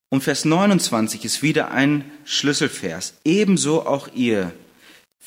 und 0.10 0.22
Vers 0.22 0.46
29 0.46 1.26
ist 1.26 1.42
wieder 1.42 1.72
ein 1.72 2.12
Schlüsselvers. 2.26 3.16
Ebenso 3.24 3.86
auch 3.86 4.10
ihr. 4.14 4.54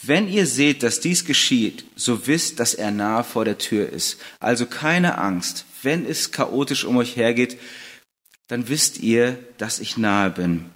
Wenn 0.03 0.29
ihr 0.29 0.47
seht, 0.47 0.83
dass 0.83 1.01
dies 1.01 1.25
geschieht, 1.25 1.85
so 1.97 2.27
wisst, 2.27 2.61
dass 2.61 2.75
er 2.75 2.91
nahe 2.91 3.25
vor 3.25 3.45
der 3.45 3.59
Tür 3.59 3.89
ist. 3.91 4.21
Also 4.39 4.67
keine 4.67 5.19
Angst. 5.19 5.65
Wenn 5.83 6.07
es 6.07 6.31
chaotisch 6.31 6.85
um 6.85 6.99
euch 6.99 7.17
hergeht, 7.17 7.59
dann 8.47 8.69
wisst 8.69 9.01
ihr, 9.01 9.39
dass 9.57 9.81
ich 9.81 9.97
nahe 9.97 10.31
bin. 10.31 10.67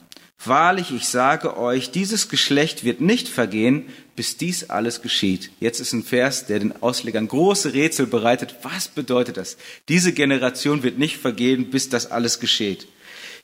Wahrlich, 0.44 0.90
ich 0.90 1.06
sage 1.06 1.56
euch, 1.56 1.92
dieses 1.92 2.28
Geschlecht 2.28 2.82
wird 2.82 3.00
nicht 3.00 3.28
vergehen, 3.28 3.88
bis 4.16 4.36
dies 4.36 4.70
alles 4.70 5.00
geschieht. 5.00 5.50
Jetzt 5.60 5.78
ist 5.78 5.92
ein 5.92 6.02
Vers, 6.02 6.46
der 6.46 6.58
den 6.58 6.82
Auslegern 6.82 7.28
große 7.28 7.74
Rätsel 7.74 8.06
bereitet. 8.06 8.56
Was 8.62 8.88
bedeutet 8.88 9.36
das? 9.36 9.56
Diese 9.88 10.12
Generation 10.12 10.82
wird 10.82 10.98
nicht 10.98 11.18
vergehen, 11.18 11.70
bis 11.70 11.90
das 11.90 12.10
alles 12.10 12.40
geschieht. 12.40 12.88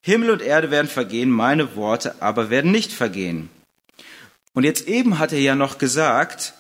Himmel 0.01 0.31
und 0.31 0.43
Erde 0.43 0.71
werden 0.71 0.89
vergehen, 0.89 1.31
meine 1.31 1.77
Worte 1.77 2.21
aber 2.21 2.51
werden 2.51 2.73
nicht 2.73 2.93
vergehen. 2.93 3.49
Und 4.53 4.65
jetzt 4.65 4.89
eben 4.89 5.21
hat 5.21 5.33
er 5.33 5.41
ja 5.41 5.55
noch 5.55 5.79
gesagt, 5.79 6.55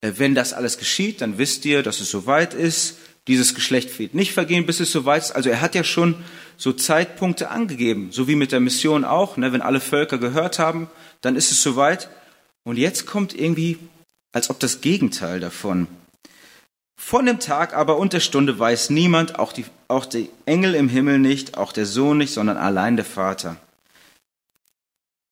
äh, 0.00 0.12
wenn 0.16 0.34
das 0.34 0.54
alles 0.54 0.78
geschieht, 0.78 1.20
dann 1.20 1.36
wisst 1.36 1.64
ihr, 1.66 1.82
dass 1.82 2.00
es 2.00 2.10
soweit 2.10 2.54
ist. 2.54 2.96
Dieses 3.26 3.54
Geschlecht 3.54 3.98
wird 3.98 4.14
nicht 4.14 4.32
vergehen, 4.32 4.66
bis 4.66 4.80
es 4.80 4.92
soweit 4.92 5.24
ist. 5.24 5.32
Also 5.32 5.50
er 5.50 5.60
hat 5.60 5.74
ja 5.74 5.84
schon 5.84 6.16
so 6.56 6.72
Zeitpunkte 6.72 7.50
angegeben, 7.50 8.08
so 8.10 8.28
wie 8.28 8.36
mit 8.36 8.52
der 8.52 8.60
Mission 8.60 9.04
auch. 9.04 9.36
Ne? 9.36 9.52
Wenn 9.52 9.62
alle 9.62 9.80
Völker 9.80 10.18
gehört 10.18 10.58
haben, 10.58 10.88
dann 11.20 11.36
ist 11.36 11.50
es 11.50 11.62
soweit. 11.62 12.08
Und 12.64 12.78
jetzt 12.78 13.06
kommt 13.06 13.34
irgendwie, 13.34 13.78
als 14.32 14.50
ob 14.50 14.60
das 14.60 14.80
Gegenteil 14.80 15.40
davon. 15.40 15.86
Von 16.96 17.26
dem 17.26 17.38
Tag 17.38 17.74
aber 17.74 17.98
und 17.98 18.12
der 18.12 18.20
Stunde 18.20 18.58
weiß 18.58 18.90
niemand, 18.90 19.38
auch 19.38 19.52
die, 19.52 19.66
auch 19.88 20.06
die 20.06 20.30
Engel 20.46 20.74
im 20.74 20.88
Himmel 20.88 21.18
nicht, 21.18 21.58
auch 21.58 21.72
der 21.72 21.86
Sohn 21.86 22.18
nicht, 22.18 22.32
sondern 22.32 22.56
allein 22.56 22.96
der 22.96 23.04
Vater. 23.04 23.56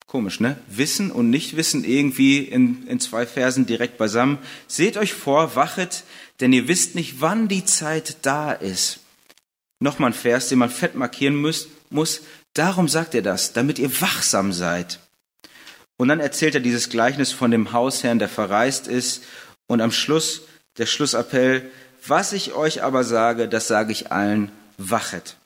Komisch, 0.06 0.40
ne? 0.40 0.58
Wissen 0.66 1.10
und 1.10 1.30
Nichtwissen 1.30 1.84
irgendwie 1.84 2.40
in, 2.40 2.86
in 2.86 3.00
zwei 3.00 3.26
Versen 3.26 3.64
direkt 3.64 3.96
beisammen. 3.96 4.36
Seht 4.66 4.98
euch 4.98 5.14
vor, 5.14 5.56
wachet, 5.56 6.04
denn 6.40 6.52
ihr 6.52 6.68
wisst 6.68 6.94
nicht, 6.94 7.22
wann 7.22 7.48
die 7.48 7.64
Zeit 7.64 8.18
da 8.20 8.52
ist. 8.52 9.00
Nochmal 9.83 10.11
ein 10.11 10.14
Vers, 10.14 10.49
den 10.49 10.61
man 10.61 10.70
fett 10.70 10.95
markieren 10.95 11.35
muss, 11.35 11.66
muss. 11.91 12.20
Darum 12.55 12.87
sagt 12.87 13.16
er 13.16 13.22
das, 13.22 13.53
damit 13.53 13.80
ihr 13.80 14.01
wachsam 14.01 14.53
seid. 14.53 15.01
Und 15.97 16.07
dann 16.07 16.20
erzählt 16.20 16.55
er 16.55 16.61
dieses 16.61 16.89
Gleichnis 16.89 17.33
von 17.33 17.51
dem 17.51 17.72
Hausherrn, 17.72 18.20
der 18.20 18.28
verreist 18.28 18.87
ist. 18.87 19.24
Und 19.66 19.80
am 19.80 19.91
Schluss 19.91 20.43
der 20.78 20.87
Schlussappell, 20.87 21.68
was 22.07 22.33
ich 22.33 22.53
euch 22.53 22.85
aber 22.85 23.03
sage, 23.03 23.49
das 23.49 23.66
sage 23.66 23.91
ich 23.91 24.12
allen, 24.12 24.53
wachet. 24.78 25.37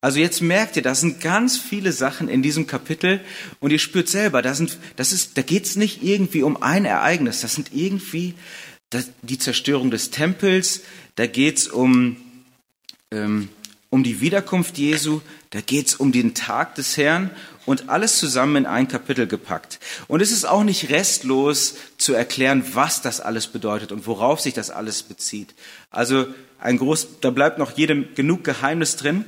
Also 0.00 0.18
jetzt 0.18 0.42
merkt 0.42 0.74
ihr, 0.74 0.82
da 0.82 0.96
sind 0.96 1.20
ganz 1.20 1.56
viele 1.56 1.92
Sachen 1.92 2.28
in 2.28 2.42
diesem 2.42 2.66
Kapitel 2.66 3.20
und 3.60 3.70
ihr 3.70 3.78
spürt 3.78 4.08
selber, 4.08 4.42
da 4.42 4.54
sind, 4.54 4.76
das 4.96 5.12
ist, 5.12 5.38
da 5.38 5.42
geht's 5.42 5.76
nicht 5.76 6.02
irgendwie 6.02 6.42
um 6.42 6.62
ein 6.62 6.84
Ereignis, 6.84 7.42
das 7.42 7.54
sind 7.54 7.70
irgendwie 7.72 8.34
das, 8.90 9.10
die 9.22 9.38
Zerstörung 9.38 9.90
des 9.90 10.10
Tempels, 10.10 10.82
da 11.14 11.26
geht's 11.26 11.68
um 11.68 12.16
ähm, 13.12 13.48
um 13.90 14.02
die 14.02 14.20
Wiederkunft 14.20 14.78
Jesu, 14.78 15.20
da 15.50 15.60
geht's 15.60 15.94
um 15.94 16.12
den 16.12 16.34
Tag 16.34 16.74
des 16.74 16.96
Herrn 16.96 17.30
und 17.66 17.88
alles 17.88 18.18
zusammen 18.18 18.56
in 18.56 18.66
ein 18.66 18.88
Kapitel 18.88 19.26
gepackt. 19.26 19.78
Und 20.08 20.20
es 20.20 20.32
ist 20.32 20.44
auch 20.44 20.64
nicht 20.64 20.90
restlos 20.90 21.76
zu 21.98 22.14
erklären, 22.14 22.64
was 22.74 23.02
das 23.02 23.20
alles 23.20 23.46
bedeutet 23.46 23.92
und 23.92 24.06
worauf 24.06 24.40
sich 24.40 24.54
das 24.54 24.70
alles 24.70 25.02
bezieht. 25.02 25.54
Also 25.90 26.26
ein 26.58 26.78
groß, 26.78 27.20
da 27.20 27.30
bleibt 27.30 27.58
noch 27.58 27.76
jedem 27.76 28.14
genug 28.14 28.44
Geheimnis 28.44 28.96
drin. 28.96 29.24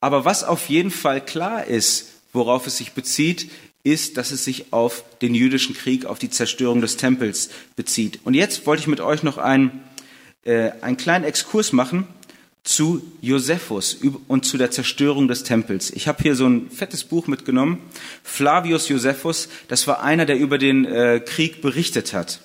Aber 0.00 0.24
was 0.24 0.44
auf 0.44 0.68
jeden 0.68 0.90
Fall 0.90 1.24
klar 1.24 1.66
ist, 1.66 2.12
worauf 2.32 2.66
es 2.66 2.76
sich 2.76 2.92
bezieht, 2.92 3.50
ist, 3.82 4.16
dass 4.16 4.30
es 4.30 4.44
sich 4.44 4.72
auf 4.72 5.04
den 5.20 5.34
jüdischen 5.34 5.74
Krieg, 5.74 6.06
auf 6.06 6.18
die 6.18 6.30
Zerstörung 6.30 6.80
des 6.80 6.96
Tempels 6.96 7.50
bezieht. 7.76 8.20
Und 8.24 8.34
jetzt 8.34 8.66
wollte 8.66 8.82
ich 8.82 8.88
mit 8.88 9.00
euch 9.00 9.22
noch 9.22 9.38
einen, 9.38 9.84
äh, 10.44 10.70
einen 10.80 10.96
kleinen 10.96 11.24
Exkurs 11.24 11.72
machen 11.72 12.06
zu 12.66 13.00
Josephus 13.20 13.98
und 14.26 14.44
zu 14.44 14.58
der 14.58 14.72
Zerstörung 14.72 15.28
des 15.28 15.44
Tempels. 15.44 15.90
Ich 15.90 16.08
habe 16.08 16.22
hier 16.22 16.34
so 16.34 16.46
ein 16.46 16.68
fettes 16.70 17.04
Buch 17.04 17.28
mitgenommen. 17.28 17.78
Flavius 18.24 18.88
Josephus, 18.88 19.48
das 19.68 19.86
war 19.86 20.02
einer, 20.02 20.26
der 20.26 20.36
über 20.36 20.58
den 20.58 20.84
äh, 20.84 21.20
Krieg 21.24 21.62
berichtet 21.62 22.12
hat. 22.12 22.40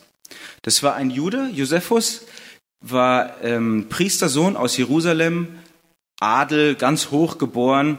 Das 0.62 0.84
war 0.84 0.94
ein 0.96 1.10
Jude, 1.10 1.50
Josephus, 1.54 2.22
war 2.82 3.44
ähm, 3.44 3.88
Priestersohn 3.90 4.56
aus 4.56 4.78
Jerusalem, 4.78 5.48
Adel, 6.20 6.76
ganz 6.76 7.10
hoch 7.10 7.40
geboren. 7.40 7.98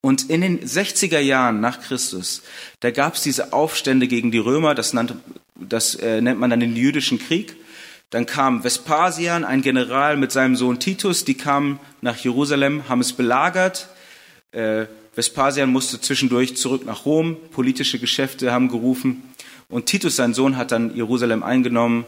Und 0.00 0.28
in 0.28 0.40
den 0.40 0.60
60er 0.60 1.20
Jahren 1.20 1.60
nach 1.60 1.80
Christus, 1.80 2.42
da 2.80 2.90
gab 2.90 3.14
es 3.14 3.22
diese 3.22 3.52
Aufstände 3.52 4.08
gegen 4.08 4.32
die 4.32 4.38
Römer, 4.38 4.74
das, 4.74 4.92
nannte, 4.92 5.20
das 5.54 5.94
äh, 5.94 6.20
nennt 6.20 6.40
man 6.40 6.50
dann 6.50 6.58
den 6.58 6.74
jüdischen 6.74 7.20
Krieg. 7.20 7.54
Dann 8.12 8.26
kam 8.26 8.62
Vespasian, 8.62 9.42
ein 9.42 9.62
General 9.62 10.18
mit 10.18 10.32
seinem 10.32 10.54
Sohn 10.54 10.78
Titus, 10.78 11.24
die 11.24 11.32
kamen 11.32 11.80
nach 12.02 12.18
Jerusalem, 12.18 12.86
haben 12.86 13.00
es 13.00 13.14
belagert. 13.14 13.88
Äh, 14.52 14.84
Vespasian 15.14 15.70
musste 15.70 15.98
zwischendurch 15.98 16.54
zurück 16.58 16.84
nach 16.84 17.06
Rom, 17.06 17.38
politische 17.52 17.98
Geschäfte 17.98 18.52
haben 18.52 18.68
gerufen. 18.68 19.22
Und 19.70 19.86
Titus, 19.86 20.16
sein 20.16 20.34
Sohn, 20.34 20.58
hat 20.58 20.72
dann 20.72 20.94
Jerusalem 20.94 21.42
eingenommen, 21.42 22.04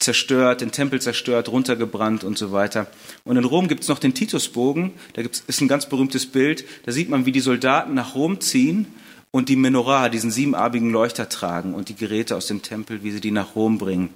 zerstört, 0.00 0.60
den 0.60 0.72
Tempel 0.72 1.00
zerstört, 1.00 1.48
runtergebrannt 1.48 2.24
und 2.24 2.36
so 2.36 2.50
weiter. 2.50 2.88
Und 3.22 3.36
in 3.36 3.44
Rom 3.44 3.68
gibt 3.68 3.84
es 3.84 3.88
noch 3.88 4.00
den 4.00 4.12
Titusbogen, 4.12 4.90
da 5.12 5.22
gibt's, 5.22 5.44
ist 5.46 5.60
ein 5.60 5.68
ganz 5.68 5.88
berühmtes 5.88 6.26
Bild, 6.26 6.64
da 6.84 6.90
sieht 6.90 7.08
man, 7.08 7.26
wie 7.26 7.32
die 7.32 7.38
Soldaten 7.38 7.94
nach 7.94 8.16
Rom 8.16 8.40
ziehen 8.40 8.86
und 9.30 9.48
die 9.48 9.56
Menorah, 9.56 10.08
diesen 10.08 10.32
siebenarbigen 10.32 10.90
Leuchter 10.90 11.28
tragen 11.28 11.74
und 11.74 11.88
die 11.88 11.94
Geräte 11.94 12.34
aus 12.34 12.46
dem 12.46 12.62
Tempel, 12.62 13.04
wie 13.04 13.12
sie 13.12 13.20
die 13.20 13.30
nach 13.30 13.54
Rom 13.54 13.78
bringen. 13.78 14.10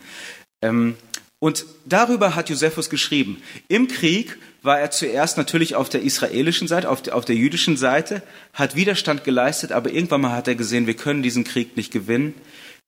Ähm, 0.60 0.96
und 1.40 1.66
darüber 1.84 2.34
hat 2.34 2.50
Josephus 2.50 2.90
geschrieben. 2.90 3.40
Im 3.68 3.86
Krieg 3.88 4.38
war 4.62 4.80
er 4.80 4.90
zuerst 4.90 5.36
natürlich 5.36 5.76
auf 5.76 5.88
der 5.88 6.02
israelischen 6.02 6.66
Seite, 6.66 6.90
auf 6.90 7.00
der, 7.00 7.14
auf 7.14 7.24
der 7.24 7.36
jüdischen 7.36 7.76
Seite, 7.76 8.22
hat 8.52 8.74
Widerstand 8.74 9.22
geleistet, 9.22 9.70
aber 9.70 9.92
irgendwann 9.92 10.22
mal 10.22 10.32
hat 10.32 10.48
er 10.48 10.56
gesehen, 10.56 10.86
wir 10.86 10.94
können 10.94 11.22
diesen 11.22 11.44
Krieg 11.44 11.76
nicht 11.76 11.92
gewinnen. 11.92 12.34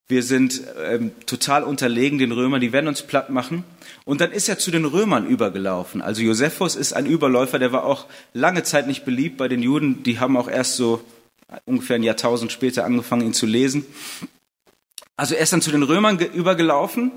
Wir 0.08 0.24
sind 0.24 0.62
ähm, 0.84 1.12
total 1.26 1.62
unterlegen 1.62 2.18
den 2.18 2.32
Römern, 2.32 2.60
die 2.60 2.72
werden 2.72 2.88
uns 2.88 3.02
platt 3.02 3.30
machen. 3.30 3.62
Und 4.04 4.20
dann 4.20 4.32
ist 4.32 4.48
er 4.48 4.58
zu 4.58 4.72
den 4.72 4.84
Römern 4.84 5.24
übergelaufen. 5.24 6.02
Also 6.02 6.22
Josephus 6.22 6.74
ist 6.74 6.92
ein 6.92 7.06
Überläufer, 7.06 7.60
der 7.60 7.70
war 7.70 7.84
auch 7.84 8.06
lange 8.34 8.64
Zeit 8.64 8.88
nicht 8.88 9.04
beliebt 9.04 9.36
bei 9.36 9.46
den 9.46 9.62
Juden. 9.62 10.02
Die 10.02 10.18
haben 10.18 10.36
auch 10.36 10.48
erst 10.48 10.74
so 10.74 11.04
ungefähr 11.64 11.94
ein 11.94 12.02
Jahrtausend 12.02 12.50
später 12.50 12.84
angefangen, 12.84 13.26
ihn 13.26 13.34
zu 13.34 13.46
lesen. 13.46 13.86
Also 15.16 15.36
er 15.36 15.42
ist 15.42 15.52
dann 15.52 15.62
zu 15.62 15.70
den 15.70 15.84
Römern 15.84 16.18
übergelaufen 16.18 17.12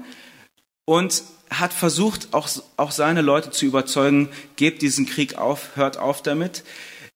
und 0.86 1.24
hat 1.50 1.74
versucht, 1.74 2.34
auch, 2.34 2.50
auch 2.78 2.92
seine 2.92 3.22
Leute 3.22 3.52
zu 3.52 3.66
überzeugen, 3.66 4.30
gebt 4.56 4.82
diesen 4.82 5.06
Krieg 5.06 5.38
auf, 5.38 5.76
hört 5.76 5.98
auf 5.98 6.22
damit. 6.22 6.64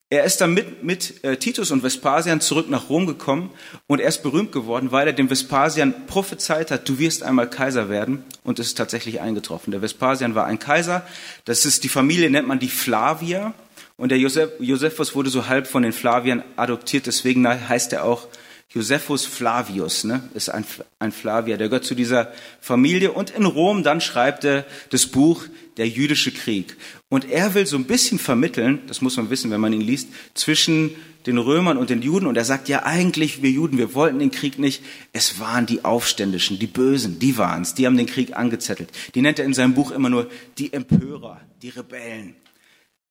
Er 0.09 0.23
ist 0.23 0.39
dann 0.39 0.53
mit, 0.53 0.83
mit 0.83 1.21
äh, 1.25 1.35
Titus 1.35 1.69
und 1.71 1.83
Vespasian 1.83 2.39
zurück 2.39 2.69
nach 2.69 2.89
Rom 2.89 3.07
gekommen 3.07 3.49
und 3.87 3.99
er 3.99 4.07
ist 4.07 4.23
berühmt 4.23 4.53
geworden, 4.53 4.93
weil 4.93 5.05
er 5.05 5.11
dem 5.11 5.29
Vespasian 5.29 6.07
prophezeit 6.07 6.71
hat, 6.71 6.87
du 6.87 6.97
wirst 6.97 7.23
einmal 7.23 7.49
Kaiser 7.49 7.89
werden 7.89 8.23
und 8.43 8.57
es 8.59 8.67
ist 8.67 8.77
tatsächlich 8.77 9.19
eingetroffen. 9.19 9.71
Der 9.71 9.81
Vespasian 9.81 10.33
war 10.33 10.45
ein 10.45 10.59
Kaiser, 10.59 11.05
das 11.43 11.65
ist 11.65 11.83
die 11.83 11.89
Familie, 11.89 12.29
nennt 12.29 12.47
man 12.47 12.59
die 12.59 12.69
Flavier 12.69 13.53
und 13.97 14.09
der 14.09 14.17
Joseph, 14.17 14.51
Josephus 14.59 15.13
wurde 15.13 15.29
so 15.29 15.47
halb 15.47 15.67
von 15.67 15.83
den 15.83 15.91
Flaviern 15.91 16.41
adoptiert, 16.55 17.05
deswegen 17.05 17.45
heißt 17.45 17.91
er 17.91 18.05
auch 18.05 18.29
Josephus 18.69 19.25
Flavius, 19.25 20.03
ne, 20.03 20.21
ist 20.33 20.49
ein, 20.49 20.65
ein 20.99 21.13
Flavier, 21.13 21.57
der 21.57 21.69
gehört 21.69 21.85
zu 21.85 21.95
dieser 21.95 22.33
Familie. 22.59 23.13
Und 23.13 23.29
in 23.29 23.45
Rom 23.45 23.81
dann 23.81 24.01
schreibt 24.01 24.43
er 24.43 24.65
das 24.89 25.05
Buch 25.05 25.45
Der 25.77 25.87
jüdische 25.87 26.31
Krieg. 26.31 26.75
Und 27.07 27.29
er 27.29 27.53
will 27.53 27.65
so 27.65 27.77
ein 27.77 27.85
bisschen 27.85 28.19
vermitteln, 28.19 28.81
das 28.87 29.01
muss 29.01 29.15
man 29.15 29.29
wissen, 29.29 29.51
wenn 29.51 29.61
man 29.61 29.71
ihn 29.71 29.81
liest, 29.81 30.09
zwischen 30.33 30.91
den 31.27 31.37
Römern 31.37 31.77
und 31.77 31.89
den 31.89 32.01
Juden. 32.01 32.25
Und 32.25 32.35
er 32.35 32.43
sagt, 32.43 32.67
ja 32.67 32.83
eigentlich, 32.83 33.41
wir 33.41 33.51
Juden, 33.51 33.77
wir 33.77 33.93
wollten 33.93 34.19
den 34.19 34.31
Krieg 34.31 34.59
nicht. 34.59 34.83
Es 35.13 35.39
waren 35.39 35.65
die 35.65 35.85
Aufständischen, 35.85 36.59
die 36.59 36.67
Bösen, 36.67 37.19
die 37.19 37.37
waren's, 37.37 37.73
die 37.73 37.85
haben 37.85 37.97
den 37.97 38.05
Krieg 38.05 38.35
angezettelt. 38.35 38.89
Die 39.15 39.21
nennt 39.21 39.39
er 39.39 39.45
in 39.45 39.53
seinem 39.53 39.75
Buch 39.75 39.91
immer 39.91 40.09
nur 40.09 40.29
die 40.57 40.73
Empörer, 40.73 41.39
die 41.61 41.69
Rebellen. 41.69 42.35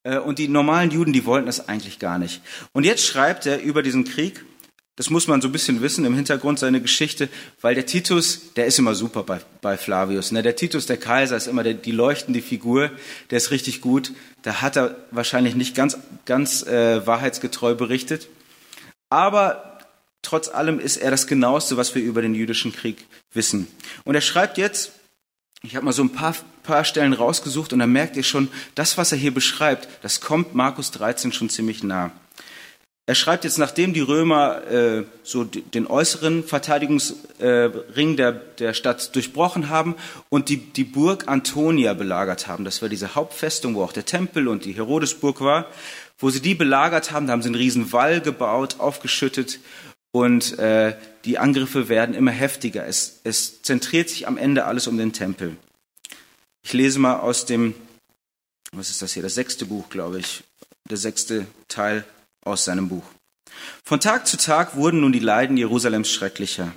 Äh, 0.02 0.18
und 0.18 0.38
die 0.38 0.48
normalen 0.48 0.90
Juden, 0.90 1.12
die 1.12 1.24
wollten 1.24 1.46
das 1.46 1.68
eigentlich 1.68 1.98
gar 1.98 2.18
nicht. 2.18 2.42
Und 2.72 2.84
jetzt 2.84 3.04
schreibt 3.04 3.46
er 3.46 3.62
über 3.62 3.82
diesen 3.82 4.04
Krieg, 4.04 4.44
das 4.96 5.10
muss 5.10 5.28
man 5.28 5.42
so 5.42 5.48
ein 5.48 5.52
bisschen 5.52 5.82
wissen 5.82 6.06
im 6.06 6.14
Hintergrund 6.14 6.58
seine 6.58 6.80
Geschichte, 6.80 7.28
weil 7.60 7.74
der 7.74 7.84
Titus, 7.84 8.54
der 8.54 8.64
ist 8.64 8.78
immer 8.78 8.94
super 8.94 9.22
bei, 9.22 9.40
bei 9.60 9.76
Flavius. 9.76 10.32
Ne? 10.32 10.42
Der 10.42 10.56
Titus, 10.56 10.86
der 10.86 10.96
Kaiser, 10.96 11.36
ist 11.36 11.46
immer 11.46 11.62
der, 11.62 11.74
die 11.74 11.92
leuchtende 11.92 12.40
Figur, 12.40 12.90
der 13.30 13.36
ist 13.36 13.50
richtig 13.50 13.82
gut. 13.82 14.12
Da 14.40 14.62
hat 14.62 14.76
er 14.76 14.96
wahrscheinlich 15.10 15.54
nicht 15.54 15.74
ganz, 15.74 15.98
ganz 16.24 16.62
äh, 16.62 17.06
wahrheitsgetreu 17.06 17.74
berichtet. 17.74 18.28
Aber 19.10 19.80
trotz 20.22 20.48
allem 20.48 20.80
ist 20.80 20.96
er 20.96 21.10
das 21.10 21.26
Genaueste, 21.26 21.76
was 21.76 21.94
wir 21.94 22.02
über 22.02 22.22
den 22.22 22.34
jüdischen 22.34 22.72
Krieg 22.72 23.04
wissen. 23.34 23.68
Und 24.04 24.14
er 24.14 24.22
schreibt 24.22 24.56
jetzt, 24.56 24.92
ich 25.62 25.76
habe 25.76 25.84
mal 25.84 25.92
so 25.92 26.02
ein 26.02 26.10
paar, 26.10 26.34
paar 26.62 26.84
Stellen 26.84 27.12
rausgesucht 27.12 27.74
und 27.74 27.80
da 27.80 27.86
merkt 27.86 28.16
ihr 28.16 28.22
schon, 28.22 28.48
das, 28.74 28.96
was 28.96 29.12
er 29.12 29.18
hier 29.18 29.34
beschreibt, 29.34 29.88
das 30.02 30.22
kommt 30.22 30.54
Markus 30.54 30.90
13 30.90 31.32
schon 31.32 31.50
ziemlich 31.50 31.82
nah. 31.82 32.12
Er 33.08 33.14
schreibt 33.14 33.44
jetzt, 33.44 33.58
nachdem 33.58 33.92
die 33.94 34.00
Römer 34.00 34.66
äh, 34.66 35.04
so 35.22 35.44
den 35.44 35.86
äußeren 35.86 36.42
Verteidigungsring 36.42 37.22
äh, 37.38 38.16
der, 38.16 38.32
der 38.32 38.74
Stadt 38.74 39.14
durchbrochen 39.14 39.68
haben 39.68 39.94
und 40.28 40.48
die, 40.48 40.56
die 40.56 40.82
Burg 40.82 41.28
Antonia 41.28 41.94
belagert 41.94 42.48
haben, 42.48 42.64
das 42.64 42.82
war 42.82 42.88
diese 42.88 43.14
Hauptfestung, 43.14 43.76
wo 43.76 43.84
auch 43.84 43.92
der 43.92 44.06
Tempel 44.06 44.48
und 44.48 44.64
die 44.64 44.72
Herodesburg 44.72 45.40
war, 45.40 45.66
wo 46.18 46.30
sie 46.30 46.40
die 46.40 46.56
belagert 46.56 47.12
haben, 47.12 47.28
da 47.28 47.32
haben 47.32 47.42
sie 47.42 47.48
einen 47.48 47.54
riesen 47.54 47.92
Wall 47.92 48.20
gebaut, 48.20 48.80
aufgeschüttet 48.80 49.60
und 50.10 50.58
äh, 50.58 50.96
die 51.24 51.38
Angriffe 51.38 51.88
werden 51.88 52.14
immer 52.14 52.32
heftiger. 52.32 52.86
Es, 52.86 53.20
es 53.22 53.62
zentriert 53.62 54.08
sich 54.08 54.26
am 54.26 54.36
Ende 54.36 54.64
alles 54.64 54.88
um 54.88 54.98
den 54.98 55.12
Tempel. 55.12 55.56
Ich 56.64 56.72
lese 56.72 56.98
mal 56.98 57.20
aus 57.20 57.46
dem, 57.46 57.74
was 58.72 58.90
ist 58.90 59.00
das 59.00 59.12
hier, 59.12 59.22
das 59.22 59.36
sechste 59.36 59.64
Buch, 59.66 59.90
glaube 59.90 60.18
ich, 60.18 60.42
der 60.90 60.96
sechste 60.96 61.46
Teil 61.68 62.04
aus 62.46 62.64
seinem 62.64 62.88
Buch. 62.88 63.04
Von 63.84 64.00
Tag 64.00 64.26
zu 64.26 64.36
Tag 64.36 64.76
wurden 64.76 65.00
nun 65.00 65.12
die 65.12 65.18
Leiden 65.18 65.56
Jerusalems 65.56 66.10
schrecklicher, 66.10 66.72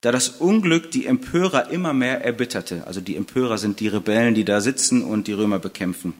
da 0.00 0.12
das 0.12 0.28
Unglück 0.28 0.90
die 0.90 1.06
Empörer 1.06 1.70
immer 1.70 1.92
mehr 1.92 2.24
erbitterte. 2.24 2.86
Also 2.86 3.00
die 3.00 3.16
Empörer 3.16 3.58
sind 3.58 3.80
die 3.80 3.88
Rebellen, 3.88 4.34
die 4.34 4.44
da 4.44 4.60
sitzen 4.60 5.02
und 5.02 5.26
die 5.26 5.32
Römer 5.32 5.58
bekämpfen. 5.58 6.14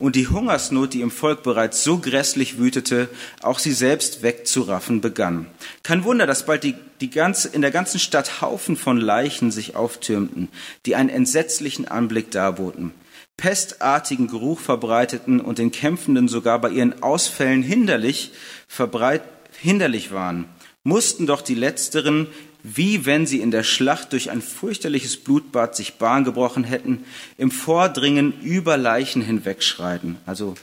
Und 0.00 0.14
die 0.14 0.28
Hungersnot, 0.28 0.94
die 0.94 1.00
im 1.00 1.10
Volk 1.10 1.42
bereits 1.42 1.82
so 1.82 1.98
grässlich 1.98 2.58
wütete, 2.58 3.08
auch 3.42 3.58
sie 3.58 3.72
selbst 3.72 4.22
wegzuraffen 4.22 5.00
begann. 5.00 5.46
Kein 5.82 6.04
Wunder, 6.04 6.24
dass 6.24 6.46
bald 6.46 6.62
die, 6.62 6.76
die 7.00 7.10
ganze, 7.10 7.48
in 7.48 7.62
der 7.62 7.72
ganzen 7.72 7.98
Stadt 7.98 8.40
Haufen 8.40 8.76
von 8.76 8.98
Leichen 8.98 9.50
sich 9.50 9.74
auftürmten, 9.74 10.48
die 10.86 10.94
einen 10.94 11.08
entsetzlichen 11.08 11.88
Anblick 11.88 12.30
darboten 12.30 12.92
pestartigen 13.38 14.26
Geruch 14.26 14.60
verbreiteten 14.60 15.40
und 15.40 15.58
den 15.58 15.70
Kämpfenden 15.70 16.28
sogar 16.28 16.60
bei 16.60 16.68
ihren 16.68 17.02
Ausfällen 17.02 17.62
hinderlich, 17.62 18.32
verbreit, 18.66 19.22
hinderlich 19.58 20.12
waren, 20.12 20.44
mussten 20.84 21.26
doch 21.26 21.40
die 21.40 21.54
Letzteren, 21.54 22.26
wie 22.62 23.06
wenn 23.06 23.26
sie 23.26 23.40
in 23.40 23.50
der 23.50 23.62
Schlacht 23.62 24.12
durch 24.12 24.30
ein 24.30 24.42
fürchterliches 24.42 25.16
Blutbad 25.16 25.76
sich 25.76 25.94
Bahn 25.94 26.24
gebrochen 26.24 26.64
hätten, 26.64 27.04
im 27.38 27.50
Vordringen 27.50 28.38
über 28.42 28.76
Leichen 28.76 29.22
hinwegschreiten. 29.22 30.16
Also 30.26 30.54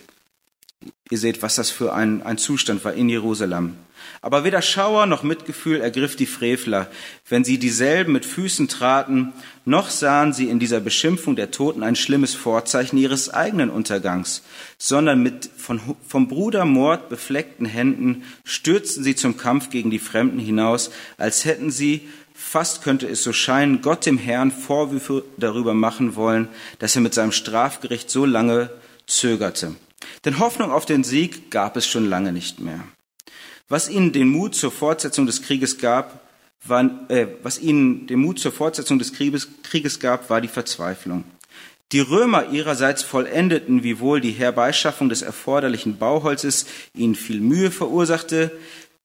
ihr 1.12 1.18
seht, 1.20 1.43
was 1.43 1.56
das 1.56 1.70
für 1.70 1.93
ein, 1.93 2.24
ein 2.24 2.38
Zustand 2.38 2.84
war 2.84 2.93
in 2.93 3.10
Jerusalem. 3.10 3.76
Aber 4.22 4.43
weder 4.43 4.62
Schauer 4.62 5.06
noch 5.06 5.22
Mitgefühl 5.24 5.82
ergriff 5.82 6.16
die 6.16 6.26
Frevler, 6.26 6.89
wenn 7.30 7.43
sie 7.43 7.60
dieselben 7.60 8.14
mit 8.14 8.26
Füßen 8.26 8.68
traten, 8.68 9.34
noch 9.66 9.89
sahen 9.89 10.34
sie 10.34 10.49
in 10.49 10.60
dieser 10.60 10.80
Beschimpfung 10.80 11.36
der 11.36 11.51
Toten 11.51 11.84
ein 11.84 11.95
schlimmes 11.95 12.34
Vorzeichen 12.34 12.97
ihres 12.97 13.30
eigenen 13.30 13.70
Untergangs, 13.70 14.41
sondern 14.78 15.22
mit 15.22 15.49
von, 15.58 15.80
vom 16.08 16.28
Brudermord 16.28 17.10
befleckten 17.10 17.66
Händen 17.66 18.24
stürzten 18.43 19.03
sie 19.03 19.16
zum 19.16 19.38
Kampf 19.38 19.70
gegen 19.70 19.91
die 19.91 19.99
Fremden 19.99 20.39
hinaus, 20.39 20.91
als 21.18 21.45
hätten 21.45 21.70
sie, 21.70 22.08
fast 22.34 22.84
könnte 22.84 23.08
es 23.08 23.24
so 23.24 23.32
scheinen, 23.32 23.82
Gott 23.82 24.06
dem 24.06 24.18
Herrn 24.18 24.51
Vorwürfe 24.51 25.24
darüber 25.38 25.74
machen 25.74 26.16
wollen, 26.16 26.47
dass 26.80 26.95
er 26.95 27.01
mit 27.01 27.14
seinem 27.14 27.32
Strafgericht 27.32 28.10
so 28.10 28.26
lange 28.26 28.72
zögerte. 29.06 29.76
Denn 30.24 30.39
Hoffnung 30.39 30.72
auf 30.72 30.86
den 30.86 31.03
Sieg 31.03 31.51
gab 31.51 31.78
es 31.78 31.88
schon 31.88 32.10
lange 32.10 32.32
nicht 32.32 32.60
mehr. 32.60 32.82
Was 33.68 33.89
ihnen 33.89 34.12
den 34.12 34.30
Mut 34.30 34.56
zur 34.56 34.72
Fortsetzung 34.72 35.26
des 35.26 35.41
Krieges 35.41 35.78
gab, 35.78 36.22
war, 36.64 37.10
äh, 37.10 37.28
was 37.43 37.60
ihnen 37.60 38.08
den 38.08 38.20
Mut 38.20 38.39
zur 38.39 38.51
Fortsetzung 38.51 38.99
des 38.99 39.14
Krieges, 39.14 39.47
Krieges 39.64 39.99
gab, 39.99 40.30
war 40.30 40.41
die 40.41 40.47
Verzweiflung. 40.47 41.24
Die 41.91 41.99
Römer 41.99 42.49
ihrerseits 42.49 43.03
vollendeten, 43.03 43.84
wiewohl 43.84 44.20
die 44.20 44.32
Herbeischaffung 44.32 45.10
des 45.10 45.22
erforderlichen 45.22 45.97
Bauholzes 45.97 46.66
ihnen 46.95 47.16
viel 47.16 47.39
Mühe 47.39 47.70
verursachte. 47.70 48.51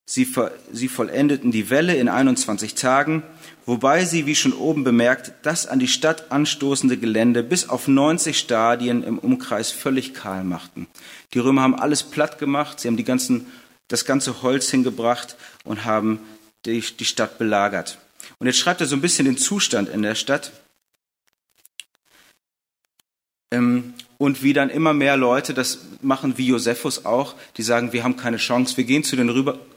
Sie, 0.06 0.26
sie 0.72 0.88
vollendeten 0.88 1.52
die 1.52 1.70
Welle 1.70 1.94
in 1.94 2.08
21 2.08 2.74
Tagen, 2.74 3.22
wobei 3.66 4.04
sie, 4.04 4.26
wie 4.26 4.34
schon 4.34 4.52
oben 4.52 4.84
bemerkt, 4.84 5.32
das 5.42 5.66
an 5.66 5.78
die 5.78 5.88
Stadt 5.88 6.30
anstoßende 6.30 6.96
Gelände 6.96 7.42
bis 7.42 7.68
auf 7.68 7.88
90 7.88 8.38
Stadien 8.38 9.02
im 9.02 9.18
Umkreis 9.18 9.70
völlig 9.70 10.14
kahl 10.14 10.44
machten. 10.44 10.86
Die 11.34 11.38
Römer 11.38 11.62
haben 11.62 11.74
alles 11.74 12.02
platt 12.02 12.38
gemacht, 12.38 12.80
sie 12.80 12.88
haben 12.88 12.96
die 12.96 13.04
ganzen 13.04 13.46
das 13.90 14.04
ganze 14.04 14.42
Holz 14.42 14.70
hingebracht 14.70 15.36
und 15.64 15.84
haben 15.84 16.20
die, 16.64 16.80
die 16.80 17.04
Stadt 17.04 17.38
belagert. 17.38 17.98
Und 18.38 18.46
jetzt 18.46 18.58
schreibt 18.58 18.80
er 18.80 18.86
so 18.86 18.96
ein 18.96 19.00
bisschen 19.00 19.24
den 19.26 19.36
Zustand 19.36 19.88
in 19.88 20.02
der 20.02 20.14
Stadt. 20.14 20.52
Ähm, 23.50 23.94
und 24.16 24.42
wie 24.42 24.52
dann 24.52 24.70
immer 24.70 24.92
mehr 24.92 25.16
Leute 25.16 25.54
das 25.54 25.80
machen, 26.02 26.38
wie 26.38 26.46
Josephus 26.46 27.04
auch, 27.04 27.34
die 27.56 27.62
sagen, 27.62 27.92
wir 27.92 28.04
haben 28.04 28.16
keine 28.16 28.36
Chance, 28.36 28.76
wir 28.76 28.84
gehen 28.84 29.02
zu 29.02 29.16
den 29.16 29.30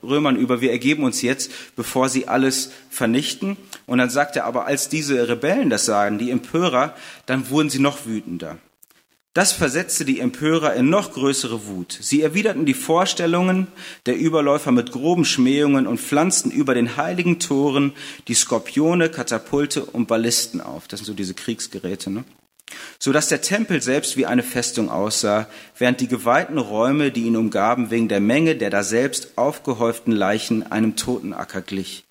Römern 0.04 0.36
über, 0.36 0.62
wir 0.62 0.72
ergeben 0.72 1.04
uns 1.04 1.22
jetzt, 1.22 1.76
bevor 1.76 2.10
sie 2.10 2.28
alles 2.28 2.72
vernichten. 2.90 3.58
Und 3.86 3.98
dann 3.98 4.10
sagt 4.10 4.36
er 4.36 4.46
aber, 4.46 4.66
als 4.66 4.90
diese 4.90 5.28
Rebellen 5.28 5.70
das 5.70 5.86
sagen, 5.86 6.18
die 6.18 6.32
Empörer, 6.32 6.96
dann 7.26 7.50
wurden 7.50 7.70
sie 7.70 7.80
noch 7.80 8.06
wütender. 8.06 8.58
Das 9.34 9.52
versetzte 9.52 10.06
die 10.06 10.20
Empörer 10.20 10.76
in 10.76 10.90
noch 10.90 11.12
größere 11.12 11.66
Wut. 11.66 11.98
Sie 12.00 12.22
erwiderten 12.22 12.68
die 12.68 12.76
Vorstellungen 12.76 13.68
der 14.06 14.16
Überläufer 14.16 14.72
mit 14.72 14.92
groben 14.92 15.26
Schmähungen 15.26 15.88
und 15.88 16.00
pflanzten 16.00 16.52
über 16.52 16.76
den 16.76 16.98
heiligen 16.98 17.40
Toren 17.40 17.94
die 18.28 18.36
Skorpione, 18.36 19.10
Katapulte 19.10 19.86
und 19.86 20.08
Ballisten 20.08 20.62
auf. 20.62 20.88
Das 20.88 21.00
sind 21.00 21.08
so 21.08 21.14
diese 21.14 21.34
Kriegsgeräte. 21.34 22.12
Ne? 22.12 22.26
so 23.00 23.12
dass 23.12 23.28
der 23.28 23.42
Tempel 23.42 23.82
selbst 23.82 24.18
wie 24.18 24.26
eine 24.26 24.44
Festung 24.44 24.90
aussah, 24.90 25.48
während 25.78 26.00
die 26.00 26.08
geweihten 26.08 26.58
Räume, 26.58 27.12
die 27.12 27.24
ihn 27.24 27.38
umgaben, 27.38 27.92
wegen 27.92 28.08
der 28.08 28.20
Menge 28.20 28.56
der 28.56 28.70
da 28.70 28.84
selbst 28.84 29.38
aufgehäuften 29.38 30.14
Leichen 30.14 30.64
einem 30.72 30.96
Totenacker 30.96 31.62
glich. 31.62 32.06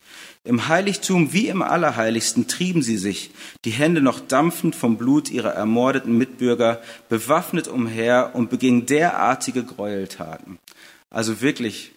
Im 0.44 0.66
Heiligtum 0.66 1.32
wie 1.32 1.46
im 1.48 1.62
Allerheiligsten 1.62 2.48
trieben 2.48 2.82
sie 2.82 2.96
sich, 2.96 3.30
die 3.64 3.70
Hände 3.70 4.00
noch 4.00 4.18
dampfend 4.18 4.74
vom 4.74 4.96
Blut 4.96 5.30
ihrer 5.30 5.52
ermordeten 5.52 6.18
Mitbürger, 6.18 6.82
bewaffnet 7.08 7.68
umher 7.68 8.32
und 8.34 8.50
begingen 8.50 8.86
derartige 8.86 9.62
Gräueltaten. 9.62 10.58
Also 11.10 11.40
wirklich, 11.40 11.92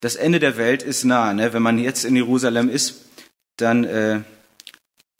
das 0.00 0.16
Ende 0.16 0.40
der 0.40 0.58
Welt 0.58 0.82
ist 0.82 1.04
nah. 1.04 1.32
Ne? 1.32 1.54
Wenn 1.54 1.62
man 1.62 1.78
jetzt 1.78 2.04
in 2.04 2.16
Jerusalem 2.16 2.68
ist, 2.68 3.06
dann 3.56 3.84
äh, 3.84 4.20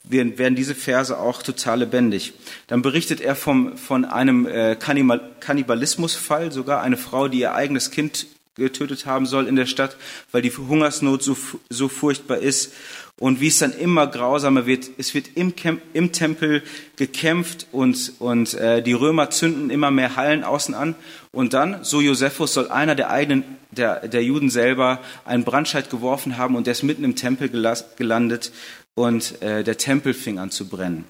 werden 0.02 0.54
diese 0.54 0.74
Verse 0.74 1.18
auch 1.18 1.42
total 1.42 1.78
lebendig. 1.78 2.34
Dann 2.66 2.82
berichtet 2.82 3.22
er 3.22 3.36
vom, 3.36 3.78
von 3.78 4.04
einem 4.04 4.46
äh, 4.46 4.76
Kannibalismusfall, 4.76 6.52
sogar 6.52 6.82
eine 6.82 6.98
Frau, 6.98 7.28
die 7.28 7.40
ihr 7.40 7.54
eigenes 7.54 7.90
Kind 7.90 8.26
getötet 8.54 9.06
haben 9.06 9.26
soll 9.26 9.46
in 9.46 9.56
der 9.56 9.66
Stadt, 9.66 9.96
weil 10.30 10.42
die 10.42 10.50
Hungersnot 10.50 11.22
so, 11.22 11.36
so 11.68 11.88
furchtbar 11.88 12.38
ist. 12.38 12.72
Und 13.18 13.40
wie 13.40 13.48
es 13.48 13.58
dann 13.58 13.72
immer 13.72 14.06
grausamer 14.06 14.66
wird, 14.66 14.90
es 14.98 15.14
wird 15.14 15.36
im, 15.36 15.54
Camp, 15.54 15.80
im 15.92 16.12
Tempel 16.12 16.62
gekämpft 16.96 17.68
und, 17.70 18.14
und 18.18 18.54
äh, 18.54 18.82
die 18.82 18.92
Römer 18.92 19.30
zünden 19.30 19.70
immer 19.70 19.90
mehr 19.90 20.16
Hallen 20.16 20.44
außen 20.44 20.74
an. 20.74 20.94
Und 21.30 21.52
dann, 21.52 21.84
so 21.84 22.00
Josephus, 22.00 22.54
soll 22.54 22.68
einer 22.68 22.94
der 22.94 23.10
eigenen, 23.10 23.44
der, 23.70 24.06
der 24.08 24.22
Juden 24.22 24.50
selber 24.50 25.00
einen 25.24 25.44
Brandscheid 25.44 25.90
geworfen 25.90 26.38
haben 26.38 26.56
und 26.56 26.66
der 26.66 26.72
ist 26.72 26.82
mitten 26.82 27.04
im 27.04 27.16
Tempel 27.16 27.48
gelandet 27.48 28.52
und 28.94 29.40
äh, 29.42 29.62
der 29.64 29.78
Tempel 29.78 30.14
fing 30.14 30.38
an 30.38 30.50
zu 30.50 30.68
brennen. 30.68 31.04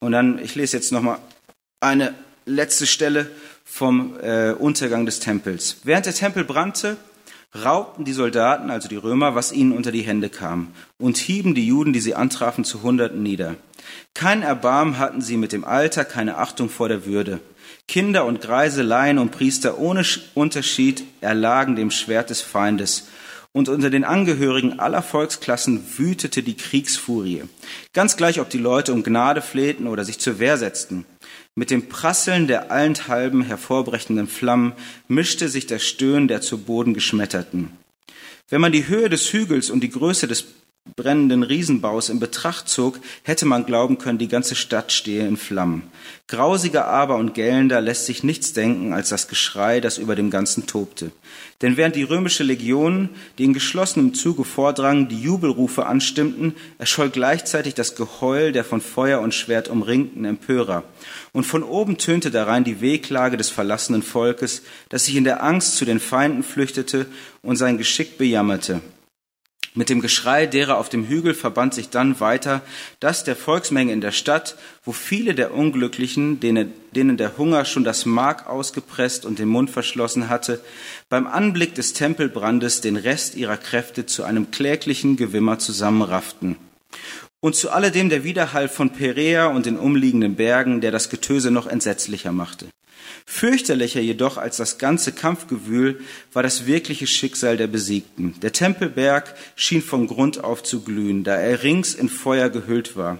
Und 0.00 0.12
dann, 0.12 0.38
ich 0.38 0.54
lese 0.54 0.76
jetzt 0.76 0.90
nochmal 0.90 1.18
eine 1.80 2.14
letzte 2.46 2.86
Stelle 2.86 3.30
vom 3.64 4.18
äh, 4.20 4.52
Untergang 4.52 5.06
des 5.06 5.20
Tempels. 5.20 5.78
Während 5.84 6.06
der 6.06 6.14
Tempel 6.14 6.44
brannte, 6.44 6.96
raubten 7.54 8.04
die 8.04 8.12
Soldaten, 8.12 8.70
also 8.70 8.88
die 8.88 8.96
Römer, 8.96 9.34
was 9.34 9.52
ihnen 9.52 9.72
unter 9.72 9.92
die 9.92 10.02
Hände 10.02 10.28
kam, 10.28 10.68
und 10.98 11.16
hieben 11.16 11.54
die 11.54 11.66
Juden, 11.66 11.92
die 11.92 12.00
sie 12.00 12.14
antrafen, 12.14 12.64
zu 12.64 12.82
Hunderten 12.82 13.22
nieder. 13.22 13.56
Kein 14.14 14.42
Erbarmen 14.42 14.98
hatten 14.98 15.20
sie 15.20 15.36
mit 15.36 15.52
dem 15.52 15.64
Alter, 15.64 16.04
keine 16.04 16.38
Achtung 16.38 16.70
vor 16.70 16.88
der 16.88 17.04
Würde. 17.04 17.40
Kinder 17.88 18.24
und 18.24 18.40
Greise, 18.40 18.82
Laien 18.82 19.18
und 19.18 19.32
Priester 19.32 19.78
ohne 19.78 20.04
Unterschied 20.34 21.04
erlagen 21.20 21.76
dem 21.76 21.90
Schwert 21.90 22.30
des 22.30 22.40
Feindes 22.40 23.08
und 23.52 23.68
unter 23.68 23.90
den 23.90 24.04
Angehörigen 24.04 24.80
aller 24.80 25.02
Volksklassen 25.02 25.84
wütete 25.98 26.42
die 26.42 26.56
Kriegsfurie. 26.56 27.42
Ganz 27.92 28.16
gleich, 28.16 28.40
ob 28.40 28.48
die 28.48 28.58
Leute 28.58 28.94
um 28.94 29.02
Gnade 29.02 29.42
flehten 29.42 29.86
oder 29.86 30.04
sich 30.04 30.18
zur 30.18 30.38
Wehr 30.38 30.56
setzten. 30.56 31.04
Mit 31.54 31.70
dem 31.70 31.88
Prasseln 31.88 32.46
der 32.46 32.70
allenthalben 32.70 33.42
hervorbrechenden 33.42 34.26
Flammen 34.26 34.72
mischte 35.06 35.48
sich 35.48 35.66
das 35.66 35.82
Stöhnen 35.82 36.26
der 36.26 36.40
zu 36.40 36.58
Boden 36.58 36.94
geschmetterten. 36.94 37.70
Wenn 38.48 38.60
man 38.60 38.72
die 38.72 38.88
Höhe 38.88 39.10
des 39.10 39.32
Hügels 39.32 39.70
und 39.70 39.80
die 39.80 39.90
Größe 39.90 40.26
des 40.26 40.46
brennenden 40.96 41.42
Riesenbaus 41.42 42.08
in 42.08 42.20
Betracht 42.20 42.68
zog, 42.68 42.98
hätte 43.22 43.46
man 43.46 43.66
glauben 43.66 43.98
können, 43.98 44.18
die 44.18 44.28
ganze 44.28 44.54
Stadt 44.54 44.92
stehe 44.92 45.26
in 45.26 45.36
Flammen. 45.36 45.84
Grausiger 46.26 46.86
aber 46.86 47.16
und 47.16 47.34
gellender 47.34 47.80
lässt 47.80 48.06
sich 48.06 48.24
nichts 48.24 48.52
denken 48.52 48.92
als 48.92 49.08
das 49.08 49.28
Geschrei, 49.28 49.80
das 49.80 49.98
über 49.98 50.16
dem 50.16 50.30
Ganzen 50.30 50.66
tobte. 50.66 51.12
Denn 51.60 51.76
während 51.76 51.94
die 51.94 52.02
römische 52.02 52.42
Legionen, 52.42 53.10
die 53.38 53.44
in 53.44 53.54
geschlossenem 53.54 54.14
Zuge 54.14 54.44
vordrangen, 54.44 55.08
die 55.08 55.20
Jubelrufe 55.20 55.86
anstimmten, 55.86 56.54
erscholl 56.78 57.10
gleichzeitig 57.10 57.74
das 57.74 57.94
Geheul 57.94 58.52
der 58.52 58.64
von 58.64 58.80
Feuer 58.80 59.20
und 59.20 59.34
Schwert 59.34 59.68
umringten 59.68 60.24
Empörer. 60.24 60.84
Und 61.32 61.44
von 61.44 61.62
oben 61.62 61.96
tönte 61.96 62.30
darein 62.30 62.64
die 62.64 62.80
Wehklage 62.80 63.36
des 63.36 63.50
verlassenen 63.50 64.02
Volkes, 64.02 64.62
das 64.88 65.06
sich 65.06 65.16
in 65.16 65.24
der 65.24 65.42
Angst 65.42 65.76
zu 65.76 65.84
den 65.84 66.00
Feinden 66.00 66.42
flüchtete 66.42 67.06
und 67.42 67.56
sein 67.56 67.78
Geschick 67.78 68.18
bejammerte. 68.18 68.80
Mit 69.74 69.88
dem 69.88 70.02
Geschrei 70.02 70.44
derer 70.44 70.76
auf 70.76 70.90
dem 70.90 71.06
Hügel 71.06 71.32
verband 71.32 71.72
sich 71.72 71.88
dann 71.88 72.20
weiter 72.20 72.60
das 73.00 73.24
der 73.24 73.36
Volksmenge 73.36 73.90
in 73.90 74.02
der 74.02 74.12
Stadt, 74.12 74.56
wo 74.84 74.92
viele 74.92 75.34
der 75.34 75.54
Unglücklichen, 75.54 76.40
denen, 76.40 76.74
denen 76.94 77.16
der 77.16 77.38
Hunger 77.38 77.64
schon 77.64 77.82
das 77.82 78.04
Mark 78.04 78.46
ausgepresst 78.46 79.24
und 79.24 79.38
den 79.38 79.48
Mund 79.48 79.70
verschlossen 79.70 80.28
hatte, 80.28 80.60
beim 81.08 81.26
Anblick 81.26 81.74
des 81.74 81.94
Tempelbrandes 81.94 82.82
den 82.82 82.96
Rest 82.96 83.34
ihrer 83.34 83.56
Kräfte 83.56 84.04
zu 84.04 84.24
einem 84.24 84.50
kläglichen 84.50 85.16
Gewimmer 85.16 85.58
zusammenrafften. 85.58 86.56
Und 87.44 87.56
zu 87.56 87.70
alledem 87.70 88.08
der 88.08 88.22
Widerhall 88.22 88.68
von 88.68 88.90
Perea 88.90 89.46
und 89.46 89.66
den 89.66 89.76
umliegenden 89.76 90.36
Bergen, 90.36 90.80
der 90.80 90.92
das 90.92 91.10
Getöse 91.10 91.50
noch 91.50 91.66
entsetzlicher 91.66 92.30
machte. 92.30 92.68
Fürchterlicher 93.26 94.00
jedoch 94.00 94.36
als 94.36 94.58
das 94.58 94.78
ganze 94.78 95.10
Kampfgewühl 95.10 96.00
war 96.32 96.44
das 96.44 96.66
wirkliche 96.66 97.08
Schicksal 97.08 97.56
der 97.56 97.66
Besiegten. 97.66 98.36
Der 98.42 98.52
Tempelberg 98.52 99.34
schien 99.56 99.82
von 99.82 100.06
Grund 100.06 100.44
auf 100.44 100.62
zu 100.62 100.82
glühen, 100.82 101.24
da 101.24 101.34
er 101.34 101.64
rings 101.64 101.94
in 101.94 102.08
Feuer 102.08 102.48
gehüllt 102.48 102.96
war. 102.96 103.18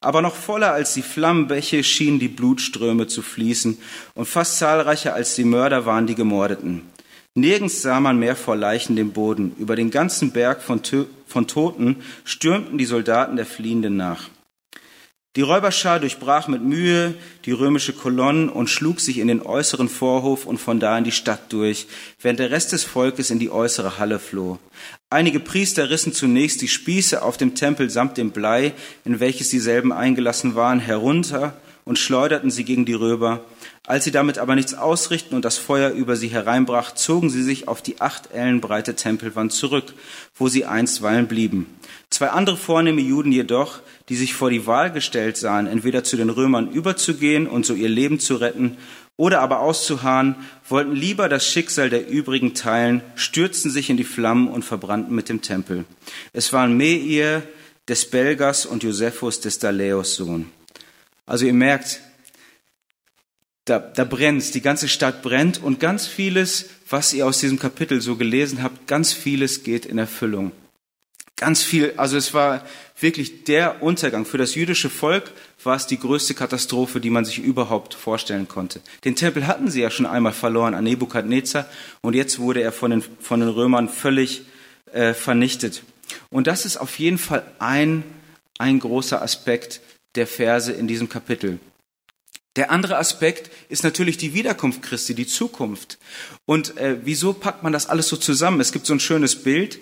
Aber 0.00 0.20
noch 0.20 0.36
voller 0.36 0.72
als 0.72 0.92
die 0.92 1.00
Flammenbäche 1.00 1.82
schienen 1.82 2.18
die 2.18 2.28
Blutströme 2.28 3.06
zu 3.06 3.22
fließen, 3.22 3.78
und 4.14 4.26
fast 4.26 4.58
zahlreicher 4.58 5.14
als 5.14 5.34
die 5.34 5.44
Mörder 5.44 5.86
waren 5.86 6.06
die 6.06 6.14
Gemordeten. 6.14 6.82
Nirgends 7.34 7.80
sah 7.80 7.98
man 7.98 8.18
mehr 8.18 8.36
vor 8.36 8.56
Leichen 8.56 8.94
den 8.94 9.12
Boden. 9.12 9.56
Über 9.58 9.74
den 9.74 9.90
ganzen 9.90 10.32
Berg 10.32 10.62
von, 10.62 10.82
von 11.26 11.46
Toten 11.46 11.96
stürmten 12.24 12.76
die 12.76 12.84
Soldaten 12.84 13.36
der 13.36 13.46
Fliehenden 13.46 13.96
nach. 13.96 14.28
Die 15.34 15.40
Räuberschar 15.40 15.98
durchbrach 15.98 16.46
mit 16.46 16.62
Mühe 16.62 17.14
die 17.46 17.52
römische 17.52 17.94
Kolonne 17.94 18.50
und 18.50 18.68
schlug 18.68 19.00
sich 19.00 19.16
in 19.16 19.28
den 19.28 19.40
äußeren 19.40 19.88
Vorhof 19.88 20.44
und 20.44 20.58
von 20.58 20.78
da 20.78 20.98
in 20.98 21.04
die 21.04 21.10
Stadt 21.10 21.50
durch, 21.50 21.86
während 22.20 22.38
der 22.38 22.50
Rest 22.50 22.72
des 22.72 22.84
Volkes 22.84 23.30
in 23.30 23.38
die 23.38 23.50
äußere 23.50 23.98
Halle 23.98 24.18
floh. 24.18 24.58
Einige 25.08 25.40
Priester 25.40 25.88
rissen 25.88 26.12
zunächst 26.12 26.60
die 26.60 26.68
Spieße 26.68 27.22
auf 27.22 27.38
dem 27.38 27.54
Tempel 27.54 27.88
samt 27.88 28.18
dem 28.18 28.32
Blei, 28.32 28.74
in 29.06 29.20
welches 29.20 29.48
dieselben 29.48 29.90
eingelassen 29.90 30.54
waren, 30.54 30.80
herunter 30.80 31.56
und 31.84 31.98
schleuderten 31.98 32.50
sie 32.50 32.64
gegen 32.64 32.84
die 32.84 32.94
Römer. 32.94 33.40
Als 33.86 34.04
sie 34.04 34.12
damit 34.12 34.38
aber 34.38 34.54
nichts 34.54 34.74
ausrichten 34.74 35.34
und 35.34 35.44
das 35.44 35.58
Feuer 35.58 35.90
über 35.90 36.16
sie 36.16 36.28
hereinbrach, 36.28 36.94
zogen 36.94 37.30
sie 37.30 37.42
sich 37.42 37.66
auf 37.66 37.82
die 37.82 38.00
acht 38.00 38.32
Ellen 38.32 38.60
breite 38.60 38.94
Tempelwand 38.94 39.52
zurück, 39.52 39.94
wo 40.36 40.48
sie 40.48 40.64
einstweilen 40.64 41.26
blieben. 41.26 41.66
Zwei 42.10 42.28
andere 42.28 42.56
vornehme 42.56 43.00
Juden 43.00 43.32
jedoch, 43.32 43.80
die 44.08 44.16
sich 44.16 44.34
vor 44.34 44.50
die 44.50 44.66
Wahl 44.66 44.92
gestellt 44.92 45.36
sahen, 45.36 45.66
entweder 45.66 46.04
zu 46.04 46.16
den 46.16 46.30
Römern 46.30 46.70
überzugehen 46.70 47.46
und 47.46 47.66
so 47.66 47.74
ihr 47.74 47.88
Leben 47.88 48.20
zu 48.20 48.36
retten 48.36 48.76
oder 49.16 49.40
aber 49.40 49.60
auszuharren, 49.60 50.36
wollten 50.68 50.92
lieber 50.92 51.28
das 51.28 51.46
Schicksal 51.46 51.90
der 51.90 52.08
übrigen 52.08 52.54
teilen, 52.54 53.02
stürzten 53.14 53.70
sich 53.70 53.90
in 53.90 53.96
die 53.96 54.04
Flammen 54.04 54.48
und 54.48 54.64
verbrannten 54.64 55.14
mit 55.14 55.28
dem 55.28 55.42
Tempel. 55.42 55.84
Es 56.32 56.52
waren 56.52 56.76
Meir 56.76 57.42
des 57.88 58.08
Belgas 58.08 58.64
und 58.66 58.82
Josephus 58.82 59.40
des 59.40 59.58
Daleos 59.58 60.14
Sohn. 60.14 60.46
Also 61.26 61.46
ihr 61.46 61.54
merkt, 61.54 62.00
da, 63.64 63.78
da 63.78 64.04
brennt, 64.04 64.54
die 64.54 64.60
ganze 64.60 64.88
Stadt 64.88 65.22
brennt 65.22 65.62
und 65.62 65.78
ganz 65.78 66.06
vieles, 66.06 66.66
was 66.88 67.12
ihr 67.12 67.26
aus 67.26 67.38
diesem 67.38 67.58
Kapitel 67.58 68.00
so 68.00 68.16
gelesen 68.16 68.62
habt, 68.62 68.86
ganz 68.88 69.12
vieles 69.12 69.62
geht 69.62 69.86
in 69.86 69.98
Erfüllung. 69.98 70.52
Ganz 71.36 71.62
viel, 71.62 71.94
also 71.96 72.16
es 72.16 72.34
war 72.34 72.64
wirklich 73.00 73.44
der 73.44 73.82
Untergang. 73.82 74.24
Für 74.24 74.38
das 74.38 74.54
jüdische 74.54 74.90
Volk 74.90 75.32
war 75.64 75.76
es 75.76 75.86
die 75.86 75.98
größte 75.98 76.34
Katastrophe, 76.34 77.00
die 77.00 77.10
man 77.10 77.24
sich 77.24 77.38
überhaupt 77.38 77.94
vorstellen 77.94 78.46
konnte. 78.48 78.80
Den 79.04 79.16
Tempel 79.16 79.46
hatten 79.46 79.70
sie 79.70 79.80
ja 79.80 79.90
schon 79.90 80.06
einmal 80.06 80.32
verloren 80.32 80.74
an 80.74 80.84
Nebukadnezar 80.84 81.68
und 82.00 82.14
jetzt 82.14 82.38
wurde 82.38 82.62
er 82.62 82.72
von 82.72 82.90
den, 82.90 83.02
von 83.20 83.40
den 83.40 83.48
Römern 83.48 83.88
völlig 83.88 84.42
äh, 84.92 85.14
vernichtet. 85.14 85.82
Und 86.30 86.46
das 86.46 86.64
ist 86.64 86.76
auf 86.76 86.98
jeden 86.98 87.18
Fall 87.18 87.44
ein, 87.58 88.04
ein 88.58 88.78
großer 88.78 89.22
Aspekt 89.22 89.80
der 90.14 90.26
Verse 90.26 90.72
in 90.72 90.86
diesem 90.86 91.08
Kapitel. 91.08 91.58
Der 92.56 92.70
andere 92.70 92.98
Aspekt 92.98 93.50
ist 93.70 93.82
natürlich 93.82 94.18
die 94.18 94.34
Wiederkunft 94.34 94.82
Christi, 94.82 95.14
die 95.14 95.26
Zukunft. 95.26 95.98
Und 96.44 96.76
äh, 96.76 96.98
wieso 97.02 97.32
packt 97.32 97.62
man 97.62 97.72
das 97.72 97.88
alles 97.88 98.08
so 98.08 98.16
zusammen? 98.16 98.60
Es 98.60 98.72
gibt 98.72 98.84
so 98.84 98.92
ein 98.92 99.00
schönes 99.00 99.42
Bild, 99.42 99.78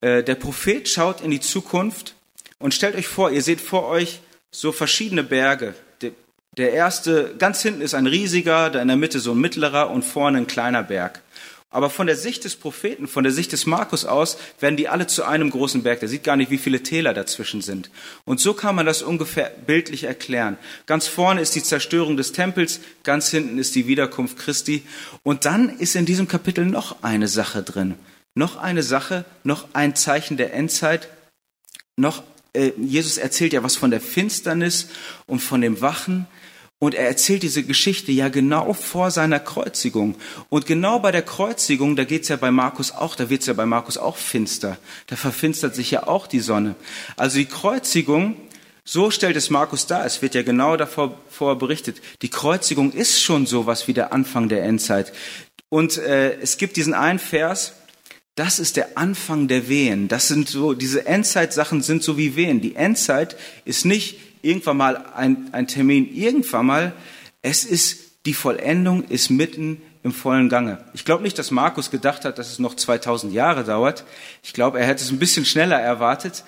äh, 0.00 0.22
der 0.22 0.36
Prophet 0.36 0.88
schaut 0.88 1.22
in 1.22 1.30
die 1.30 1.40
Zukunft 1.40 2.14
und 2.58 2.72
stellt 2.72 2.94
euch 2.94 3.08
vor, 3.08 3.30
ihr 3.30 3.42
seht 3.42 3.60
vor 3.60 3.88
euch 3.88 4.20
so 4.52 4.70
verschiedene 4.70 5.24
Berge. 5.24 5.74
Der 6.56 6.72
erste, 6.72 7.34
ganz 7.36 7.62
hinten 7.62 7.80
ist 7.80 7.94
ein 7.94 8.06
riesiger, 8.06 8.70
da 8.70 8.80
in 8.80 8.86
der 8.86 8.96
Mitte 8.96 9.18
so 9.18 9.32
ein 9.32 9.40
mittlerer 9.40 9.90
und 9.90 10.04
vorne 10.04 10.38
ein 10.38 10.46
kleiner 10.46 10.84
Berg. 10.84 11.20
Aber 11.70 11.90
von 11.90 12.06
der 12.06 12.16
Sicht 12.16 12.44
des 12.44 12.54
Propheten, 12.54 13.08
von 13.08 13.24
der 13.24 13.32
Sicht 13.32 13.50
des 13.50 13.66
Markus 13.66 14.04
aus, 14.04 14.38
werden 14.60 14.76
die 14.76 14.88
alle 14.88 15.08
zu 15.08 15.24
einem 15.24 15.50
großen 15.50 15.82
Berg. 15.82 16.00
Der 16.00 16.08
sieht 16.08 16.22
gar 16.22 16.36
nicht, 16.36 16.50
wie 16.50 16.58
viele 16.58 16.84
Täler 16.84 17.14
dazwischen 17.14 17.62
sind. 17.62 17.90
Und 18.24 18.38
so 18.38 18.54
kann 18.54 18.76
man 18.76 18.86
das 18.86 19.02
ungefähr 19.02 19.50
bildlich 19.66 20.04
erklären. 20.04 20.56
Ganz 20.86 21.08
vorne 21.08 21.40
ist 21.40 21.56
die 21.56 21.62
Zerstörung 21.64 22.16
des 22.16 22.30
Tempels, 22.30 22.80
ganz 23.02 23.28
hinten 23.28 23.58
ist 23.58 23.74
die 23.74 23.88
Wiederkunft 23.88 24.38
Christi. 24.38 24.84
Und 25.24 25.46
dann 25.46 25.68
ist 25.68 25.96
in 25.96 26.06
diesem 26.06 26.28
Kapitel 26.28 26.64
noch 26.64 27.02
eine 27.02 27.26
Sache 27.26 27.64
drin. 27.64 27.96
Noch 28.34 28.56
eine 28.56 28.82
Sache, 28.84 29.24
noch 29.42 29.66
ein 29.72 29.96
Zeichen 29.96 30.36
der 30.36 30.54
Endzeit, 30.54 31.08
noch, 31.96 32.22
äh, 32.52 32.72
Jesus 32.76 33.18
erzählt 33.18 33.52
ja 33.52 33.62
was 33.62 33.76
von 33.76 33.90
der 33.90 34.00
Finsternis 34.00 34.88
und 35.26 35.40
von 35.40 35.60
dem 35.60 35.80
Wachen. 35.80 36.26
Und 36.84 36.94
er 36.94 37.06
erzählt 37.06 37.42
diese 37.42 37.62
Geschichte 37.62 38.12
ja 38.12 38.28
genau 38.28 38.74
vor 38.74 39.10
seiner 39.10 39.40
Kreuzigung. 39.40 40.16
Und 40.50 40.66
genau 40.66 40.98
bei 40.98 41.12
der 41.12 41.22
Kreuzigung, 41.22 41.96
da 41.96 42.04
geht's 42.04 42.28
ja 42.28 42.36
bei 42.36 42.50
Markus 42.50 42.92
auch, 42.92 43.16
da 43.16 43.30
wird's 43.30 43.46
ja 43.46 43.54
bei 43.54 43.64
Markus 43.64 43.96
auch 43.96 44.18
finster. 44.18 44.76
Da 45.06 45.16
verfinstert 45.16 45.74
sich 45.74 45.90
ja 45.90 46.06
auch 46.06 46.26
die 46.26 46.40
Sonne. 46.40 46.74
Also 47.16 47.38
die 47.38 47.46
Kreuzigung, 47.46 48.36
so 48.84 49.10
stellt 49.10 49.34
es 49.34 49.48
Markus 49.48 49.86
dar. 49.86 50.04
Es 50.04 50.20
wird 50.20 50.34
ja 50.34 50.42
genau 50.42 50.76
davor 50.76 51.58
berichtet. 51.58 52.02
Die 52.20 52.28
Kreuzigung 52.28 52.92
ist 52.92 53.22
schon 53.22 53.46
sowas 53.46 53.88
wie 53.88 53.94
der 53.94 54.12
Anfang 54.12 54.50
der 54.50 54.62
Endzeit. 54.64 55.14
Und 55.70 55.96
äh, 55.96 56.34
es 56.34 56.58
gibt 56.58 56.76
diesen 56.76 56.92
einen 56.92 57.18
Vers, 57.18 57.72
das 58.34 58.58
ist 58.58 58.76
der 58.76 58.98
Anfang 58.98 59.48
der 59.48 59.70
Wehen. 59.70 60.08
Das 60.08 60.28
sind 60.28 60.50
so, 60.50 60.74
diese 60.74 61.06
Endzeitsachen 61.06 61.80
sind 61.80 62.02
so 62.02 62.18
wie 62.18 62.36
Wehen. 62.36 62.60
Die 62.60 62.76
Endzeit 62.76 63.36
ist 63.64 63.86
nicht 63.86 64.18
irgendwann 64.44 64.76
mal 64.76 64.96
ein, 65.14 65.48
ein 65.52 65.66
Termin, 65.66 66.14
irgendwann 66.14 66.66
mal. 66.66 66.92
Es 67.42 67.64
ist, 67.64 68.26
die 68.26 68.34
Vollendung 68.34 69.04
ist 69.04 69.30
mitten 69.30 69.80
im 70.02 70.12
vollen 70.12 70.48
Gange. 70.48 70.84
Ich 70.92 71.04
glaube 71.04 71.22
nicht, 71.22 71.38
dass 71.38 71.50
Markus 71.50 71.90
gedacht 71.90 72.24
hat, 72.24 72.38
dass 72.38 72.50
es 72.50 72.58
noch 72.58 72.76
2000 72.76 73.32
Jahre 73.32 73.64
dauert. 73.64 74.04
Ich 74.42 74.52
glaube, 74.52 74.78
er 74.78 74.86
hätte 74.86 75.02
es 75.02 75.10
ein 75.10 75.18
bisschen 75.18 75.46
schneller 75.46 75.80
erwartet. 75.80 76.44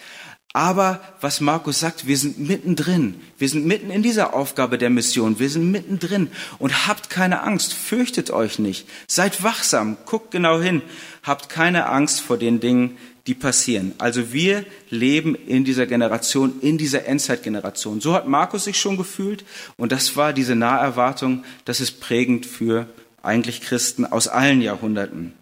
Aber 0.53 1.01
was 1.21 1.43
Markus 1.43 1.81
sagt, 1.81 2.07
wir 2.07 2.17
sind 2.17 2.39
mittendrin. 2.39 3.21
Wir 3.37 3.49
sind 3.49 3.67
mitten 3.67 3.91
in 3.91 4.03
dieser 4.03 4.33
Aufgabe 4.33 4.79
der 4.79 4.89
Mission. 4.89 5.39
Wir 5.39 5.51
sind 5.51 5.71
mittendrin. 5.71 6.31
Und 6.59 6.87
habt 6.87 7.11
keine 7.11 7.43
Angst. 7.43 7.75
Fürchtet 7.75 8.31
euch 8.31 8.59
nicht. 8.59 8.89
Seid 9.07 9.43
wachsam. 9.43 9.99
Guckt 10.07 10.31
genau 10.31 10.59
hin. 10.59 10.81
Habt 11.23 11.51
keine 11.51 11.91
Angst 11.91 12.21
vor 12.21 12.39
den 12.39 12.61
Dingen, 12.61 12.97
die 13.27 13.35
passieren. 13.35 13.93
Also 13.99 14.33
wir 14.33 14.65
leben 14.89 15.35
in 15.35 15.65
dieser 15.65 15.87
Generation, 15.87 16.61
in 16.61 16.79
dieser 16.79 17.07
Endzeitgeneration. 17.07 18.01
So 18.01 18.15
hat 18.15 18.29
Markus 18.29 18.65
sich 18.65 18.79
schon 18.79 18.97
gefühlt 18.97 19.45
und 19.77 19.93
das 19.93 20.17
war 20.17 20.33
diese 20.33 20.55
Naherwartung, 20.55 21.45
das 21.65 21.81
ist 21.81 22.01
prägend 22.01 22.47
für 22.47 22.87
eigentlich 23.23 23.61
Christen 23.61 24.05
aus 24.05 24.29
allen 24.29 24.63
Jahrhunderten. 24.63 25.33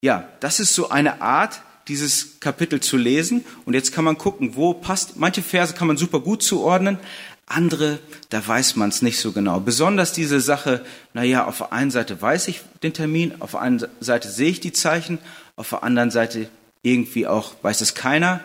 Ja, 0.00 0.28
das 0.40 0.58
ist 0.58 0.74
so 0.74 0.90
eine 0.90 1.22
Art, 1.22 1.62
dieses 1.88 2.40
Kapitel 2.40 2.80
zu 2.80 2.96
lesen 2.96 3.44
und 3.64 3.74
jetzt 3.74 3.92
kann 3.92 4.04
man 4.04 4.18
gucken, 4.18 4.56
wo 4.56 4.72
passt, 4.72 5.16
manche 5.16 5.42
Verse 5.42 5.74
kann 5.74 5.88
man 5.88 5.96
super 5.96 6.20
gut 6.20 6.42
zuordnen, 6.42 6.98
andere, 7.46 7.98
da 8.30 8.46
weiß 8.46 8.76
man 8.76 8.88
es 8.88 9.02
nicht 9.02 9.20
so 9.20 9.32
genau. 9.32 9.60
Besonders 9.60 10.12
diese 10.12 10.40
Sache, 10.40 10.84
naja, 11.12 11.44
auf 11.44 11.58
der 11.58 11.72
einen 11.72 11.90
Seite 11.90 12.20
weiß 12.20 12.48
ich 12.48 12.62
den 12.82 12.94
Termin, 12.94 13.34
auf 13.40 13.52
der 13.52 13.60
einen 13.60 13.84
Seite 14.00 14.28
sehe 14.28 14.50
ich 14.50 14.60
die 14.60 14.72
Zeichen, 14.72 15.18
auf 15.62 15.70
der 15.70 15.84
anderen 15.84 16.10
Seite 16.10 16.48
irgendwie 16.82 17.28
auch 17.28 17.54
weiß 17.62 17.82
es 17.82 17.94
keiner. 17.94 18.40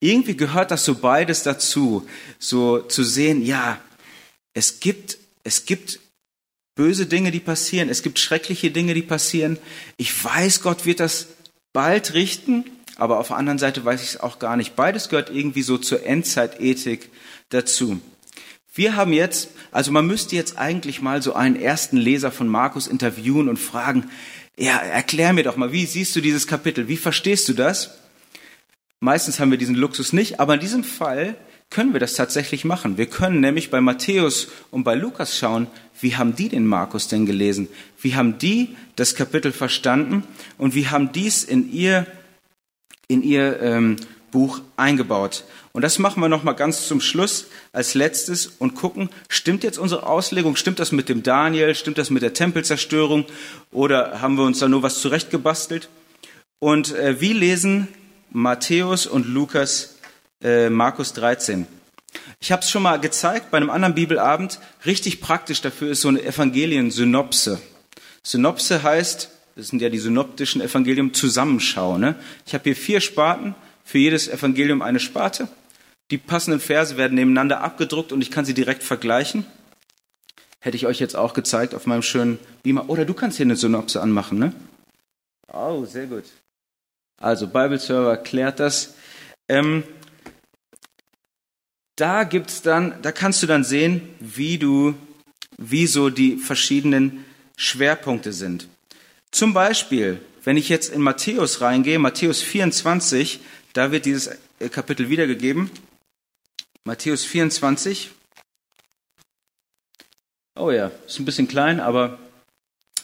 Irgendwie 0.00 0.36
gehört 0.36 0.72
das 0.72 0.84
so 0.84 0.96
beides 0.96 1.44
dazu, 1.44 2.08
so 2.40 2.80
zu 2.80 3.04
sehen, 3.04 3.40
ja, 3.46 3.80
es 4.52 4.80
gibt, 4.80 5.16
es 5.44 5.64
gibt 5.64 6.00
böse 6.74 7.06
Dinge, 7.06 7.30
die 7.30 7.38
passieren, 7.38 7.88
es 7.88 8.02
gibt 8.02 8.18
schreckliche 8.18 8.72
Dinge, 8.72 8.94
die 8.94 9.02
passieren. 9.02 9.58
Ich 9.96 10.24
weiß, 10.24 10.60
Gott 10.62 10.86
wird 10.86 10.98
das 10.98 11.28
bald 11.72 12.14
richten, 12.14 12.64
aber 12.96 13.20
auf 13.20 13.28
der 13.28 13.36
anderen 13.36 13.60
Seite 13.60 13.84
weiß 13.84 14.02
ich 14.02 14.08
es 14.08 14.20
auch 14.20 14.40
gar 14.40 14.56
nicht. 14.56 14.74
Beides 14.74 15.08
gehört 15.08 15.30
irgendwie 15.30 15.62
so 15.62 15.78
zur 15.78 16.04
Endzeitethik 16.04 17.10
dazu. 17.50 18.00
Wir 18.74 18.96
haben 18.96 19.12
jetzt, 19.12 19.50
also 19.70 19.92
man 19.92 20.08
müsste 20.08 20.34
jetzt 20.34 20.58
eigentlich 20.58 21.00
mal 21.00 21.22
so 21.22 21.32
einen 21.32 21.54
ersten 21.54 21.96
Leser 21.96 22.32
von 22.32 22.48
Markus 22.48 22.88
interviewen 22.88 23.48
und 23.48 23.56
fragen, 23.56 24.10
ja, 24.58 24.78
erklär 24.78 25.32
mir 25.32 25.44
doch 25.44 25.56
mal, 25.56 25.72
wie 25.72 25.86
siehst 25.86 26.16
du 26.16 26.20
dieses 26.20 26.46
Kapitel? 26.46 26.88
Wie 26.88 26.96
verstehst 26.96 27.48
du 27.48 27.52
das? 27.52 27.98
Meistens 29.00 29.38
haben 29.38 29.50
wir 29.50 29.58
diesen 29.58 29.74
Luxus 29.74 30.12
nicht, 30.12 30.40
aber 30.40 30.54
in 30.54 30.60
diesem 30.60 30.82
Fall 30.82 31.36
können 31.68 31.92
wir 31.92 32.00
das 32.00 32.14
tatsächlich 32.14 32.64
machen. 32.64 32.96
Wir 32.96 33.06
können 33.06 33.40
nämlich 33.40 33.70
bei 33.70 33.80
Matthäus 33.80 34.48
und 34.70 34.84
bei 34.84 34.94
Lukas 34.94 35.36
schauen, 35.36 35.66
wie 36.00 36.16
haben 36.16 36.34
die 36.34 36.48
den 36.48 36.66
Markus 36.66 37.08
denn 37.08 37.26
gelesen? 37.26 37.68
Wie 38.00 38.14
haben 38.14 38.38
die 38.38 38.76
das 38.94 39.14
Kapitel 39.14 39.52
verstanden 39.52 40.22
und 40.58 40.74
wie 40.74 40.88
haben 40.88 41.12
dies 41.12 41.44
in 41.44 41.70
ihr, 41.72 42.06
in 43.08 43.22
ihr 43.22 43.60
ähm, 43.60 43.96
Buch 44.36 44.60
eingebaut? 44.76 45.44
Und 45.72 45.80
das 45.80 45.98
machen 45.98 46.20
wir 46.20 46.28
nochmal 46.28 46.54
ganz 46.54 46.86
zum 46.86 47.00
Schluss 47.00 47.46
als 47.72 47.94
letztes 47.94 48.48
und 48.58 48.74
gucken, 48.74 49.08
stimmt 49.30 49.64
jetzt 49.64 49.78
unsere 49.78 50.06
Auslegung, 50.06 50.56
stimmt 50.56 50.78
das 50.78 50.92
mit 50.92 51.08
dem 51.08 51.22
Daniel, 51.22 51.74
stimmt 51.74 51.96
das 51.96 52.10
mit 52.10 52.22
der 52.22 52.34
Tempelzerstörung 52.34 53.24
oder 53.72 54.20
haben 54.20 54.36
wir 54.36 54.44
uns 54.44 54.58
da 54.58 54.68
nur 54.68 54.82
was 54.82 55.00
zurechtgebastelt? 55.00 55.88
Und 56.58 56.94
äh, 56.94 57.18
wie 57.18 57.32
lesen 57.32 57.88
Matthäus 58.30 59.06
und 59.06 59.26
Lukas 59.26 59.96
äh, 60.42 60.68
Markus 60.68 61.14
13? 61.14 61.66
Ich 62.38 62.52
habe 62.52 62.60
es 62.60 62.70
schon 62.70 62.82
mal 62.82 63.00
gezeigt 63.00 63.50
bei 63.50 63.56
einem 63.56 63.70
anderen 63.70 63.94
Bibelabend. 63.94 64.60
Richtig 64.84 65.22
praktisch 65.22 65.62
dafür 65.62 65.92
ist 65.92 66.02
so 66.02 66.08
eine 66.08 66.22
Evangelien-Synopse. 66.22 67.58
Synopse 68.22 68.82
heißt, 68.82 69.30
das 69.56 69.68
sind 69.68 69.80
ja 69.80 69.88
die 69.88 69.98
synoptischen 69.98 70.60
Evangelien, 70.60 71.14
Zusammenschau. 71.14 71.96
Ne? 71.96 72.16
Ich 72.44 72.52
habe 72.52 72.64
hier 72.64 72.76
vier 72.76 73.00
Sparten, 73.00 73.54
für 73.86 73.98
jedes 73.98 74.26
Evangelium 74.26 74.82
eine 74.82 74.98
Sparte. 74.98 75.48
Die 76.10 76.18
passenden 76.18 76.60
Verse 76.60 76.96
werden 76.96 77.14
nebeneinander 77.14 77.60
abgedruckt 77.60 78.12
und 78.12 78.20
ich 78.20 78.32
kann 78.32 78.44
sie 78.44 78.52
direkt 78.52 78.82
vergleichen. 78.82 79.46
Hätte 80.58 80.76
ich 80.76 80.86
euch 80.86 80.98
jetzt 80.98 81.14
auch 81.14 81.34
gezeigt 81.34 81.72
auf 81.72 81.86
meinem 81.86 82.02
schönen 82.02 82.40
Beamer. 82.64 82.90
Oder 82.90 83.04
du 83.04 83.14
kannst 83.14 83.36
hier 83.36 83.46
eine 83.46 83.54
Synopse 83.54 84.02
anmachen, 84.02 84.40
ne? 84.40 84.52
Oh, 85.52 85.84
sehr 85.84 86.06
gut. 86.06 86.24
Also 87.18 87.46
Bible 87.46 87.78
Server 87.78 88.16
klärt 88.16 88.58
das. 88.58 88.94
Ähm, 89.48 89.84
da 91.94 92.24
gibt's 92.24 92.62
dann, 92.62 93.00
da 93.02 93.12
kannst 93.12 93.42
du 93.44 93.46
dann 93.46 93.62
sehen, 93.62 94.08
wie 94.18 94.58
du, 94.58 94.94
wie 95.58 95.86
so 95.86 96.10
die 96.10 96.36
verschiedenen 96.38 97.24
Schwerpunkte 97.56 98.32
sind. 98.32 98.68
Zum 99.30 99.54
Beispiel, 99.54 100.20
wenn 100.42 100.56
ich 100.56 100.68
jetzt 100.68 100.92
in 100.92 101.02
Matthäus 101.02 101.60
reingehe, 101.60 102.00
Matthäus 102.00 102.42
24, 102.42 103.40
da 103.76 103.92
wird 103.92 104.06
dieses 104.06 104.30
Kapitel 104.70 105.10
wiedergegeben. 105.10 105.70
Matthäus 106.84 107.24
24. 107.24 108.10
Oh 110.58 110.70
ja, 110.70 110.90
ist 111.06 111.18
ein 111.18 111.26
bisschen 111.26 111.48
klein, 111.48 111.80
aber 111.80 112.18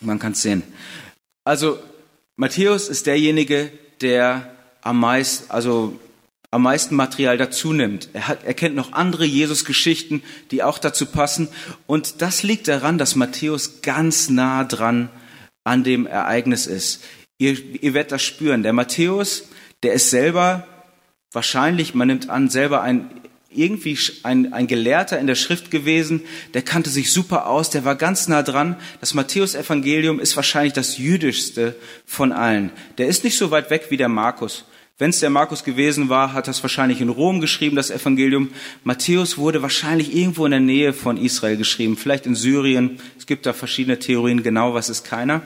man 0.00 0.18
kann 0.18 0.32
es 0.32 0.42
sehen. 0.42 0.62
Also 1.44 1.78
Matthäus 2.36 2.88
ist 2.88 3.06
derjenige, 3.06 3.70
der 4.00 4.56
am 4.80 4.98
meisten, 4.98 5.50
also 5.50 6.00
am 6.50 6.62
meisten 6.62 6.94
Material 6.94 7.36
dazu 7.36 7.72
nimmt. 7.72 8.08
Er, 8.14 8.28
hat, 8.28 8.44
er 8.44 8.54
kennt 8.54 8.74
noch 8.74 8.92
andere 8.92 9.24
Jesus-Geschichten, 9.24 10.22
die 10.50 10.62
auch 10.62 10.78
dazu 10.78 11.04
passen. 11.06 11.48
Und 11.86 12.22
das 12.22 12.42
liegt 12.42 12.68
daran, 12.68 12.96
dass 12.96 13.14
Matthäus 13.14 13.82
ganz 13.82 14.30
nah 14.30 14.64
dran 14.64 15.10
an 15.64 15.84
dem 15.84 16.06
Ereignis 16.06 16.66
ist. 16.66 17.02
Ihr, 17.38 17.58
ihr 17.82 17.94
werdet 17.94 18.12
das 18.12 18.22
spüren. 18.22 18.62
Der 18.62 18.72
Matthäus, 18.72 19.48
der 19.82 19.94
ist 19.94 20.10
selber 20.10 20.66
wahrscheinlich, 21.32 21.94
man 21.94 22.08
nimmt 22.08 22.30
an, 22.30 22.48
selber 22.48 22.82
ein 22.82 23.10
irgendwie 23.54 23.98
ein, 24.22 24.52
ein 24.52 24.66
Gelehrter 24.66 25.18
in 25.18 25.26
der 25.26 25.34
Schrift 25.34 25.70
gewesen, 25.70 26.22
der 26.54 26.62
kannte 26.62 26.90
sich 26.90 27.12
super 27.12 27.46
aus, 27.46 27.70
der 27.70 27.84
war 27.84 27.96
ganz 27.96 28.28
nah 28.28 28.42
dran. 28.42 28.76
Das 29.00 29.14
Matthäus-Evangelium 29.14 30.20
ist 30.20 30.36
wahrscheinlich 30.36 30.72
das 30.72 30.98
jüdischste 30.98 31.76
von 32.06 32.32
allen. 32.32 32.70
Der 32.98 33.08
ist 33.08 33.24
nicht 33.24 33.36
so 33.36 33.50
weit 33.50 33.70
weg 33.70 33.86
wie 33.90 33.96
der 33.96 34.08
Markus. 34.08 34.64
Wenn 34.98 35.10
es 35.10 35.20
der 35.20 35.30
Markus 35.30 35.64
gewesen 35.64 36.08
war, 36.08 36.32
hat 36.32 36.48
es 36.48 36.62
wahrscheinlich 36.62 37.00
in 37.00 37.08
Rom 37.08 37.40
geschrieben, 37.40 37.76
das 37.76 37.90
Evangelium. 37.90 38.50
Matthäus 38.84 39.36
wurde 39.36 39.62
wahrscheinlich 39.62 40.14
irgendwo 40.14 40.44
in 40.44 40.52
der 40.52 40.60
Nähe 40.60 40.92
von 40.92 41.16
Israel 41.16 41.56
geschrieben, 41.56 41.96
vielleicht 41.96 42.26
in 42.26 42.34
Syrien. 42.34 43.00
Es 43.18 43.26
gibt 43.26 43.46
da 43.46 43.52
verschiedene 43.52 43.98
Theorien, 43.98 44.42
genau 44.42 44.74
was 44.74 44.88
ist 44.88 45.04
keiner. 45.04 45.42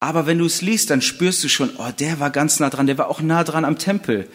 Aber 0.00 0.26
wenn 0.26 0.38
du 0.38 0.46
es 0.46 0.62
liest, 0.62 0.90
dann 0.90 1.02
spürst 1.02 1.42
du 1.44 1.48
schon, 1.48 1.70
oh, 1.78 1.90
der 1.98 2.20
war 2.20 2.30
ganz 2.30 2.60
nah 2.60 2.70
dran, 2.70 2.86
der 2.86 2.98
war 2.98 3.08
auch 3.08 3.20
nah 3.20 3.44
dran 3.44 3.64
am 3.64 3.78
Tempel. 3.78 4.28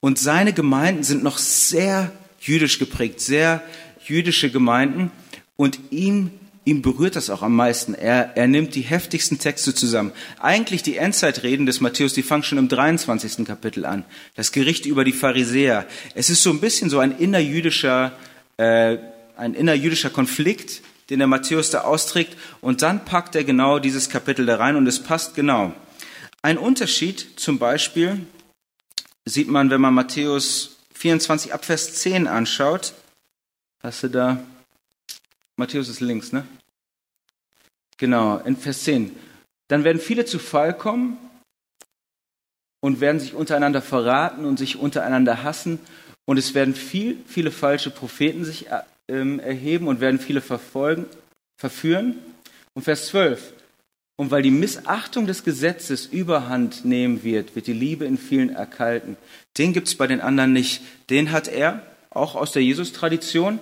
Und 0.00 0.18
seine 0.18 0.52
Gemeinden 0.52 1.02
sind 1.02 1.22
noch 1.22 1.38
sehr 1.38 2.12
jüdisch 2.40 2.78
geprägt, 2.78 3.20
sehr 3.20 3.62
jüdische 4.04 4.50
Gemeinden. 4.50 5.10
Und 5.56 5.78
ihm, 5.90 6.30
ihm 6.64 6.82
berührt 6.82 7.16
das 7.16 7.30
auch 7.30 7.42
am 7.42 7.56
meisten. 7.56 7.94
Er, 7.94 8.36
er 8.36 8.46
nimmt 8.46 8.74
die 8.74 8.82
heftigsten 8.82 9.38
Texte 9.38 9.74
zusammen. 9.74 10.12
Eigentlich 10.38 10.82
die 10.82 10.96
Endzeitreden 10.96 11.66
des 11.66 11.80
Matthäus, 11.80 12.12
die 12.12 12.22
fangen 12.22 12.42
schon 12.42 12.58
im 12.58 12.68
23. 12.68 13.46
Kapitel 13.46 13.84
an. 13.86 14.04
Das 14.34 14.52
Gericht 14.52 14.86
über 14.86 15.04
die 15.04 15.12
Pharisäer. 15.12 15.86
Es 16.14 16.30
ist 16.30 16.42
so 16.42 16.50
ein 16.50 16.60
bisschen 16.60 16.90
so 16.90 16.98
ein 16.98 17.16
innerjüdischer 17.18 18.12
äh, 18.58 18.98
ein 19.36 19.54
innerjüdischer 19.54 20.10
Konflikt, 20.10 20.82
den 21.10 21.18
der 21.18 21.28
Matthäus 21.28 21.70
da 21.70 21.82
austrägt. 21.82 22.36
Und 22.60 22.82
dann 22.82 23.04
packt 23.04 23.34
er 23.34 23.44
genau 23.44 23.78
dieses 23.78 24.08
Kapitel 24.08 24.46
da 24.46 24.56
rein 24.56 24.76
und 24.76 24.86
es 24.86 25.02
passt 25.02 25.34
genau. 25.34 25.72
Ein 26.42 26.58
Unterschied 26.58 27.38
zum 27.40 27.58
Beispiel 27.58 28.26
sieht 29.24 29.48
man, 29.48 29.70
wenn 29.70 29.80
man 29.80 29.94
Matthäus 29.94 30.76
24 30.94 31.52
ab 31.52 31.64
Vers 31.64 31.94
10 31.94 32.26
anschaut. 32.26 32.94
Hast 33.82 34.02
du 34.02 34.08
da? 34.08 34.42
Matthäus 35.56 35.88
ist 35.88 36.00
links, 36.00 36.32
ne? 36.32 36.46
Genau, 37.98 38.38
in 38.38 38.56
Vers 38.56 38.84
10. 38.84 39.16
Dann 39.68 39.84
werden 39.84 40.00
viele 40.00 40.24
zu 40.24 40.38
Fall 40.38 40.76
kommen 40.76 41.18
und 42.80 43.00
werden 43.00 43.20
sich 43.20 43.34
untereinander 43.34 43.82
verraten 43.82 44.44
und 44.44 44.58
sich 44.58 44.76
untereinander 44.76 45.42
hassen. 45.42 45.78
Und 46.24 46.36
es 46.36 46.54
werden 46.54 46.74
viel, 46.74 47.18
viele 47.26 47.50
falsche 47.50 47.90
Propheten 47.90 48.44
sich 48.44 48.66
äh, 49.08 49.38
erheben 49.38 49.88
und 49.88 50.00
werden 50.00 50.20
viele 50.20 50.40
verfolgen, 50.40 51.06
verführen. 51.56 52.16
Und 52.74 52.82
Vers 52.82 53.06
12. 53.06 53.54
Und 54.16 54.30
weil 54.30 54.42
die 54.42 54.50
Missachtung 54.50 55.26
des 55.26 55.44
Gesetzes 55.44 56.06
überhand 56.06 56.84
nehmen 56.84 57.22
wird, 57.22 57.54
wird 57.54 57.66
die 57.66 57.72
Liebe 57.72 58.04
in 58.04 58.18
vielen 58.18 58.50
erkalten. 58.50 59.16
Den 59.58 59.72
gibt's 59.72 59.94
bei 59.94 60.06
den 60.06 60.20
anderen 60.20 60.52
nicht. 60.52 60.82
Den 61.10 61.32
hat 61.32 61.48
er, 61.48 61.82
auch 62.10 62.34
aus 62.34 62.52
der 62.52 62.62
Jesus-Tradition. 62.62 63.58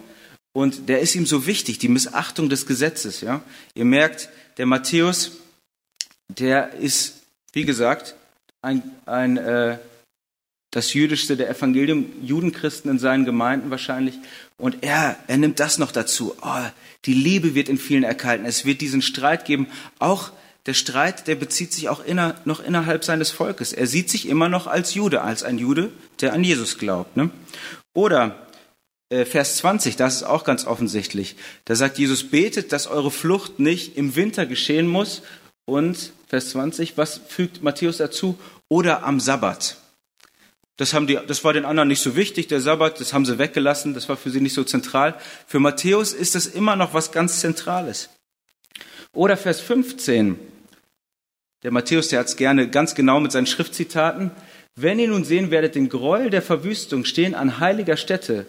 Und 0.52 0.88
der 0.88 1.00
ist 1.00 1.16
ihm 1.16 1.26
so 1.26 1.46
wichtig, 1.46 1.78
die 1.78 1.88
Missachtung 1.88 2.48
des 2.48 2.66
Gesetzes. 2.66 3.20
Ja, 3.20 3.42
Ihr 3.74 3.84
merkt, 3.84 4.28
der 4.56 4.66
Matthäus, 4.66 5.38
der 6.28 6.72
ist, 6.74 7.22
wie 7.52 7.64
gesagt, 7.64 8.14
ein, 8.62 8.82
ein 9.06 9.36
äh, 9.36 9.78
das 10.70 10.92
jüdischste 10.92 11.36
der 11.36 11.50
Evangelium, 11.50 12.06
Judenchristen 12.22 12.90
in 12.90 12.98
seinen 12.98 13.24
Gemeinden 13.24 13.70
wahrscheinlich. 13.70 14.18
Und 14.64 14.82
er, 14.82 15.18
er 15.26 15.36
nimmt 15.36 15.60
das 15.60 15.76
noch 15.76 15.92
dazu. 15.92 16.34
Oh, 16.40 16.62
die 17.04 17.12
Liebe 17.12 17.54
wird 17.54 17.68
in 17.68 17.76
vielen 17.76 18.02
erkalten. 18.02 18.46
Es 18.46 18.64
wird 18.64 18.80
diesen 18.80 19.02
Streit 19.02 19.44
geben. 19.44 19.66
Auch 19.98 20.32
der 20.64 20.72
Streit, 20.72 21.26
der 21.26 21.34
bezieht 21.34 21.74
sich 21.74 21.90
auch 21.90 22.02
inner, 22.02 22.36
noch 22.46 22.64
innerhalb 22.64 23.04
seines 23.04 23.30
Volkes. 23.30 23.74
Er 23.74 23.86
sieht 23.86 24.08
sich 24.08 24.26
immer 24.26 24.48
noch 24.48 24.66
als 24.66 24.94
Jude, 24.94 25.20
als 25.20 25.42
ein 25.42 25.58
Jude, 25.58 25.92
der 26.22 26.32
an 26.32 26.42
Jesus 26.42 26.78
glaubt. 26.78 27.14
Ne? 27.14 27.28
Oder 27.92 28.48
äh, 29.10 29.26
Vers 29.26 29.58
20, 29.58 29.96
das 29.96 30.16
ist 30.16 30.22
auch 30.22 30.44
ganz 30.44 30.66
offensichtlich. 30.66 31.36
Da 31.66 31.74
sagt 31.74 31.98
Jesus, 31.98 32.30
betet, 32.30 32.72
dass 32.72 32.86
eure 32.86 33.10
Flucht 33.10 33.58
nicht 33.58 33.98
im 33.98 34.16
Winter 34.16 34.46
geschehen 34.46 34.88
muss. 34.88 35.20
Und 35.66 36.14
Vers 36.26 36.48
20, 36.52 36.96
was 36.96 37.20
fügt 37.28 37.62
Matthäus 37.62 37.98
dazu? 37.98 38.38
Oder 38.70 39.02
am 39.02 39.20
Sabbat. 39.20 39.76
Das, 40.76 40.92
haben 40.92 41.06
die, 41.06 41.18
das 41.26 41.44
war 41.44 41.52
den 41.52 41.64
anderen 41.64 41.88
nicht 41.88 42.02
so 42.02 42.16
wichtig, 42.16 42.48
der 42.48 42.60
Sabbat, 42.60 43.00
das 43.00 43.12
haben 43.12 43.24
sie 43.24 43.38
weggelassen, 43.38 43.94
das 43.94 44.08
war 44.08 44.16
für 44.16 44.30
sie 44.30 44.40
nicht 44.40 44.54
so 44.54 44.64
zentral. 44.64 45.14
Für 45.46 45.60
Matthäus 45.60 46.12
ist 46.12 46.34
das 46.34 46.46
immer 46.46 46.74
noch 46.74 46.94
was 46.94 47.12
ganz 47.12 47.40
Zentrales. 47.40 48.10
Oder 49.12 49.36
Vers 49.36 49.60
15. 49.60 50.38
Der 51.62 51.70
Matthäus, 51.70 52.08
der 52.08 52.20
hat 52.20 52.26
es 52.26 52.36
gerne 52.36 52.68
ganz 52.68 52.94
genau 52.94 53.20
mit 53.20 53.30
seinen 53.30 53.46
Schriftzitaten. 53.46 54.32
Wenn 54.74 54.98
ihr 54.98 55.08
nun 55.08 55.24
sehen 55.24 55.52
werdet, 55.52 55.76
den 55.76 55.88
Gräuel 55.88 56.30
der 56.30 56.42
Verwüstung 56.42 57.04
stehen 57.04 57.36
an 57.36 57.60
heiliger 57.60 57.96
Stätte, 57.96 58.46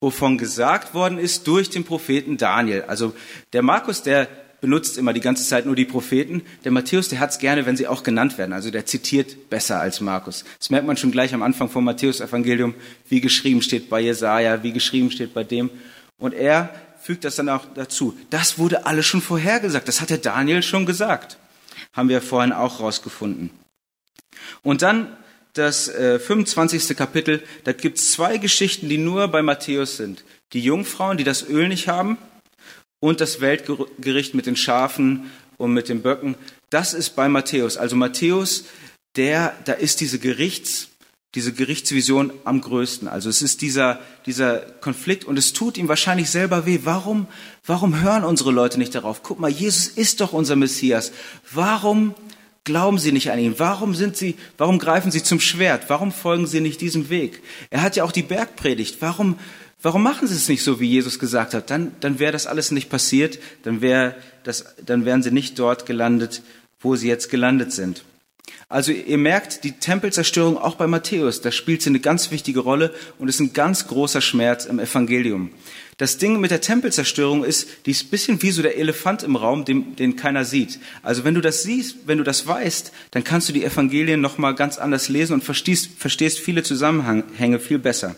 wovon 0.00 0.38
gesagt 0.38 0.94
worden 0.94 1.18
ist 1.18 1.48
durch 1.48 1.70
den 1.70 1.84
Propheten 1.84 2.36
Daniel. 2.36 2.82
Also 2.82 3.14
der 3.52 3.62
Markus, 3.62 4.02
der 4.02 4.28
benutzt 4.64 4.96
immer 4.96 5.12
die 5.12 5.20
ganze 5.20 5.44
Zeit 5.44 5.66
nur 5.66 5.76
die 5.76 5.84
Propheten. 5.84 6.40
Der 6.64 6.72
Matthäus, 6.72 7.10
der 7.10 7.20
hat 7.20 7.28
es 7.28 7.38
gerne, 7.38 7.66
wenn 7.66 7.76
sie 7.76 7.86
auch 7.86 8.02
genannt 8.02 8.38
werden. 8.38 8.54
Also 8.54 8.70
der 8.70 8.86
zitiert 8.86 9.50
besser 9.50 9.78
als 9.78 10.00
Markus. 10.00 10.42
Das 10.58 10.70
merkt 10.70 10.86
man 10.86 10.96
schon 10.96 11.10
gleich 11.10 11.34
am 11.34 11.42
Anfang 11.42 11.68
vom 11.68 11.84
Matthäus-Evangelium, 11.84 12.74
wie 13.10 13.20
geschrieben 13.20 13.60
steht 13.60 13.90
bei 13.90 14.00
Jesaja, 14.00 14.62
wie 14.62 14.72
geschrieben 14.72 15.10
steht 15.10 15.34
bei 15.34 15.44
dem. 15.44 15.68
Und 16.16 16.32
er 16.32 16.70
fügt 16.98 17.26
das 17.26 17.36
dann 17.36 17.50
auch 17.50 17.66
dazu. 17.74 18.16
Das 18.30 18.58
wurde 18.58 18.86
alles 18.86 19.04
schon 19.04 19.20
vorhergesagt. 19.20 19.86
Das 19.86 20.00
hat 20.00 20.08
der 20.08 20.16
Daniel 20.16 20.62
schon 20.62 20.86
gesagt. 20.86 21.36
Haben 21.92 22.08
wir 22.08 22.22
vorhin 22.22 22.54
auch 22.54 22.80
rausgefunden. 22.80 23.50
Und 24.62 24.80
dann 24.80 25.14
das 25.52 25.88
äh, 25.88 26.18
25. 26.18 26.96
Kapitel, 26.96 27.42
da 27.64 27.74
gibt 27.74 27.98
es 27.98 28.12
zwei 28.12 28.38
Geschichten, 28.38 28.88
die 28.88 28.96
nur 28.96 29.28
bei 29.28 29.42
Matthäus 29.42 29.98
sind. 29.98 30.24
Die 30.54 30.60
Jungfrauen, 30.60 31.18
die 31.18 31.24
das 31.24 31.46
Öl 31.46 31.68
nicht 31.68 31.86
haben 31.86 32.16
und 33.04 33.20
das 33.20 33.42
Weltgericht 33.42 34.32
mit 34.34 34.46
den 34.46 34.56
Schafen 34.56 35.30
und 35.58 35.74
mit 35.74 35.90
den 35.90 36.00
Böcken. 36.00 36.36
Das 36.70 36.94
ist 36.94 37.10
bei 37.10 37.28
Matthäus. 37.28 37.76
Also 37.76 37.96
Matthäus, 37.96 38.64
der, 39.14 39.54
da 39.66 39.74
ist 39.74 40.00
diese 40.00 40.18
Gerichts, 40.18 40.88
diese 41.34 41.52
Gerichtsvision 41.52 42.32
am 42.44 42.62
größten. 42.62 43.06
Also 43.06 43.28
es 43.28 43.42
ist 43.42 43.60
dieser, 43.60 44.00
dieser 44.24 44.56
Konflikt 44.56 45.26
und 45.26 45.38
es 45.38 45.52
tut 45.52 45.76
ihm 45.76 45.88
wahrscheinlich 45.88 46.30
selber 46.30 46.64
weh. 46.64 46.80
Warum, 46.84 47.26
warum 47.66 48.00
hören 48.00 48.24
unsere 48.24 48.52
Leute 48.52 48.78
nicht 48.78 48.94
darauf? 48.94 49.22
Guck 49.22 49.38
mal, 49.38 49.50
Jesus 49.50 49.86
ist 49.86 50.22
doch 50.22 50.32
unser 50.32 50.56
Messias. 50.56 51.12
Warum 51.52 52.14
glauben 52.64 52.98
sie 52.98 53.12
nicht 53.12 53.30
an 53.30 53.38
ihn? 53.38 53.58
Warum 53.58 53.94
sind 53.94 54.16
sie, 54.16 54.34
warum 54.56 54.78
greifen 54.78 55.10
sie 55.10 55.22
zum 55.22 55.40
Schwert? 55.40 55.90
Warum 55.90 56.10
folgen 56.10 56.46
sie 56.46 56.62
nicht 56.62 56.80
diesem 56.80 57.10
Weg? 57.10 57.42
Er 57.68 57.82
hat 57.82 57.96
ja 57.96 58.04
auch 58.04 58.12
die 58.12 58.22
Bergpredigt. 58.22 58.96
Warum, 59.00 59.38
Warum 59.84 60.02
machen 60.02 60.26
sie 60.26 60.34
es 60.34 60.48
nicht 60.48 60.62
so, 60.62 60.80
wie 60.80 60.88
Jesus 60.88 61.18
gesagt 61.18 61.52
hat? 61.52 61.68
Dann, 61.68 61.92
dann 62.00 62.18
wäre 62.18 62.32
das 62.32 62.46
alles 62.46 62.70
nicht 62.70 62.88
passiert, 62.88 63.38
dann, 63.64 63.82
wäre 63.82 64.14
das, 64.42 64.64
dann 64.82 65.04
wären 65.04 65.22
sie 65.22 65.30
nicht 65.30 65.58
dort 65.58 65.84
gelandet, 65.84 66.40
wo 66.80 66.96
sie 66.96 67.06
jetzt 67.06 67.28
gelandet 67.28 67.70
sind. 67.70 68.02
Also 68.70 68.92
ihr 68.92 69.18
merkt, 69.18 69.62
die 69.62 69.72
Tempelzerstörung 69.72 70.56
auch 70.56 70.76
bei 70.76 70.86
Matthäus, 70.86 71.42
da 71.42 71.52
spielt 71.52 71.82
sie 71.82 71.90
eine 71.90 72.00
ganz 72.00 72.30
wichtige 72.30 72.60
Rolle 72.60 72.94
und 73.18 73.28
ist 73.28 73.40
ein 73.40 73.52
ganz 73.52 73.86
großer 73.86 74.22
Schmerz 74.22 74.64
im 74.64 74.78
Evangelium. 74.78 75.50
Das 75.98 76.16
Ding 76.16 76.40
mit 76.40 76.50
der 76.50 76.62
Tempelzerstörung 76.62 77.44
ist, 77.44 77.68
die 77.84 77.90
ist 77.90 78.06
ein 78.06 78.08
bisschen 78.08 78.40
wie 78.40 78.52
so 78.52 78.62
der 78.62 78.78
Elefant 78.78 79.22
im 79.22 79.36
Raum, 79.36 79.66
den, 79.66 79.96
den 79.96 80.16
keiner 80.16 80.46
sieht. 80.46 80.78
Also 81.02 81.24
wenn 81.24 81.34
du 81.34 81.42
das 81.42 81.62
siehst, 81.62 81.98
wenn 82.06 82.16
du 82.16 82.24
das 82.24 82.46
weißt, 82.46 82.90
dann 83.10 83.22
kannst 83.22 83.50
du 83.50 83.52
die 83.52 83.64
Evangelien 83.64 84.22
nochmal 84.22 84.54
ganz 84.54 84.78
anders 84.78 85.10
lesen 85.10 85.34
und 85.34 85.44
verstehst, 85.44 85.90
verstehst 85.98 86.40
viele 86.40 86.62
Zusammenhänge 86.62 87.60
viel 87.60 87.78
besser. 87.78 88.16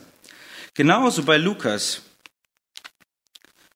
Genauso 0.76 1.22
bei 1.22 1.38
Lukas. 1.38 2.02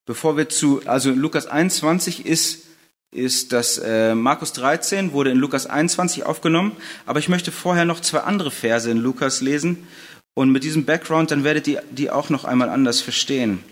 Bevor 0.04 0.36
wir 0.36 0.50
zu, 0.50 0.82
also 0.84 1.10
Lukas 1.10 1.46
21 1.46 2.26
ist, 2.26 2.66
ist 3.10 3.52
das 3.52 3.78
äh, 3.78 4.14
Markus 4.14 4.52
13, 4.52 5.12
wurde 5.12 5.30
in 5.30 5.38
Lukas 5.38 5.66
21 5.66 6.24
aufgenommen. 6.24 6.76
Aber 7.06 7.18
ich 7.18 7.30
möchte 7.30 7.52
vorher 7.52 7.86
noch 7.86 8.00
zwei 8.00 8.18
andere 8.18 8.50
Verse 8.50 8.90
in 8.90 8.98
Lukas 8.98 9.40
lesen. 9.40 9.88
Und 10.34 10.52
mit 10.52 10.62
diesem 10.62 10.84
Background, 10.84 11.30
dann 11.30 11.42
werdet 11.42 11.66
ihr 11.68 11.82
die 11.90 12.10
auch 12.10 12.28
noch 12.28 12.44
einmal 12.44 12.68
anders 12.68 13.00
verstehen. 13.00 13.64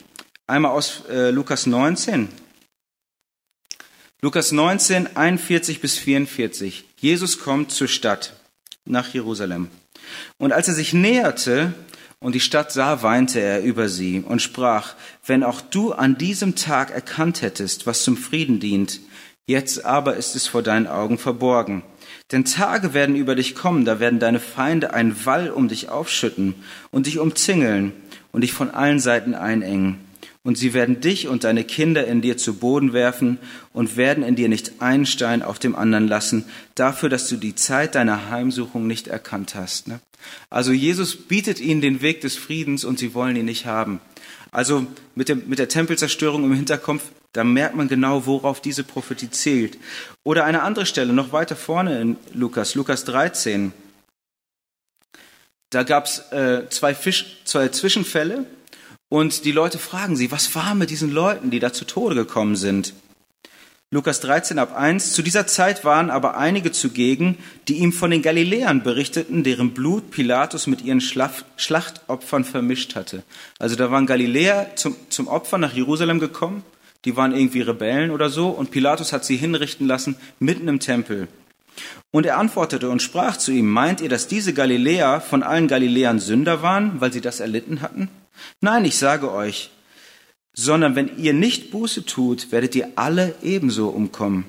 Einmal 0.47 0.72
aus 0.72 1.03
äh, 1.11 1.29
Lukas 1.29 1.66
19. 1.66 2.31
Lukas 4.22 4.53
19, 4.53 5.16
41 5.18 5.83
bis 5.83 5.99
44. 5.99 6.85
Jesus 6.97 7.39
kommt 7.39 7.72
zur 7.72 7.89
Stadt 7.89 8.33
nach 8.87 9.12
Jerusalem. 9.12 9.68
Und 10.39 10.53
als 10.53 10.68
er 10.68 10.74
sich 10.74 10.95
näherte, 10.95 11.74
und 12.21 12.35
die 12.35 12.41
Stadt 12.41 12.73
sah, 12.73 13.03
weinte 13.03 13.41
er 13.41 13.62
über 13.62 13.89
sie 13.89 14.25
und 14.27 14.43
sprach, 14.43 14.95
wenn 15.25 15.45
auch 15.45 15.61
du 15.61 15.93
an 15.93 16.19
diesem 16.19 16.57
Tag 16.57 16.91
erkannt 16.91 17.43
hättest, 17.43 17.87
was 17.87 18.03
zum 18.03 18.16
Frieden 18.16 18.61
dient, 18.61 19.01
jetzt 19.47 19.85
aber 19.85 20.16
ist 20.16 20.35
es 20.35 20.47
vor 20.47 20.62
deinen 20.62 20.87
Augen 20.87 21.19
verborgen. 21.19 21.83
Denn 22.33 22.45
Tage 22.45 22.93
werden 22.95 23.16
über 23.16 23.35
dich 23.35 23.55
kommen, 23.55 23.85
da 23.85 24.01
werden 24.01 24.19
deine 24.19 24.41
Feinde 24.41 24.93
einen 24.93 25.25
Wall 25.25 25.51
um 25.51 25.69
dich 25.69 25.89
aufschütten 25.89 26.55
und 26.91 27.07
dich 27.07 27.19
umzingeln 27.19 27.93
und 28.33 28.43
dich 28.43 28.53
von 28.53 28.71
allen 28.71 29.01
Seiten 29.01 29.35
einengen 29.35 30.08
und 30.49 30.57
sie 30.57 30.72
werden 30.72 31.03
dich 31.03 31.28
und 31.28 31.44
deine 31.44 31.62
Kinder 31.62 32.07
in 32.07 32.22
dir 32.22 32.38
zu 32.38 32.55
Boden 32.55 32.94
werfen 32.94 33.36
und 33.74 33.99
werden 33.99 34.24
in 34.24 34.34
dir 34.34 34.49
nicht 34.49 34.80
einen 34.80 35.05
Stein 35.05 35.42
auf 35.42 35.59
dem 35.59 35.76
anderen 35.76 36.09
lassen, 36.09 36.46
dafür, 36.74 37.11
dass 37.11 37.28
du 37.28 37.36
die 37.36 37.55
Zeit 37.55 37.94
deiner 37.94 38.30
Heimsuchung 38.30 38.86
nicht 38.86 39.09
erkannt 39.09 39.55
hast. 39.55 39.88
Ne? 39.88 40.01
Also 40.49 40.72
Jesus 40.72 41.16
bietet 41.16 41.61
ihnen 41.61 41.82
den 41.82 42.01
Weg 42.01 42.22
des 42.22 42.38
Friedens 42.38 42.86
und 42.86 42.99
sie 42.99 43.12
wollen 43.12 43.36
ihn 43.36 43.44
nicht 43.44 43.66
haben. 43.66 44.01
Also 44.51 44.86
mit, 45.14 45.28
dem, 45.28 45.42
mit 45.49 45.59
der 45.59 45.68
Tempelzerstörung 45.68 46.42
im 46.44 46.55
Hinterkopf, 46.55 47.03
da 47.34 47.44
merkt 47.44 47.76
man 47.76 47.88
genau, 47.88 48.24
worauf 48.24 48.62
diese 48.62 48.84
Prophetie 48.84 49.28
zählt. 49.28 49.76
Oder 50.24 50.46
eine 50.46 50.62
andere 50.62 50.86
Stelle, 50.86 51.12
noch 51.12 51.30
weiter 51.30 51.57
vorne 51.57 52.01
in 52.01 52.16
Lukas, 52.32 52.74
Lukas 52.74 53.05
13. 53.05 53.74
Da 55.68 55.82
gab 55.82 56.07
es 56.07 56.20
äh, 56.32 56.70
zwei, 56.70 56.96
zwei 57.44 57.68
Zwischenfälle 57.68 58.46
und 59.09 59.45
die 59.45 59.53
Leute 59.53 59.79
fragen 59.79 60.17
sie, 60.17 60.31
was 60.31 60.55
war 60.55 60.75
mit 60.75 60.91
diesen 60.91 61.11
Leuten, 61.11 61.51
die 61.51 61.61
da 61.61 61.73
zu 61.73 61.85
Tode 61.85 62.15
gekommen 62.15 62.57
sind? 62.57 62.93
Lukas 63.91 64.21
13 64.21 64.59
ab 64.59 64.77
1. 64.77 65.15
Zu 65.15 65.23
dieser 65.23 65.47
Zeit 65.47 65.83
waren 65.83 66.11
aber 66.11 66.37
einige 66.37 66.73
zugegen, 66.73 67.39
die 67.69 67.79
ihm 67.79 67.95
von 67.95 68.11
den 68.11 68.21
Galiläern 68.21 68.83
berichteten, 68.83 69.45
deren 69.45 69.73
Blut 69.73 70.11
Pilatus 70.11 70.67
mit 70.67 70.83
ihren 70.83 71.01
Schlachtopfern 71.01 72.45
vermischt 72.45 72.97
hatte. 72.97 73.23
Also 73.59 73.77
da 73.77 73.91
waren 73.91 74.05
Galiläer 74.05 74.73
zum, 74.77 74.95
zum 75.09 75.27
Opfer 75.27 75.57
nach 75.57 75.73
Jerusalem 75.73 76.21
gekommen, 76.21 76.65
die 77.07 77.17
waren 77.17 77.35
irgendwie 77.35 77.63
Rebellen 77.63 78.11
oder 78.11 78.29
so, 78.29 78.51
und 78.51 78.71
Pilatus 78.71 79.15
hat 79.15 79.25
sie 79.25 79.39
hinrichten 79.39 79.87
lassen 79.87 80.17
mitten 80.39 80.69
im 80.69 80.81
Tempel. 80.81 81.27
Und 82.11 82.25
er 82.25 82.39
antwortete 82.39 82.89
und 82.89 83.03
sprach 83.03 83.37
zu 83.37 83.53
ihm, 83.53 83.69
meint 83.69 84.01
ihr, 84.01 84.09
dass 84.09 84.29
diese 84.29 84.55
Galiläer 84.55 85.21
von 85.21 85.43
allen 85.43 85.69
Galiläern 85.69 86.21
Sünder 86.21 86.63
waren, 86.63 87.01
weil 87.01 87.13
sie 87.13 87.21
das 87.21 87.41
erlitten 87.41 87.83
hatten? 87.83 88.09
Nein, 88.61 88.85
ich 88.85 88.97
sage 88.97 89.33
euch, 89.33 89.71
sondern 90.55 90.97
wenn 90.97 91.19
ihr 91.19 91.35
nicht 91.35 91.71
Buße 91.71 92.07
tut, 92.07 92.51
werdet 92.51 92.75
ihr 92.75 92.93
alle 92.97 93.35
ebenso 93.43 93.89
umkommen. 93.89 94.45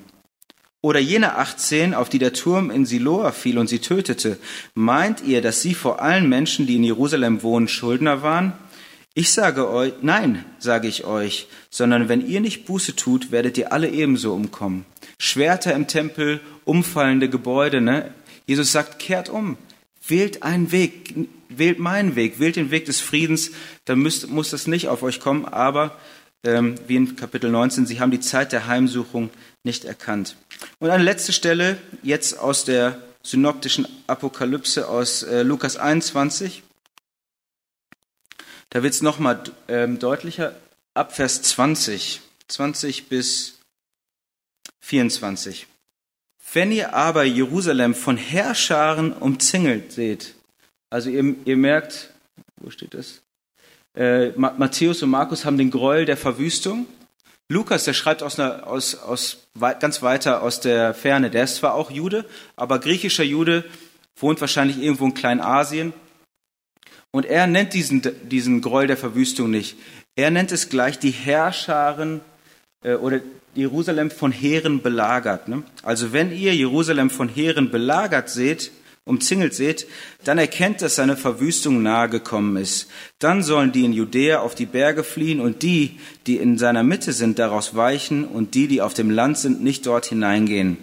Oder 0.81 0.99
jene 0.99 1.35
18, 1.35 1.93
auf 1.93 2.07
die 2.07 2.19
der 2.19 2.31
Turm 2.31 2.71
in 2.71 2.85
Siloa 2.85 3.33
fiel 3.33 3.57
und 3.57 3.67
sie 3.67 3.79
tötete, 3.79 4.37
meint 4.73 5.21
ihr, 5.25 5.41
dass 5.41 5.61
sie 5.61 5.73
vor 5.73 6.01
allen 6.01 6.29
Menschen, 6.29 6.67
die 6.67 6.77
in 6.77 6.85
Jerusalem 6.85 7.43
wohnen, 7.43 7.67
Schuldner 7.67 8.21
waren? 8.21 8.53
Ich 9.13 9.33
sage 9.33 9.69
euch, 9.69 9.91
nein, 10.01 10.45
sage 10.59 10.87
ich 10.87 11.03
euch, 11.03 11.47
sondern 11.69 12.07
wenn 12.07 12.25
ihr 12.25 12.39
nicht 12.39 12.65
Buße 12.65 12.95
tut, 12.95 13.31
werdet 13.31 13.57
ihr 13.57 13.73
alle 13.73 13.89
ebenso 13.89 14.33
umkommen. 14.33 14.85
Schwerter 15.17 15.73
im 15.73 15.87
Tempel, 15.87 16.39
umfallende 16.69 17.29
Gebäude, 17.29 17.81
ne? 17.81 18.13
Jesus 18.45 18.71
sagt, 18.71 18.99
kehrt 18.99 19.27
um, 19.27 19.57
wählt 20.07 20.43
einen 20.43 20.71
Weg, 20.71 21.15
wählt 21.49 21.79
meinen 21.79 22.15
Weg, 22.15 22.39
wählt 22.39 22.55
den 22.55 22.69
Weg 22.69 22.85
des 22.85 23.01
Friedens, 23.01 23.51
dann 23.85 23.99
müsst, 23.99 24.29
muss 24.29 24.51
das 24.51 24.67
nicht 24.67 24.87
auf 24.87 25.01
euch 25.01 25.19
kommen, 25.19 25.45
aber 25.45 25.97
ähm, 26.43 26.75
wie 26.87 26.95
in 26.95 27.15
Kapitel 27.15 27.49
19, 27.49 27.87
sie 27.87 27.99
haben 27.99 28.11
die 28.11 28.19
Zeit 28.19 28.51
der 28.51 28.67
Heimsuchung 28.67 29.31
nicht 29.63 29.83
erkannt. 29.83 30.35
Und 30.77 30.91
eine 30.91 31.03
letzte 31.03 31.33
Stelle, 31.33 31.77
jetzt 32.03 32.37
aus 32.37 32.65
der 32.65 33.01
synoptischen 33.23 33.87
Apokalypse 34.07 34.87
aus 34.87 35.23
äh, 35.23 35.41
Lukas 35.41 35.75
21. 35.75 36.63
Da 38.69 38.83
wird 38.83 38.93
es 38.93 39.01
nochmal 39.01 39.43
ähm, 39.67 39.97
deutlicher, 39.97 40.55
ab 40.93 41.15
Vers 41.15 41.41
20, 41.41 42.21
20 42.47 43.09
bis 43.09 43.59
24. 44.81 45.67
Wenn 46.53 46.71
ihr 46.71 46.93
aber 46.93 47.23
Jerusalem 47.23 47.93
von 47.93 48.17
Herrscharen 48.17 49.13
umzingelt 49.13 49.91
seht, 49.91 50.35
also 50.89 51.09
ihr, 51.09 51.35
ihr 51.45 51.57
merkt, 51.57 52.11
wo 52.57 52.71
steht 52.71 52.93
das? 52.93 53.21
Äh, 53.95 54.29
Matthäus 54.37 55.03
und 55.03 55.09
Markus 55.09 55.45
haben 55.45 55.57
den 55.57 55.69
Gräuel 55.69 56.05
der 56.05 56.17
Verwüstung. 56.17 56.87
Lukas, 57.49 57.83
der 57.83 57.93
schreibt 57.93 58.23
aus, 58.23 58.39
einer, 58.39 58.67
aus, 58.67 58.95
aus 58.95 59.47
ganz 59.79 60.01
weiter 60.01 60.41
aus 60.41 60.59
der 60.59 60.93
Ferne. 60.93 61.29
Der 61.29 61.43
ist 61.43 61.57
zwar 61.57 61.73
auch 61.73 61.91
Jude, 61.91 62.25
aber 62.55 62.79
griechischer 62.79 63.23
Jude, 63.23 63.65
wohnt 64.15 64.41
wahrscheinlich 64.41 64.79
irgendwo 64.79 65.05
in 65.05 65.13
Kleinasien. 65.13 65.93
Und 67.11 67.25
er 67.25 67.47
nennt 67.47 67.73
diesen, 67.73 68.01
diesen 68.29 68.61
Gräuel 68.61 68.87
der 68.87 68.97
Verwüstung 68.97 69.49
nicht. 69.49 69.77
Er 70.15 70.29
nennt 70.29 70.51
es 70.51 70.69
gleich 70.69 70.99
die 70.99 71.11
Herrscharen 71.11 72.21
äh, 72.83 72.95
oder 72.95 73.21
Jerusalem 73.55 74.11
von 74.11 74.31
Heeren 74.31 74.81
belagert. 74.81 75.47
Ne? 75.47 75.63
Also 75.83 76.13
wenn 76.13 76.31
ihr 76.31 76.55
Jerusalem 76.55 77.09
von 77.09 77.27
Heeren 77.27 77.71
belagert 77.71 78.29
seht, 78.29 78.71
umzingelt 79.05 79.55
seht, 79.55 79.87
dann 80.23 80.37
erkennt, 80.37 80.81
dass 80.81 80.95
seine 80.95 81.17
Verwüstung 81.17 81.81
nahe 81.81 82.09
gekommen 82.09 82.57
ist. 82.57 82.89
Dann 83.17 83.41
sollen 83.41 83.71
die 83.71 83.83
in 83.83 83.91
Judäa 83.91 84.39
auf 84.39 84.53
die 84.53 84.67
Berge 84.67 85.03
fliehen 85.03 85.39
und 85.39 85.63
die, 85.63 85.99
die 86.27 86.37
in 86.37 86.57
seiner 86.57 86.83
Mitte 86.83 87.11
sind, 87.11 87.39
daraus 87.39 87.75
weichen 87.75 88.23
und 88.25 88.53
die, 88.53 88.67
die 88.67 88.81
auf 88.81 88.93
dem 88.93 89.09
Land 89.09 89.39
sind, 89.39 89.63
nicht 89.63 89.87
dort 89.87 90.05
hineingehen. 90.05 90.77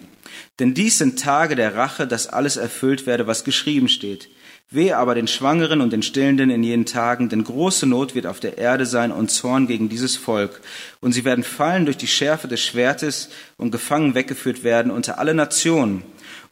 Denn 0.59 0.73
dies 0.73 0.97
sind 0.97 1.19
Tage 1.19 1.55
der 1.55 1.75
Rache, 1.75 2.05
dass 2.05 2.27
alles 2.27 2.57
erfüllt 2.57 3.05
werde, 3.05 3.27
was 3.27 3.45
geschrieben 3.45 3.87
steht. 3.87 4.29
Wehe 4.69 4.97
aber 4.97 5.15
den 5.15 5.27
Schwangeren 5.27 5.79
und 5.79 5.93
den 5.93 6.03
Stillenden 6.03 6.49
in 6.49 6.61
jenen 6.61 6.85
Tagen, 6.85 7.29
denn 7.29 7.45
große 7.45 7.85
Not 7.85 8.15
wird 8.15 8.27
auf 8.27 8.41
der 8.41 8.57
Erde 8.57 8.85
sein 8.85 9.13
und 9.13 9.31
Zorn 9.31 9.65
gegen 9.65 9.87
dieses 9.87 10.17
Volk. 10.17 10.59
Und 10.99 11.13
sie 11.13 11.23
werden 11.23 11.45
fallen 11.45 11.85
durch 11.85 11.95
die 11.95 12.07
Schärfe 12.07 12.49
des 12.49 12.61
Schwertes 12.61 13.29
und 13.55 13.71
gefangen 13.71 14.13
weggeführt 14.13 14.65
werden 14.65 14.91
unter 14.91 15.19
alle 15.19 15.33
Nationen. 15.33 16.03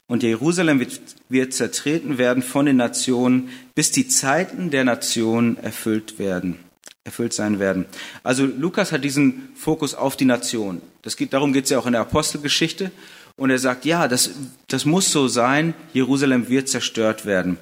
Und 0.07 0.23
Jerusalem 0.23 0.79
wird, 0.79 1.01
wird 1.27 1.53
zertreten 1.53 2.17
werden 2.17 2.41
von 2.41 2.65
den 2.65 2.77
Nationen, 2.77 3.49
bis 3.73 3.91
die 3.91 4.07
Zeiten 4.07 4.69
der 4.69 4.85
Nationen 4.85 5.57
erfüllt 5.57 6.17
werden, 6.17 6.59
erfüllt 7.03 7.33
sein 7.33 7.59
werden. 7.59 7.85
Also 8.23 8.45
Lukas 8.45 8.93
hat 8.93 9.03
diesen 9.03 9.49
Fokus 9.55 9.93
auf 9.93 10.15
die 10.15 10.25
Nation. 10.25 10.81
Das 11.01 11.17
geht, 11.17 11.33
darum 11.33 11.51
geht 11.51 11.65
es 11.65 11.71
ja 11.71 11.79
auch 11.79 11.85
in 11.85 11.93
der 11.93 12.01
Apostelgeschichte. 12.01 12.91
Und 13.35 13.49
er 13.49 13.59
sagt, 13.59 13.83
ja, 13.83 14.07
das, 14.07 14.29
das 14.69 14.85
muss 14.85 15.11
so 15.11 15.27
sein. 15.27 15.73
Jerusalem 15.91 16.47
wird 16.47 16.69
zerstört 16.69 17.25
werden. 17.25 17.57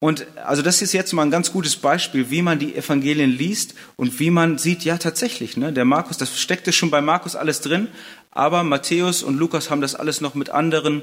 Und 0.00 0.26
also 0.44 0.62
das 0.62 0.80
ist 0.80 0.92
jetzt 0.92 1.12
mal 1.12 1.22
ein 1.22 1.30
ganz 1.30 1.52
gutes 1.52 1.74
Beispiel, 1.76 2.30
wie 2.30 2.42
man 2.42 2.60
die 2.60 2.76
Evangelien 2.76 3.30
liest 3.30 3.74
und 3.96 4.20
wie 4.20 4.30
man 4.30 4.56
sieht, 4.56 4.84
ja 4.84 4.96
tatsächlich, 4.96 5.56
ne, 5.56 5.72
der 5.72 5.84
Markus, 5.84 6.16
das 6.18 6.40
steckte 6.40 6.72
schon 6.72 6.90
bei 6.90 7.00
Markus 7.00 7.34
alles 7.34 7.60
drin, 7.60 7.88
aber 8.30 8.62
Matthäus 8.62 9.24
und 9.24 9.36
Lukas 9.36 9.70
haben 9.70 9.80
das 9.80 9.96
alles 9.96 10.20
noch 10.20 10.36
mit 10.36 10.50
anderen 10.50 11.02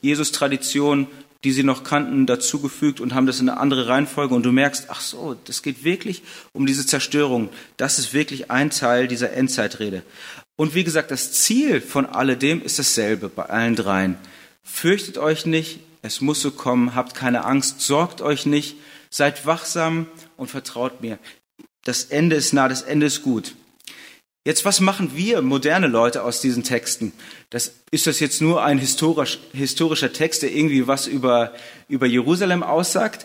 Jesus-Traditionen, 0.00 1.06
die 1.44 1.52
sie 1.52 1.64
noch 1.64 1.84
kannten, 1.84 2.26
dazugefügt 2.26 3.00
und 3.00 3.14
haben 3.14 3.26
das 3.26 3.40
in 3.40 3.48
eine 3.48 3.58
andere 3.58 3.88
Reihenfolge. 3.88 4.34
Und 4.34 4.44
du 4.44 4.52
merkst, 4.52 4.86
ach 4.88 5.00
so, 5.00 5.36
das 5.44 5.62
geht 5.62 5.84
wirklich 5.84 6.22
um 6.52 6.66
diese 6.66 6.86
Zerstörung. 6.86 7.48
Das 7.76 7.98
ist 7.98 8.14
wirklich 8.14 8.50
ein 8.50 8.70
Teil 8.70 9.08
dieser 9.08 9.32
Endzeitrede. 9.32 10.02
Und 10.56 10.74
wie 10.74 10.84
gesagt, 10.84 11.10
das 11.10 11.32
Ziel 11.32 11.80
von 11.80 12.06
alledem 12.06 12.62
ist 12.62 12.78
dasselbe 12.78 13.28
bei 13.28 13.44
allen 13.44 13.74
dreien. 13.74 14.16
Fürchtet 14.62 15.18
euch 15.18 15.44
nicht, 15.44 15.80
es 16.02 16.20
muss 16.20 16.42
so 16.42 16.50
kommen, 16.50 16.94
habt 16.94 17.14
keine 17.14 17.44
Angst, 17.44 17.80
sorgt 17.80 18.20
euch 18.20 18.44
nicht, 18.44 18.76
seid 19.08 19.46
wachsam 19.46 20.06
und 20.36 20.50
vertraut 20.50 21.00
mir. 21.00 21.18
Das 21.84 22.04
Ende 22.04 22.36
ist 22.36 22.52
nah, 22.52 22.68
das 22.68 22.82
Ende 22.82 23.06
ist 23.06 23.22
gut. 23.22 23.54
Jetzt, 24.44 24.64
was 24.64 24.80
machen 24.80 25.12
wir 25.14 25.40
moderne 25.40 25.86
Leute 25.86 26.24
aus 26.24 26.40
diesen 26.40 26.64
Texten? 26.64 27.12
Das, 27.50 27.74
ist 27.92 28.08
das 28.08 28.18
jetzt 28.18 28.40
nur 28.40 28.64
ein 28.64 28.78
historisch, 28.78 29.38
historischer 29.52 30.12
Text, 30.12 30.42
der 30.42 30.52
irgendwie 30.52 30.88
was 30.88 31.06
über, 31.06 31.54
über 31.88 32.06
Jerusalem 32.06 32.64
aussagt? 32.64 33.24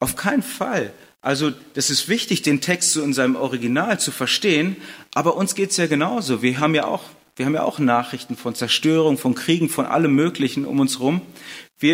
Auf 0.00 0.16
keinen 0.16 0.42
Fall. 0.42 0.94
Also, 1.20 1.52
das 1.74 1.90
ist 1.90 2.08
wichtig, 2.08 2.40
den 2.40 2.62
Text 2.62 2.92
so 2.92 3.02
in 3.02 3.12
seinem 3.12 3.36
Original 3.36 4.00
zu 4.00 4.12
verstehen, 4.12 4.76
aber 5.12 5.36
uns 5.36 5.54
geht's 5.54 5.76
ja 5.76 5.86
genauso. 5.86 6.40
Wir 6.40 6.58
haben 6.58 6.74
ja 6.74 6.84
auch, 6.84 7.02
wir 7.36 7.44
haben 7.44 7.54
ja 7.54 7.62
auch 7.62 7.78
Nachrichten 7.78 8.36
von 8.36 8.54
Zerstörung, 8.54 9.18
von 9.18 9.34
Kriegen, 9.34 9.68
von 9.68 9.84
allem 9.86 10.14
Möglichen 10.14 10.64
um 10.64 10.80
uns 10.80 11.00
rum. 11.00 11.20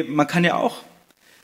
Man 0.09 0.26
kann 0.28 0.45
ja 0.45 0.55
auch 0.55 0.78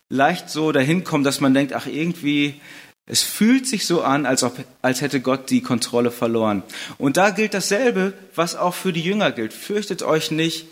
leicht 0.08 0.48
so 0.48 0.72
dahin 0.72 1.04
kommen, 1.04 1.24
dass 1.24 1.40
man 1.40 1.52
denkt, 1.52 1.72
ach, 1.72 1.86
irgendwie, 1.86 2.60
es 3.06 3.22
fühlt 3.22 3.66
sich 3.66 3.86
so 3.86 4.02
an, 4.02 4.24
als, 4.24 4.44
ob, 4.44 4.56
als 4.82 5.00
hätte 5.00 5.20
Gott 5.20 5.50
die 5.50 5.62
Kontrolle 5.62 6.12
verloren. 6.12 6.62
Und 6.96 7.16
da 7.16 7.30
gilt 7.30 7.54
dasselbe, 7.54 8.12
was 8.34 8.54
auch 8.54 8.74
für 8.74 8.92
die 8.92 9.02
Jünger 9.02 9.32
gilt. 9.32 9.52
Fürchtet 9.52 10.02
euch 10.02 10.30
nicht. 10.30 10.66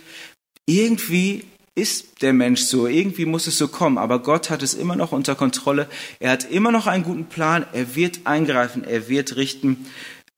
Irgendwie 0.67 1.45
ist 1.75 2.23
der 2.23 2.33
Mensch 2.33 2.63
so, 2.63 2.87
irgendwie 2.87 3.27
muss 3.27 3.47
es 3.47 3.59
so 3.59 3.69
kommen, 3.69 3.99
aber 3.99 4.21
Gott 4.21 4.49
hat 4.51 4.63
es 4.63 4.73
immer 4.73 4.97
noch 4.97 5.13
unter 5.13 5.35
Kontrolle. 5.35 5.89
Er 6.21 6.31
hat 6.31 6.51
immer 6.51 6.73
noch 6.73 6.87
einen 6.87 7.05
guten 7.05 7.27
Plan. 7.27 7.67
Er 7.73 7.97
wird 7.97 8.21
eingreifen, 8.25 8.85
er 8.85 9.09
wird 9.09 9.37
richten. 9.37 9.87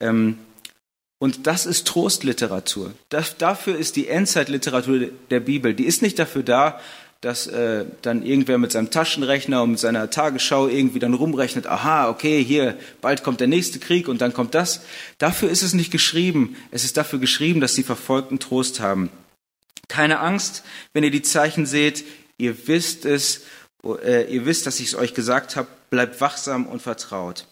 Ähm, 0.00 0.38
und 1.18 1.46
das 1.46 1.66
ist 1.66 1.86
Trostliteratur. 1.86 2.92
Das, 3.08 3.36
dafür 3.36 3.76
ist 3.76 3.96
die 3.96 4.08
Endzeitliteratur 4.08 5.08
der 5.30 5.40
Bibel. 5.40 5.74
Die 5.74 5.86
ist 5.86 6.00
nicht 6.00 6.18
dafür 6.18 6.44
da, 6.44 6.80
dass 7.20 7.48
äh, 7.48 7.84
dann 8.02 8.24
irgendwer 8.24 8.58
mit 8.58 8.70
seinem 8.70 8.90
Taschenrechner 8.90 9.64
und 9.64 9.72
mit 9.72 9.80
seiner 9.80 10.08
Tagesschau 10.08 10.68
irgendwie 10.68 11.00
dann 11.00 11.14
rumrechnet, 11.14 11.66
aha, 11.66 12.08
okay, 12.08 12.44
hier, 12.44 12.78
bald 13.00 13.24
kommt 13.24 13.40
der 13.40 13.48
nächste 13.48 13.80
Krieg 13.80 14.06
und 14.06 14.20
dann 14.20 14.32
kommt 14.32 14.54
das. 14.54 14.82
Dafür 15.18 15.50
ist 15.50 15.62
es 15.62 15.74
nicht 15.74 15.90
geschrieben. 15.90 16.56
Es 16.70 16.84
ist 16.84 16.96
dafür 16.96 17.18
geschrieben, 17.18 17.60
dass 17.60 17.74
die 17.74 17.82
Verfolgten 17.82 18.38
Trost 18.38 18.78
haben. 18.78 19.10
Keine 19.88 20.20
Angst, 20.20 20.62
wenn 20.92 21.02
ihr 21.02 21.10
die 21.10 21.22
Zeichen 21.22 21.66
seht, 21.66 22.04
ihr 22.36 22.68
wisst 22.68 23.04
es, 23.04 23.42
äh, 24.04 24.32
ihr 24.32 24.46
wisst, 24.46 24.66
dass 24.68 24.78
ich 24.78 24.86
es 24.86 24.94
euch 24.94 25.14
gesagt 25.14 25.56
habe, 25.56 25.66
bleibt 25.90 26.20
wachsam 26.20 26.66
und 26.66 26.82
vertraut. 26.82 27.46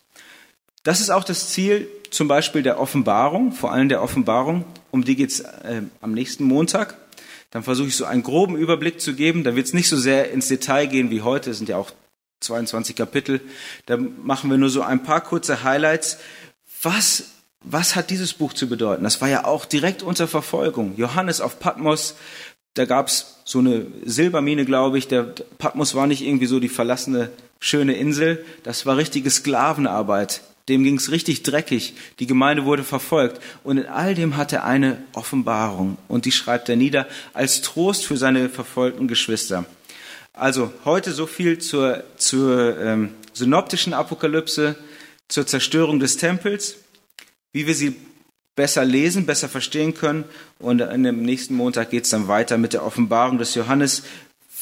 Das 0.86 1.00
ist 1.00 1.10
auch 1.10 1.24
das 1.24 1.50
Ziel 1.50 1.88
zum 2.10 2.28
Beispiel 2.28 2.62
der 2.62 2.80
Offenbarung, 2.80 3.52
vor 3.52 3.72
allem 3.72 3.88
der 3.88 4.02
Offenbarung, 4.02 4.64
um 4.90 5.04
die 5.04 5.16
geht 5.16 5.30
es 5.30 5.40
äh, 5.40 5.82
am 6.00 6.12
nächsten 6.12 6.44
Montag 6.44 6.96
dann 7.50 7.62
versuche 7.62 7.88
ich 7.88 7.96
so 7.96 8.04
einen 8.04 8.22
groben 8.22 8.56
Überblick 8.56 9.00
zu 9.00 9.14
geben. 9.14 9.44
Da 9.44 9.56
wird 9.56 9.66
es 9.66 9.72
nicht 9.72 9.88
so 9.88 9.96
sehr 9.96 10.30
ins 10.30 10.48
Detail 10.48 10.86
gehen 10.86 11.10
wie 11.10 11.22
heute, 11.22 11.50
es 11.50 11.56
sind 11.56 11.68
ja 11.68 11.78
auch 11.78 11.90
22 12.40 12.96
Kapitel. 12.96 13.40
Da 13.86 13.96
machen 13.96 14.50
wir 14.50 14.58
nur 14.58 14.68
so 14.68 14.82
ein 14.82 15.02
paar 15.02 15.22
kurze 15.22 15.64
Highlights. 15.64 16.18
Was, 16.82 17.30
was 17.64 17.96
hat 17.96 18.10
dieses 18.10 18.34
Buch 18.34 18.52
zu 18.52 18.68
bedeuten? 18.68 19.04
Das 19.04 19.20
war 19.20 19.28
ja 19.28 19.46
auch 19.46 19.64
direkt 19.64 20.02
unter 20.02 20.28
Verfolgung. 20.28 20.94
Johannes 20.96 21.40
auf 21.40 21.58
Patmos, 21.58 22.16
da 22.74 22.84
gab's 22.84 23.40
so 23.44 23.60
eine 23.60 23.86
Silbermine, 24.04 24.66
glaube 24.66 24.98
ich. 24.98 25.08
Der 25.08 25.22
Patmos 25.56 25.94
war 25.94 26.06
nicht 26.06 26.22
irgendwie 26.22 26.44
so 26.44 26.60
die 26.60 26.68
verlassene 26.68 27.30
schöne 27.58 27.94
Insel. 27.94 28.44
Das 28.64 28.84
war 28.84 28.98
richtige 28.98 29.30
Sklavenarbeit. 29.30 30.42
Dem 30.68 30.82
ging 30.82 30.96
es 30.96 31.12
richtig 31.12 31.42
dreckig. 31.42 31.94
Die 32.18 32.26
Gemeinde 32.26 32.64
wurde 32.64 32.82
verfolgt. 32.82 33.40
Und 33.62 33.78
in 33.78 33.86
all 33.86 34.14
dem 34.14 34.36
hat 34.36 34.52
er 34.52 34.64
eine 34.64 34.98
Offenbarung. 35.12 35.96
Und 36.08 36.24
die 36.24 36.32
schreibt 36.32 36.68
er 36.68 36.76
nieder 36.76 37.06
als 37.34 37.62
Trost 37.62 38.04
für 38.04 38.16
seine 38.16 38.48
verfolgten 38.48 39.06
Geschwister. 39.06 39.64
Also 40.32 40.72
heute 40.84 41.12
so 41.12 41.26
viel 41.26 41.58
zur, 41.58 42.04
zur 42.16 42.78
ähm, 42.78 43.10
synoptischen 43.32 43.94
Apokalypse, 43.94 44.76
zur 45.28 45.46
Zerstörung 45.46 46.00
des 46.00 46.16
Tempels, 46.16 46.76
wie 47.52 47.66
wir 47.66 47.74
sie 47.74 47.96
besser 48.56 48.84
lesen, 48.84 49.24
besser 49.24 49.48
verstehen 49.48 49.94
können. 49.94 50.24
Und 50.58 50.82
an 50.82 51.04
dem 51.04 51.22
nächsten 51.22 51.54
Montag 51.54 51.90
geht 51.90 52.04
es 52.04 52.10
dann 52.10 52.26
weiter 52.28 52.58
mit 52.58 52.72
der 52.72 52.84
Offenbarung 52.84 53.38
des 53.38 53.54
Johannes. 53.54 54.02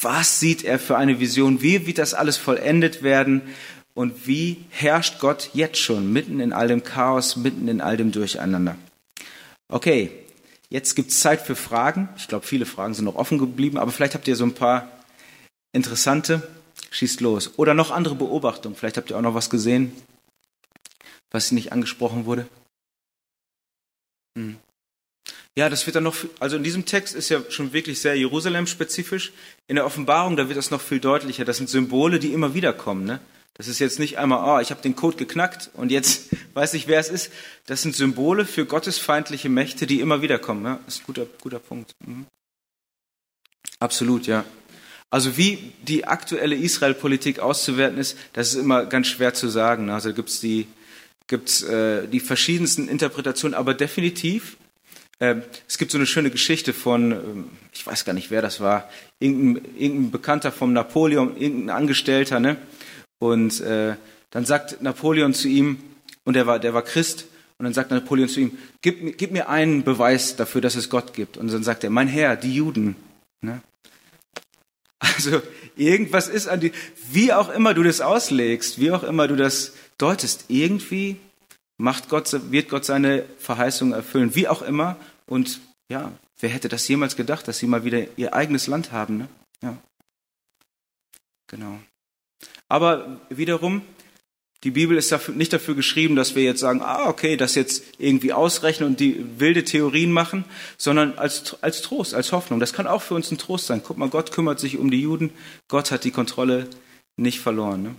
Was 0.01 0.39
sieht 0.39 0.63
er 0.63 0.77
für 0.77 0.97
eine 0.97 1.19
Vision? 1.19 1.61
Wie 1.61 1.87
wird 1.87 1.97
das 1.97 2.13
alles 2.13 2.37
vollendet 2.37 3.01
werden? 3.01 3.41
Und 3.95 4.27
wie 4.27 4.65
herrscht 4.69 5.19
Gott 5.19 5.49
jetzt 5.53 5.79
schon 5.79 6.13
mitten 6.13 6.39
in 6.39 6.53
all 6.53 6.67
dem 6.67 6.83
Chaos, 6.83 7.37
mitten 7.37 7.67
in 7.67 7.81
all 7.81 7.97
dem 7.97 8.11
Durcheinander. 8.11 8.77
Okay, 9.69 10.11
jetzt 10.69 10.95
gibt's 10.95 11.21
Zeit 11.21 11.41
für 11.41 11.55
Fragen. 11.55 12.09
Ich 12.17 12.27
glaube, 12.27 12.45
viele 12.45 12.65
Fragen 12.65 12.93
sind 12.93 13.05
noch 13.05 13.15
offen 13.15 13.39
geblieben, 13.39 13.77
aber 13.77 13.91
vielleicht 13.91 14.13
habt 14.13 14.27
ihr 14.27 14.35
so 14.35 14.45
ein 14.45 14.53
paar 14.53 14.91
interessante. 15.73 16.47
Schießt 16.91 17.21
los. 17.21 17.57
Oder 17.57 17.73
noch 17.73 17.89
andere 17.89 18.15
Beobachtungen. 18.15 18.75
Vielleicht 18.75 18.97
habt 18.97 19.09
ihr 19.09 19.17
auch 19.17 19.21
noch 19.21 19.33
was 19.33 19.49
gesehen, 19.49 19.91
was 21.31 21.51
nicht 21.51 21.71
angesprochen 21.71 22.25
wurde. 22.25 22.47
Hm. 24.37 24.57
Ja, 25.57 25.69
das 25.69 25.85
wird 25.85 25.95
dann 25.95 26.03
noch, 26.03 26.17
also 26.41 26.57
in 26.57 26.63
diesem 26.63 26.85
Text 26.85 27.15
ist 27.15 27.29
ja 27.29 27.41
schon 27.49 27.71
wirklich 27.71 28.01
sehr 28.01 28.17
Jerusalem-spezifisch. 28.17 29.31
In 29.67 29.77
der 29.77 29.85
Offenbarung, 29.85 30.35
da 30.35 30.49
wird 30.49 30.57
das 30.57 30.69
noch 30.69 30.81
viel 30.81 30.99
deutlicher. 30.99 31.45
Das 31.45 31.57
sind 31.57 31.69
Symbole, 31.69 32.19
die 32.19 32.33
immer 32.33 32.53
wieder 32.53 32.73
kommen. 32.73 33.05
Ne? 33.05 33.21
Das 33.55 33.67
ist 33.67 33.79
jetzt 33.79 33.99
nicht 33.99 34.17
einmal, 34.17 34.43
oh, 34.43 34.61
ich 34.61 34.69
habe 34.69 34.81
den 34.81 34.95
Code 34.95 35.17
geknackt 35.17 35.69
und 35.73 35.91
jetzt 35.91 36.29
weiß 36.53 36.73
ich, 36.75 36.87
wer 36.87 36.99
es 36.99 37.09
ist. 37.09 37.31
Das 37.65 37.81
sind 37.81 37.95
Symbole 37.95 38.45
für 38.45 38.65
gottesfeindliche 38.65 39.49
Mächte, 39.49 39.87
die 39.87 40.01
immer 40.01 40.21
wieder 40.21 40.37
kommen. 40.39 40.65
Ja? 40.65 40.79
Das 40.85 40.95
ist 40.95 41.01
ein 41.01 41.05
guter, 41.07 41.25
guter 41.41 41.59
Punkt. 41.59 41.95
Mhm. 42.05 42.25
Absolut, 43.79 44.27
ja. 44.27 44.45
Also 45.09 45.37
wie 45.37 45.73
die 45.83 46.05
aktuelle 46.05 46.55
Israel-Politik 46.55 47.39
auszuwerten 47.39 47.97
ist, 47.97 48.17
das 48.33 48.49
ist 48.49 48.55
immer 48.55 48.85
ganz 48.85 49.07
schwer 49.07 49.33
zu 49.33 49.47
sagen. 49.47 49.89
Also 49.89 50.13
gibt's 50.13 50.39
die, 50.39 50.67
gibt's 51.27 51.61
äh, 51.63 52.07
die 52.07 52.19
verschiedensten 52.19 52.89
Interpretationen, 52.89 53.55
aber 53.55 53.73
definitiv 53.73 54.57
äh, 55.19 55.35
es 55.67 55.77
gibt 55.77 55.91
so 55.91 55.97
eine 55.97 56.07
schöne 56.07 56.29
Geschichte 56.29 56.73
von, 56.73 57.11
äh, 57.11 57.17
ich 57.73 57.85
weiß 57.87 58.05
gar 58.05 58.13
nicht, 58.13 58.31
wer 58.31 58.41
das 58.41 58.59
war, 58.59 58.89
irgendein, 59.19 59.63
irgendein 59.77 60.11
Bekannter 60.11 60.51
vom 60.51 60.73
Napoleon, 60.73 61.37
irgendein 61.37 61.75
Angestellter, 61.75 62.39
ne? 62.39 62.57
Und 63.19 63.61
äh, 63.61 63.95
dann 64.31 64.45
sagt 64.45 64.81
Napoleon 64.81 65.33
zu 65.33 65.47
ihm, 65.47 65.79
und 66.23 66.35
der 66.35 66.47
war, 66.47 66.59
der 66.59 66.73
war 66.73 66.81
Christ, 66.81 67.25
und 67.57 67.63
dann 67.63 67.73
sagt 67.73 67.91
Napoleon 67.91 68.27
zu 68.27 68.41
ihm, 68.41 68.57
gib, 68.81 69.17
gib 69.17 69.31
mir 69.31 69.47
einen 69.47 69.83
Beweis 69.83 70.35
dafür, 70.35 70.61
dass 70.61 70.75
es 70.75 70.89
Gott 70.89 71.13
gibt. 71.13 71.37
Und 71.37 71.51
dann 71.51 71.63
sagt 71.63 71.83
er, 71.83 71.89
mein 71.89 72.07
Herr, 72.07 72.35
die 72.35 72.53
Juden. 72.53 72.95
Ne? 73.41 73.61
Also 74.99 75.41
irgendwas 75.75 76.27
ist 76.27 76.47
an 76.47 76.59
die, 76.59 76.71
wie 77.11 77.31
auch 77.31 77.49
immer 77.49 77.73
du 77.73 77.83
das 77.83 78.01
auslegst, 78.01 78.79
wie 78.79 78.91
auch 78.91 79.03
immer 79.03 79.27
du 79.27 79.35
das 79.35 79.73
deutest, 79.97 80.45
irgendwie 80.47 81.17
macht 81.77 82.09
Gott, 82.09 82.31
wird 82.51 82.69
Gott 82.69 82.85
seine 82.85 83.25
Verheißung 83.37 83.93
erfüllen, 83.93 84.35
wie 84.35 84.47
auch 84.47 84.61
immer. 84.61 84.97
Und 85.27 85.59
ja, 85.89 86.11
wer 86.39 86.49
hätte 86.49 86.69
das 86.69 86.87
jemals 86.87 87.15
gedacht, 87.15 87.47
dass 87.47 87.59
sie 87.59 87.67
mal 87.67 87.83
wieder 87.83 88.05
ihr 88.17 88.33
eigenes 88.33 88.67
Land 88.67 88.91
haben? 88.91 89.17
Ne? 89.17 89.27
Ja, 89.61 89.77
genau. 91.47 91.79
Aber 92.67 93.19
wiederum, 93.29 93.81
die 94.63 94.71
Bibel 94.71 94.97
ist 94.97 95.11
dafür, 95.11 95.35
nicht 95.35 95.53
dafür 95.53 95.75
geschrieben, 95.75 96.15
dass 96.15 96.35
wir 96.35 96.43
jetzt 96.43 96.59
sagen, 96.59 96.81
ah, 96.81 97.07
okay, 97.07 97.37
das 97.37 97.53
jetzt 97.53 97.83
irgendwie 97.99 98.33
ausrechnen 98.33 98.89
und 98.89 98.99
die 98.99 99.23
wilde 99.39 99.63
Theorien 99.63 100.11
machen, 100.11 100.43
sondern 100.77 101.17
als, 101.19 101.61
als 101.61 101.83
Trost, 101.83 102.15
als 102.15 102.31
Hoffnung. 102.31 102.59
Das 102.59 102.73
kann 102.73 102.87
auch 102.87 103.03
für 103.03 103.13
uns 103.13 103.29
ein 103.31 103.37
Trost 103.37 103.67
sein. 103.67 103.83
Guck 103.83 103.97
mal, 103.97 104.09
Gott 104.09 104.31
kümmert 104.31 104.59
sich 104.59 104.77
um 104.77 104.89
die 104.89 105.01
Juden. 105.01 105.31
Gott 105.67 105.91
hat 105.91 106.03
die 106.03 106.11
Kontrolle 106.11 106.67
nicht 107.15 107.41
verloren. 107.41 107.83
Ne? 107.83 107.95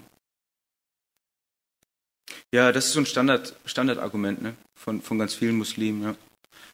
Ja, 2.52 2.72
das 2.72 2.86
ist 2.86 2.92
so 2.94 3.00
ein 3.00 3.06
Standard, 3.06 3.54
Standardargument 3.64 4.42
ne? 4.42 4.56
von, 4.74 5.00
von 5.02 5.18
ganz 5.18 5.34
vielen 5.34 5.56
Muslimen. 5.56 6.02
Ja. 6.02 6.16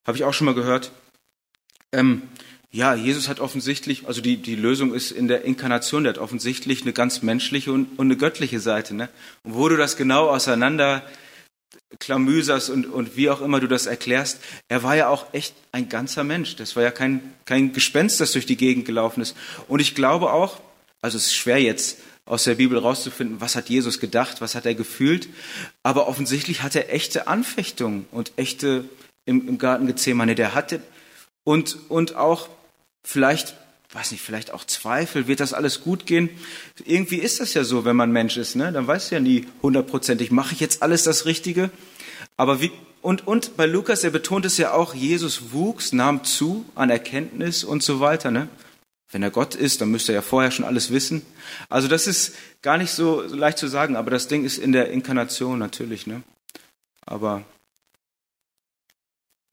Habe 0.07 0.17
ich 0.17 0.25
auch 0.25 0.33
schon 0.33 0.47
mal 0.47 0.55
gehört. 0.55 0.91
Ähm, 1.93 2.23
ja, 2.75 2.95
Jesus 2.95 3.29
hat 3.29 3.39
offensichtlich, 3.39 4.07
also 4.07 4.23
die, 4.23 4.39
die 4.39 4.57
Lösung 4.57 4.95
ist 4.95 5.11
in 5.11 5.29
der 5.29 5.45
Inkarnation, 5.45 6.05
der 6.05 6.15
hat 6.15 6.19
offensichtlich 6.19 6.83
eine 6.83 6.95
ganz 6.95 7.21
menschliche 7.21 7.71
und, 7.71 7.99
und 7.99 8.07
eine 8.07 8.17
göttliche 8.17 8.61
Seite. 8.61 8.95
Ne? 8.95 9.11
Und 9.43 9.55
wo 9.55 9.69
du 9.69 9.77
das 9.77 9.99
genau 9.99 10.29
auseinander 10.31 11.03
klamüserst 11.99 12.71
und, 12.71 12.87
und 12.87 13.15
wie 13.15 13.29
auch 13.29 13.43
immer 13.43 13.61
du 13.61 13.67
das 13.67 13.85
erklärst, 13.85 14.41
er 14.69 14.83
war 14.83 14.97
ja 14.97 15.09
auch 15.09 15.35
echt 15.35 15.55
ein 15.73 15.91
ganzer 15.91 16.25
Mensch. 16.25 16.57
Das 16.57 16.75
war 16.75 16.83
ja 16.83 16.91
kein, 16.91 17.21
kein 17.45 17.75
Gespenst, 17.75 18.21
das 18.21 18.33
durch 18.33 18.47
die 18.47 18.57
Gegend 18.57 18.87
gelaufen 18.87 19.21
ist. 19.21 19.37
Und 19.69 19.81
ich 19.81 19.95
glaube 19.95 20.33
auch, 20.33 20.59
also 21.03 21.19
es 21.19 21.27
ist 21.27 21.35
schwer 21.35 21.61
jetzt 21.61 21.99
aus 22.25 22.45
der 22.45 22.55
Bibel 22.55 22.79
rauszufinden, 22.79 23.43
was 23.43 23.55
hat 23.55 23.69
Jesus 23.69 24.01
gedacht, 24.01 24.41
was 24.41 24.55
hat 24.55 24.65
er 24.65 24.75
gefühlt, 24.75 25.29
aber 25.83 26.09
offensichtlich 26.09 26.63
hat 26.63 26.75
er 26.75 26.91
echte 26.91 27.27
Anfechtungen 27.27 28.07
und 28.13 28.33
echte 28.37 28.87
im, 29.27 29.47
im 29.47 29.59
Garten 29.59 29.87
Gethsemane, 29.87 30.35
der 30.35 30.55
hatte 30.55 30.81
und, 31.45 31.91
und 31.91 32.15
auch 32.15 32.49
vielleicht, 33.03 33.55
weiß 33.93 34.13
nicht, 34.13 34.23
vielleicht 34.23 34.53
auch 34.53 34.65
Zweifel, 34.65 35.27
wird 35.27 35.41
das 35.41 35.53
alles 35.53 35.83
gut 35.83 36.07
gehen? 36.07 36.31
Irgendwie 36.85 37.19
ist 37.19 37.41
das 37.41 37.55
ja 37.55 37.65
so, 37.65 37.85
wenn 37.85 37.97
man 37.97 38.13
Mensch 38.13 38.37
ist, 38.37 38.57
ne? 38.57 38.73
Dann 38.73 38.87
weiß 38.87 39.11
ja 39.11 39.21
nie 39.21 39.47
hundertprozentig, 39.63 40.31
mache 40.31 40.55
ich 40.55 40.61
jetzt 40.61 40.83
alles 40.83 41.05
das 41.05 41.27
Richtige? 41.27 41.71
Aber 42.37 42.61
wie, 42.61 42.73
und, 43.03 43.27
und 43.27 43.57
bei 43.57 43.67
Lukas, 43.67 44.05
er 44.05 44.11
betont 44.11 44.45
es 44.45 44.59
ja 44.59 44.73
auch, 44.73 44.95
Jesus 44.95 45.53
wuchs, 45.53 45.93
nahm 45.93 46.25
zu 46.25 46.65
an 46.75 46.91
Erkenntnis 46.91 47.65
und 47.65 47.83
so 47.83 48.01
weiter, 48.01 48.31
ne? 48.31 48.49
Wenn 49.11 49.23
er 49.23 49.31
Gott 49.31 49.55
ist, 49.55 49.83
dann 49.83 49.91
müsste 49.91 50.13
er 50.13 50.17
ja 50.17 50.23
vorher 50.23 50.51
schon 50.51 50.65
alles 50.65 50.91
wissen. 50.91 51.21
Also 51.69 51.87
das 51.87 52.07
ist 52.07 52.35
gar 52.63 52.79
nicht 52.79 52.93
so 52.93 53.21
leicht 53.21 53.59
zu 53.59 53.67
sagen, 53.69 53.95
aber 53.95 54.11
das 54.11 54.27
Ding 54.27 54.45
ist 54.45 54.57
in 54.57 54.73
der 54.73 54.91
Inkarnation 54.91 55.59
natürlich, 55.59 56.07
ne? 56.07 56.23
Aber 57.05 57.45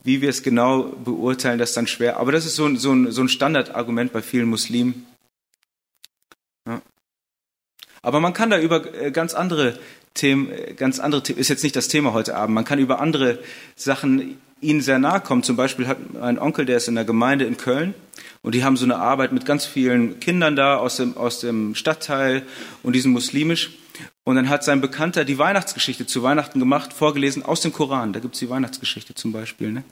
wie 0.03 0.21
wir 0.21 0.29
es 0.29 0.43
genau 0.43 0.83
beurteilen, 0.83 1.59
das 1.59 1.69
ist 1.69 1.77
dann 1.77 1.87
schwer. 1.87 2.17
Aber 2.17 2.31
das 2.31 2.45
ist 2.45 2.55
so 2.55 2.65
ein, 2.65 2.77
so 2.77 2.93
ein, 2.93 3.11
so 3.11 3.21
ein 3.21 3.29
Standardargument 3.29 4.13
bei 4.13 4.21
vielen 4.21 4.47
Muslimen. 4.47 5.05
Ja. 6.67 6.81
Aber 8.01 8.19
man 8.19 8.33
kann 8.33 8.49
da 8.49 8.59
über 8.59 8.93
äh, 8.93 9.11
ganz 9.11 9.33
andere 9.33 9.77
Themen, 10.13 10.51
äh, 10.51 10.73
ganz 10.73 10.99
andere 10.99 11.23
Themen, 11.23 11.39
ist 11.39 11.49
jetzt 11.49 11.63
nicht 11.63 11.75
das 11.75 11.89
Thema 11.89 12.13
heute 12.13 12.35
Abend, 12.35 12.55
man 12.55 12.65
kann 12.65 12.79
über 12.79 12.99
andere 12.99 13.39
Sachen 13.75 14.37
ihnen 14.61 14.81
sehr 14.81 14.99
nahe 14.99 15.21
kommen. 15.21 15.43
Zum 15.43 15.55
Beispiel 15.55 15.87
hat 15.87 15.97
ein 16.21 16.39
Onkel, 16.39 16.65
der 16.65 16.77
ist 16.77 16.87
in 16.87 16.95
der 16.95 17.05
Gemeinde 17.05 17.45
in 17.45 17.57
Köln 17.57 17.93
und 18.41 18.55
die 18.55 18.63
haben 18.63 18.77
so 18.77 18.85
eine 18.85 18.97
Arbeit 18.97 19.31
mit 19.31 19.45
ganz 19.45 19.65
vielen 19.65 20.19
Kindern 20.19 20.55
da 20.55 20.77
aus 20.77 20.97
dem, 20.97 21.17
aus 21.17 21.39
dem 21.39 21.75
Stadtteil 21.75 22.43
und 22.83 22.93
die 22.93 22.99
sind 22.99 23.11
muslimisch. 23.11 23.71
Und 24.29 24.35
dann 24.35 24.47
hat 24.47 24.63
sein 24.63 24.79
Bekannter 24.79 25.25
die 25.25 25.39
Weihnachtsgeschichte 25.39 26.05
zu 26.05 26.21
Weihnachten 26.21 26.59
gemacht, 26.59 26.93
vorgelesen 26.93 27.43
aus 27.43 27.61
dem 27.61 27.73
Koran. 27.73 28.13
Da 28.13 28.19
gibt's 28.19 28.37
die 28.37 28.49
Weihnachtsgeschichte 28.51 29.15
zum 29.15 29.31
Beispiel. 29.31 29.71
Ne? 29.71 29.83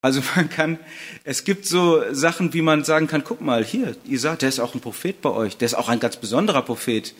Also 0.00 0.22
man 0.36 0.48
kann, 0.48 0.78
es 1.24 1.42
gibt 1.42 1.66
so 1.66 2.00
Sachen, 2.12 2.54
wie 2.54 2.62
man 2.62 2.84
sagen 2.84 3.08
kann, 3.08 3.24
guck 3.24 3.40
mal, 3.40 3.64
hier, 3.64 3.96
Isa, 4.06 4.36
der 4.36 4.48
ist 4.48 4.60
auch 4.60 4.76
ein 4.76 4.80
Prophet 4.80 5.20
bei 5.20 5.30
euch, 5.30 5.56
der 5.56 5.66
ist 5.66 5.74
auch 5.74 5.88
ein 5.88 5.98
ganz 5.98 6.16
besonderer 6.16 6.62
Prophet. 6.62 7.16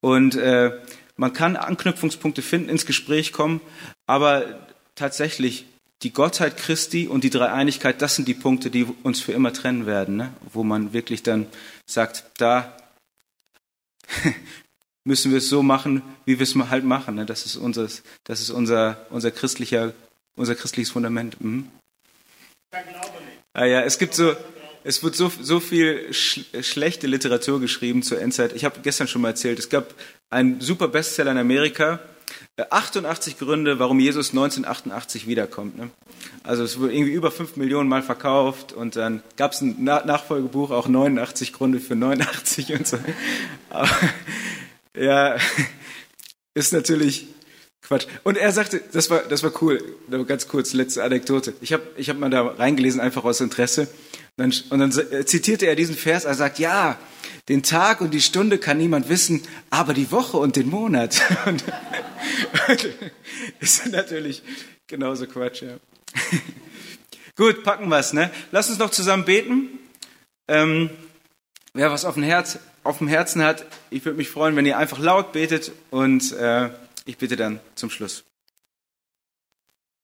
Und 0.00 0.34
äh, 0.34 0.72
man 1.16 1.32
kann 1.32 1.54
Anknüpfungspunkte 1.54 2.42
finden, 2.42 2.70
ins 2.70 2.86
Gespräch 2.86 3.32
kommen, 3.32 3.60
aber 4.04 4.66
tatsächlich 4.96 5.64
die 6.02 6.12
Gottheit 6.12 6.56
Christi 6.56 7.06
und 7.06 7.22
die 7.22 7.30
Dreieinigkeit, 7.30 8.02
das 8.02 8.16
sind 8.16 8.26
die 8.26 8.34
Punkte, 8.34 8.68
die 8.68 8.84
uns 9.04 9.20
für 9.20 9.30
immer 9.30 9.52
trennen 9.52 9.86
werden, 9.86 10.16
ne? 10.16 10.32
wo 10.52 10.64
man 10.64 10.92
wirklich 10.92 11.22
dann 11.22 11.46
sagt, 11.86 12.24
da 12.38 12.76
müssen 15.04 15.30
wir 15.30 15.38
es 15.38 15.48
so 15.48 15.62
machen, 15.62 16.02
wie 16.24 16.38
wir 16.38 16.44
es 16.44 16.54
halt 16.70 16.84
machen. 16.84 17.14
Ne? 17.16 17.26
Das 17.26 17.46
ist, 17.46 17.56
unser, 17.56 17.88
das 18.24 18.40
ist 18.40 18.50
unser, 18.50 19.06
unser, 19.10 19.30
christlicher, 19.30 19.92
unser 20.36 20.54
christliches 20.54 20.90
Fundament. 20.90 21.40
Mhm. 21.40 21.68
Ah, 23.52 23.66
ja, 23.66 23.82
es 23.82 23.98
gibt 23.98 24.14
so, 24.14 24.34
es 24.82 25.02
wird 25.02 25.14
so, 25.14 25.30
so 25.40 25.60
viel 25.60 26.12
sch 26.12 26.40
schlechte 26.62 27.06
Literatur 27.06 27.60
geschrieben 27.60 28.02
zur 28.02 28.20
Endzeit. 28.20 28.52
Ich 28.54 28.64
habe 28.64 28.80
gestern 28.82 29.06
schon 29.06 29.22
mal 29.22 29.28
erzählt, 29.28 29.58
es 29.58 29.68
gab 29.68 29.94
einen 30.30 30.60
super 30.60 30.88
Bestseller 30.88 31.30
in 31.30 31.38
Amerika, 31.38 32.00
88 32.70 33.38
Gründe, 33.38 33.78
warum 33.78 33.98
Jesus 33.98 34.30
1988 34.30 35.26
wiederkommt. 35.26 35.76
Ne? 35.76 35.90
Also 36.42 36.62
es 36.62 36.78
wurde 36.78 36.94
irgendwie 36.94 37.12
über 37.12 37.30
5 37.30 37.56
Millionen 37.56 37.88
Mal 37.88 38.02
verkauft 38.02 38.72
und 38.72 38.96
dann 38.96 39.22
gab 39.36 39.52
es 39.52 39.60
ein 39.60 39.82
Nachfolgebuch, 39.82 40.70
auch 40.70 40.88
89 40.88 41.52
Gründe 41.52 41.80
für 41.80 41.96
89 41.96 42.72
und 42.72 42.86
so. 42.86 42.98
Aber 43.70 43.88
ja, 44.96 45.36
ist 46.54 46.72
natürlich 46.72 47.28
Quatsch. 47.82 48.06
Und 48.22 48.38
er 48.38 48.50
sagte, 48.52 48.80
das 48.92 49.10
war, 49.10 49.20
das 49.20 49.42
war 49.42 49.52
cool, 49.62 49.96
ganz 50.26 50.48
kurz, 50.48 50.72
letzte 50.72 51.04
Anekdote. 51.04 51.54
Ich 51.60 51.72
habe 51.72 51.82
ich 51.96 52.08
hab 52.08 52.18
mal 52.18 52.30
da 52.30 52.42
reingelesen, 52.42 53.00
einfach 53.00 53.24
aus 53.24 53.40
Interesse. 53.40 53.88
Und 54.36 54.54
dann, 54.70 54.70
und 54.70 54.78
dann 54.78 55.26
zitierte 55.26 55.66
er 55.66 55.76
diesen 55.76 55.94
Vers, 55.94 56.24
er 56.24 56.34
sagt, 56.34 56.58
ja, 56.58 56.98
den 57.48 57.62
Tag 57.62 58.00
und 58.00 58.12
die 58.12 58.22
Stunde 58.22 58.58
kann 58.58 58.78
niemand 58.78 59.08
wissen, 59.08 59.42
aber 59.70 59.92
die 59.92 60.10
Woche 60.10 60.38
und 60.38 60.56
den 60.56 60.68
Monat. 60.68 61.20
Und, 61.46 61.62
ist 63.60 63.86
natürlich 63.88 64.42
genauso 64.86 65.26
Quatsch, 65.26 65.62
ja. 65.62 65.76
Gut, 67.36 67.62
packen 67.64 67.88
wir's, 67.88 68.12
ne? 68.12 68.30
Lass 68.50 68.70
uns 68.70 68.78
noch 68.78 68.90
zusammen 68.90 69.24
beten. 69.24 69.78
Ähm, 70.48 70.88
wer 71.74 71.90
was 71.90 72.04
auf 72.04 72.14
dem, 72.14 72.22
Herz, 72.22 72.58
auf 72.84 72.98
dem 72.98 73.08
Herzen 73.08 73.42
hat, 73.42 73.66
ich 73.90 74.04
würde 74.04 74.18
mich 74.18 74.28
freuen, 74.28 74.54
wenn 74.56 74.66
ihr 74.66 74.78
einfach 74.78 74.98
laut 74.98 75.32
betet 75.32 75.72
und 75.90 76.32
äh, 76.32 76.70
ich 77.06 77.18
bitte 77.18 77.36
dann 77.36 77.60
zum 77.74 77.90
Schluss. 77.90 78.24